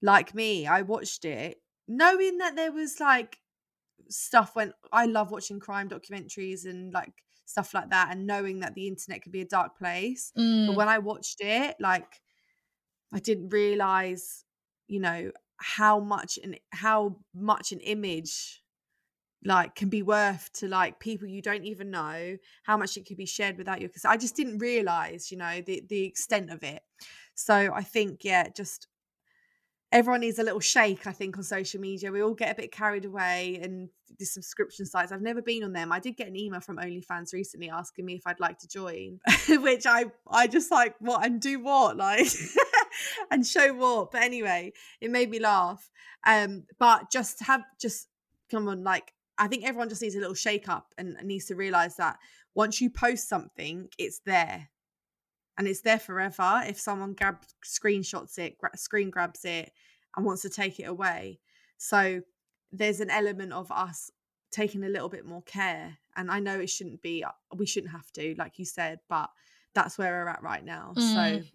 like 0.01 0.35
me, 0.35 0.67
I 0.67 0.83
watched 0.83 1.25
it 1.25 1.61
knowing 1.87 2.37
that 2.39 2.55
there 2.57 2.71
was 2.71 2.99
like 2.99 3.39
stuff 4.11 4.55
when 4.55 4.73
I 4.91 5.05
love 5.05 5.31
watching 5.31 5.59
crime 5.59 5.89
documentaries 5.89 6.65
and 6.65 6.93
like 6.93 7.23
stuff 7.45 7.73
like 7.73 7.89
that, 7.91 8.09
and 8.11 8.27
knowing 8.27 8.59
that 8.61 8.75
the 8.75 8.87
internet 8.87 9.21
could 9.23 9.31
be 9.31 9.41
a 9.41 9.45
dark 9.45 9.77
place. 9.77 10.33
But 10.65 10.73
Mm. 10.73 10.77
when 10.77 10.89
I 10.89 10.99
watched 10.99 11.41
it, 11.41 11.77
like 11.79 12.21
I 13.13 13.19
didn't 13.19 13.49
realize, 13.49 14.45
you 14.87 14.99
know, 14.99 15.31
how 15.57 15.99
much 15.99 16.37
and 16.43 16.59
how 16.71 17.19
much 17.33 17.71
an 17.71 17.79
image 17.79 18.63
like 19.45 19.75
can 19.75 19.89
be 19.89 20.01
worth 20.01 20.51
to 20.53 20.67
like 20.67 20.99
people 20.99 21.27
you 21.27 21.41
don't 21.41 21.63
even 21.65 21.91
know 21.91 22.37
how 22.63 22.75
much 22.75 22.97
it 22.97 23.05
could 23.07 23.17
be 23.17 23.25
shared 23.25 23.57
without 23.57 23.79
you 23.81 23.87
because 23.87 24.05
i 24.05 24.17
just 24.17 24.35
didn't 24.35 24.57
realize 24.59 25.31
you 25.31 25.37
know 25.37 25.61
the 25.61 25.83
the 25.89 26.03
extent 26.05 26.49
of 26.51 26.63
it 26.63 26.83
so 27.35 27.71
i 27.73 27.83
think 27.83 28.23
yeah 28.23 28.49
just 28.49 28.87
everyone 29.91 30.21
needs 30.21 30.39
a 30.39 30.43
little 30.43 30.59
shake 30.59 31.07
i 31.07 31.11
think 31.11 31.37
on 31.37 31.43
social 31.43 31.79
media. 31.79 32.11
We 32.11 32.21
all 32.21 32.33
get 32.33 32.51
a 32.51 32.61
bit 32.61 32.71
carried 32.71 33.05
away 33.05 33.59
and 33.61 33.89
the 34.19 34.25
subscription 34.25 34.85
sites 34.85 35.11
i've 35.11 35.21
never 35.21 35.41
been 35.41 35.63
on 35.63 35.73
them. 35.73 35.91
I 35.91 35.99
did 35.99 36.17
get 36.17 36.27
an 36.27 36.35
email 36.35 36.59
from 36.59 36.77
onlyfans 36.77 37.33
recently 37.33 37.69
asking 37.69 38.05
me 38.05 38.15
if 38.15 38.25
i'd 38.25 38.39
like 38.39 38.59
to 38.59 38.67
join 38.67 39.19
which 39.49 39.85
i 39.85 40.05
i 40.29 40.47
just 40.47 40.71
like 40.71 40.95
what 40.99 41.25
and 41.25 41.39
do 41.39 41.59
what? 41.59 41.97
Like 41.97 42.27
and 43.31 43.45
show 43.45 43.73
what? 43.73 44.11
But 44.11 44.23
anyway 44.23 44.73
it 45.01 45.11
made 45.11 45.29
me 45.29 45.39
laugh. 45.39 45.89
Um 46.25 46.63
but 46.79 47.11
just 47.11 47.41
have 47.43 47.61
just 47.79 48.07
come 48.49 48.67
on 48.67 48.83
like 48.83 49.13
i 49.37 49.47
think 49.47 49.65
everyone 49.65 49.89
just 49.89 50.01
needs 50.01 50.15
a 50.15 50.19
little 50.19 50.33
shake 50.33 50.67
up 50.67 50.93
and 50.97 51.17
needs 51.23 51.45
to 51.45 51.55
realize 51.55 51.95
that 51.97 52.17
once 52.55 52.81
you 52.81 52.89
post 52.89 53.29
something 53.29 53.87
it's 53.97 54.19
there 54.25 54.69
and 55.57 55.67
it's 55.67 55.81
there 55.81 55.99
forever 55.99 56.61
if 56.65 56.79
someone 56.79 57.13
grab 57.13 57.37
screenshots 57.65 58.37
it 58.37 58.57
gra- 58.57 58.77
screen 58.77 59.09
grabs 59.09 59.43
it 59.45 59.71
and 60.15 60.25
wants 60.25 60.41
to 60.41 60.49
take 60.49 60.79
it 60.79 60.83
away 60.83 61.39
so 61.77 62.21
there's 62.71 62.99
an 62.99 63.09
element 63.09 63.53
of 63.53 63.71
us 63.71 64.11
taking 64.51 64.83
a 64.83 64.89
little 64.89 65.09
bit 65.09 65.25
more 65.25 65.41
care 65.43 65.97
and 66.15 66.31
i 66.31 66.39
know 66.39 66.59
it 66.59 66.69
shouldn't 66.69 67.01
be 67.01 67.23
we 67.55 67.65
shouldn't 67.65 67.91
have 67.91 68.11
to 68.11 68.33
like 68.37 68.57
you 68.59 68.65
said 68.65 68.99
but 69.09 69.29
that's 69.73 69.97
where 69.97 70.11
we're 70.11 70.29
at 70.29 70.41
right 70.41 70.63
now 70.65 70.93
so 70.95 71.01
Mm. 71.01 71.51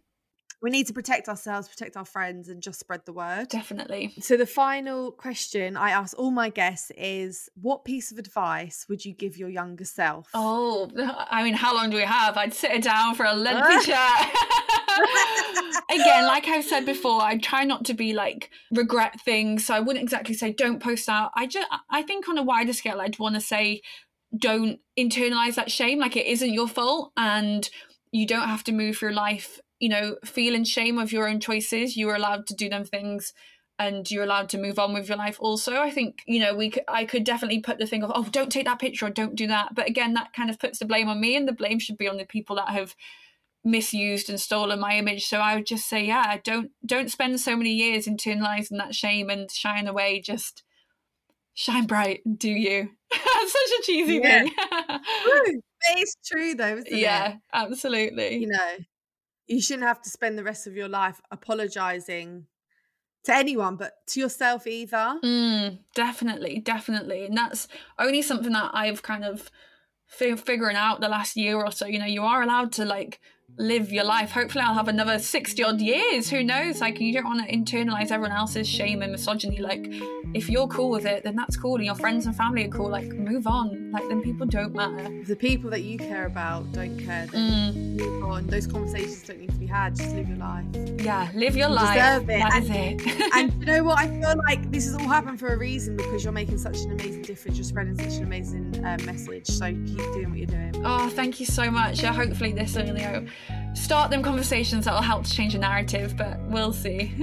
We 0.63 0.71
need 0.71 0.87
to 0.87 0.93
protect 0.93 1.29
ourselves 1.29 1.69
protect 1.69 1.97
our 1.97 2.05
friends 2.05 2.49
and 2.49 2.63
just 2.63 2.81
spread 2.81 3.01
the 3.05 3.13
word 3.13 3.49
Definitely. 3.49 4.15
so 4.21 4.37
the 4.37 4.47
final 4.47 5.13
question 5.13 5.77
I 5.77 5.91
ask 5.91 6.19
all 6.19 6.31
my 6.31 6.49
guests 6.49 6.91
is 6.97 7.49
what 7.61 7.85
piece 7.85 8.13
of 8.13 8.19
advice 8.19 8.87
would 8.89 9.05
you 9.05 9.13
give 9.13 9.37
your 9.37 9.49
younger 9.49 9.85
self? 9.85 10.29
Oh, 10.35 10.91
I 11.31 11.43
mean, 11.43 11.55
how 11.55 11.75
long 11.75 11.91
do 11.91 11.97
we 11.97 12.03
have? 12.03 12.37
I'd 12.37 12.55
sit 12.55 12.71
it 12.73 12.83
down 12.83 13.15
for 13.15 13.25
a 13.25 13.35
lengthy 13.35 13.93
ah. 13.93 14.31
chat. 14.31 14.35
Again, 16.01 16.27
like 16.27 16.47
I've 16.49 16.65
said 16.65 16.87
before, 16.87 17.23
I 17.23 17.39
try 17.39 17.65
not 17.65 17.85
to 17.87 17.95
be 17.95 18.13
like 18.13 18.51
regret 18.71 19.21
things. 19.21 19.67
So 19.67 19.75
I 19.75 19.81
wouldn't 19.81 20.03
exactly 20.03 20.35
say 20.35 20.53
don't 20.53 20.83
post 20.83 21.09
out. 21.09 21.31
I 21.35 21.47
just, 21.47 21.67
I 21.91 22.03
think 22.03 22.29
on 22.29 22.39
a 22.39 22.43
wider 22.43 22.73
scale, 22.73 23.01
I'd 23.01 23.19
want 23.19 23.35
to 23.35 23.41
say 23.41 23.83
don't 24.37 24.81
internalize 24.99 25.57
that 25.57 25.71
shame. 25.71 25.99
Like 25.99 26.17
it 26.17 26.27
isn't 26.27 26.53
your 26.53 26.69
fault, 26.69 27.13
and 27.17 27.69
you 28.13 28.27
don't 28.27 28.49
have 28.49 28.65
to 28.65 28.73
move 28.73 28.97
through 28.99 29.13
life, 29.13 29.61
you 29.83 29.89
know, 29.89 30.17
feeling 30.25 30.63
shame 30.63 30.97
of 30.97 31.11
your 31.11 31.29
own 31.29 31.41
choices. 31.41 31.97
You 31.97 32.09
are 32.09 32.15
allowed 32.15 32.47
to 32.47 32.55
do 32.55 32.69
them 32.69 32.85
things 32.85 33.33
and 33.81 34.09
you're 34.09 34.23
allowed 34.23 34.49
to 34.51 34.59
move 34.59 34.79
on 34.79 34.95
with 34.95 35.09
your 35.09 35.19
life 35.19 35.39
also. 35.41 35.75
I 35.81 35.91
think 35.91 36.21
you 36.25 36.39
know 36.39 36.55
we 36.55 36.71
could, 36.71 36.85
i 36.87 37.05
could 37.05 37.25
definitely 37.25 37.59
put 37.61 37.79
the 37.79 37.87
thing 37.87 38.05
of 38.05 38.13
oh 38.15 38.23
don't 38.31 38.53
take 38.53 38.67
that 38.67 38.79
picture 38.79 39.07
or 39.07 39.11
don't 39.11 39.35
do 39.35 39.49
that. 39.49 39.75
But 39.75 39.89
again 39.89 40.15
that 40.15 40.33
kind 40.35 40.51
of 40.51 40.61
puts 40.61 40.79
the 40.79 40.85
blame 40.85 41.09
on 41.09 41.21
me 41.21 41.35
and 41.37 41.49
the 41.49 41.53
blame 41.53 41.81
should 41.81 41.99
be 41.99 42.07
on 42.09 42.17
the 42.17 42.25
people 42.25 42.55
that 42.57 42.69
have 42.69 42.95
misused 43.65 44.31
and 44.31 44.41
stolen 44.41 44.79
my 44.79 44.97
image. 44.97 45.27
So 45.27 45.39
i 45.39 45.57
would 45.57 45.67
just 45.67 45.89
say 45.89 46.05
yeah 46.07 46.39
don't 46.45 46.71
don't 46.87 47.11
spend 47.11 47.41
so 47.41 47.57
many 47.57 47.73
years 47.73 48.07
internalizing 48.07 48.79
that 48.79 48.95
shame 48.95 49.31
and 49.31 49.51
shine 49.51 49.89
away. 49.89 50.21
Just 50.21 50.63
shine 51.55 51.87
bright 51.87 52.21
and 52.25 52.39
do 52.39 52.51
you. 52.51 52.91
Such 53.13 53.73
a 53.81 53.83
cheesy 53.83 54.21
Yeah. 54.21 54.45
thing. 54.45 54.53
It's 55.97 56.17
true 56.31 56.55
though, 56.55 56.83
yeah 56.89 57.33
it? 57.33 57.39
absolutely. 57.53 58.37
You 58.37 58.49
know, 58.49 58.77
you 59.53 59.61
shouldn't 59.61 59.87
have 59.87 60.01
to 60.03 60.11
spend 60.11 60.39
the 60.39 60.45
rest 60.45 60.67
of 60.67 60.77
your 60.77 60.89
life 60.89 61.21
apologizing 61.31 62.47
to 63.25 63.35
anyone, 63.35 63.77
but 63.77 63.95
to 64.09 64.21
yourself 64.21 64.67
either. 64.67 65.19
Mm, 65.23 65.79
definitely, 65.95 66.59
definitely. 66.59 67.27
And 67.27 67.37
that's 67.37 67.69
only 67.99 68.23
something 68.23 68.53
that 68.53 68.71
I've 68.73 69.03
kind 69.03 69.25
of 69.25 69.51
fi- 70.07 70.37
figuring 70.37 70.77
out 70.77 71.01
the 71.01 71.09
last 71.09 71.37
year 71.37 71.57
or 71.57 71.71
so. 71.71 71.87
You 71.87 71.99
know, 71.99 72.07
you 72.07 72.23
are 72.23 72.43
allowed 72.43 72.73
to 72.73 72.85
like 72.85 73.21
live 73.59 73.93
your 73.93 74.05
life. 74.05 74.31
Hopefully, 74.31 74.65
I'll 74.67 74.75
have 74.75 74.89
another 74.89 75.19
60 75.19 75.63
odd 75.63 75.81
years. 75.81 76.31
Who 76.31 76.43
knows? 76.43 76.81
Like, 76.81 77.01
you 77.01 77.13
don't 77.13 77.25
want 77.25 77.47
to 77.47 77.55
internalize 77.55 78.11
everyone 78.11 78.33
else's 78.37 78.69
shame 78.69 79.03
and 79.03 79.13
misogyny. 79.13 79.59
Like, 79.59 79.87
if 80.35 80.49
you're 80.49 80.67
cool 80.69 80.91
with 80.91 81.05
it, 81.05 81.23
then 81.25 81.37
that's 81.37 81.57
cool. 81.57 81.77
And 81.77 81.85
your 81.85 81.95
friends 81.95 82.27
and 82.27 82.35
family 82.35 82.65
are 82.65 82.69
cool. 82.69 82.89
Like, 82.89 83.05
move 83.13 83.47
on. 83.47 83.93
Like, 83.93 84.09
then 84.09 84.23
people 84.23 84.47
don't 84.47 84.75
matter. 84.75 85.23
The 85.25 85.37
people 85.37 85.69
that 85.71 85.83
you 85.83 85.99
care 85.99 86.27
about 86.27 86.73
don't 86.73 86.99
care, 86.99 87.27
Mm, 87.27 87.99
move 88.01 88.25
on. 88.25 88.47
Those 88.47 88.67
conversations 88.67 89.23
don't 89.23 89.39
need 89.41 89.51
to 89.51 89.57
be 89.59 89.67
had. 89.67 89.95
Just 89.97 90.15
live 90.15 90.29
your 90.29 90.39
life. 90.39 90.65
yeah, 90.99 91.29
live 91.35 91.55
your 91.55 91.69
You 91.69 91.75
life. 91.75 91.95
deserve 91.95 92.31
it. 92.31 92.39
That 92.41 92.55
And- 92.55 92.65
is 92.65 92.71
it. 92.71 93.33
and 93.35 93.53
you 93.61 93.67
know 93.67 93.85
what? 93.85 93.99
I 93.99 94.09
feel 94.09 94.35
like 94.49 94.71
this 94.73 94.87
has 94.87 94.95
all 94.95 95.01
happened 95.09 95.39
for 95.39 95.53
a 95.53 95.59
reason 95.59 95.97
because 95.97 96.25
you're 96.25 96.33
making 96.33 96.59
such 96.59 96.79
an 96.81 96.93
amazing 96.93 97.23
difference. 97.23 97.59
You're 97.59 97.65
spreading 97.65 97.97
such 97.99 98.15
an 98.19 98.23
amazing 98.25 98.83
uh, 98.85 98.97
message. 99.05 99.47
So 99.47 99.67
keep 99.67 99.99
doing 99.99 100.31
what 100.31 100.39
you're 100.39 100.47
doing. 100.47 100.73
Oh, 100.85 101.09
thank 101.11 101.39
you 101.39 101.47
so 101.47 101.71
much. 101.71 102.03
Yeah, 102.03 102.15
hopefully 102.15 102.53
this 102.53 102.75
will 102.75 102.87
you 102.87 102.95
know, 102.95 103.27
start 103.75 104.11
them 104.11 104.23
conversations 104.23 104.85
that 104.85 104.95
will 104.95 105.03
help 105.03 105.25
to 105.25 105.33
change 105.33 105.53
the 105.53 105.59
narrative, 105.59 106.17
but 106.17 106.41
we'll 106.43 106.73
see. 106.73 107.13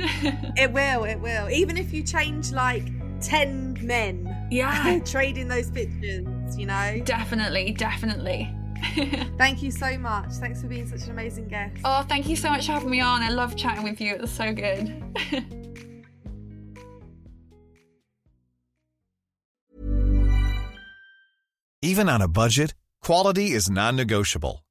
It 0.57 0.71
will. 0.73 1.03
It 1.05 1.19
will. 1.19 1.49
Even 1.49 1.77
if 1.77 1.93
you 1.93 2.03
change 2.03 2.51
like 2.51 2.83
ten 3.21 3.77
men, 3.81 4.47
yeah, 4.51 4.99
trading 5.05 5.47
those 5.47 5.71
pictures. 5.71 6.25
You 6.57 6.65
know. 6.65 7.01
definitely, 7.05 7.73
definitely. 7.73 8.53
Thank 9.37 9.61
you 9.61 9.71
so 9.71 9.97
much. 9.97 10.31
Thanks 10.33 10.61
for 10.61 10.67
being 10.67 10.87
such 10.87 11.03
an 11.03 11.11
amazing 11.11 11.47
guest. 11.47 11.81
Oh, 11.83 12.03
thank 12.07 12.27
you 12.27 12.35
so 12.35 12.49
much 12.49 12.65
for 12.65 12.71
having 12.71 12.89
me 12.89 13.01
on. 13.01 13.21
I 13.21 13.29
love 13.29 13.55
chatting 13.55 13.83
with 13.83 13.99
you. 13.99 14.13
It 14.15 14.21
was 14.21 14.31
so 14.31 14.53
good. 14.53 15.03
Even 21.81 22.09
on 22.09 22.21
a 22.21 22.27
budget, 22.27 22.73
quality 23.01 23.51
is 23.51 23.69
non-negotiable. 23.69 24.63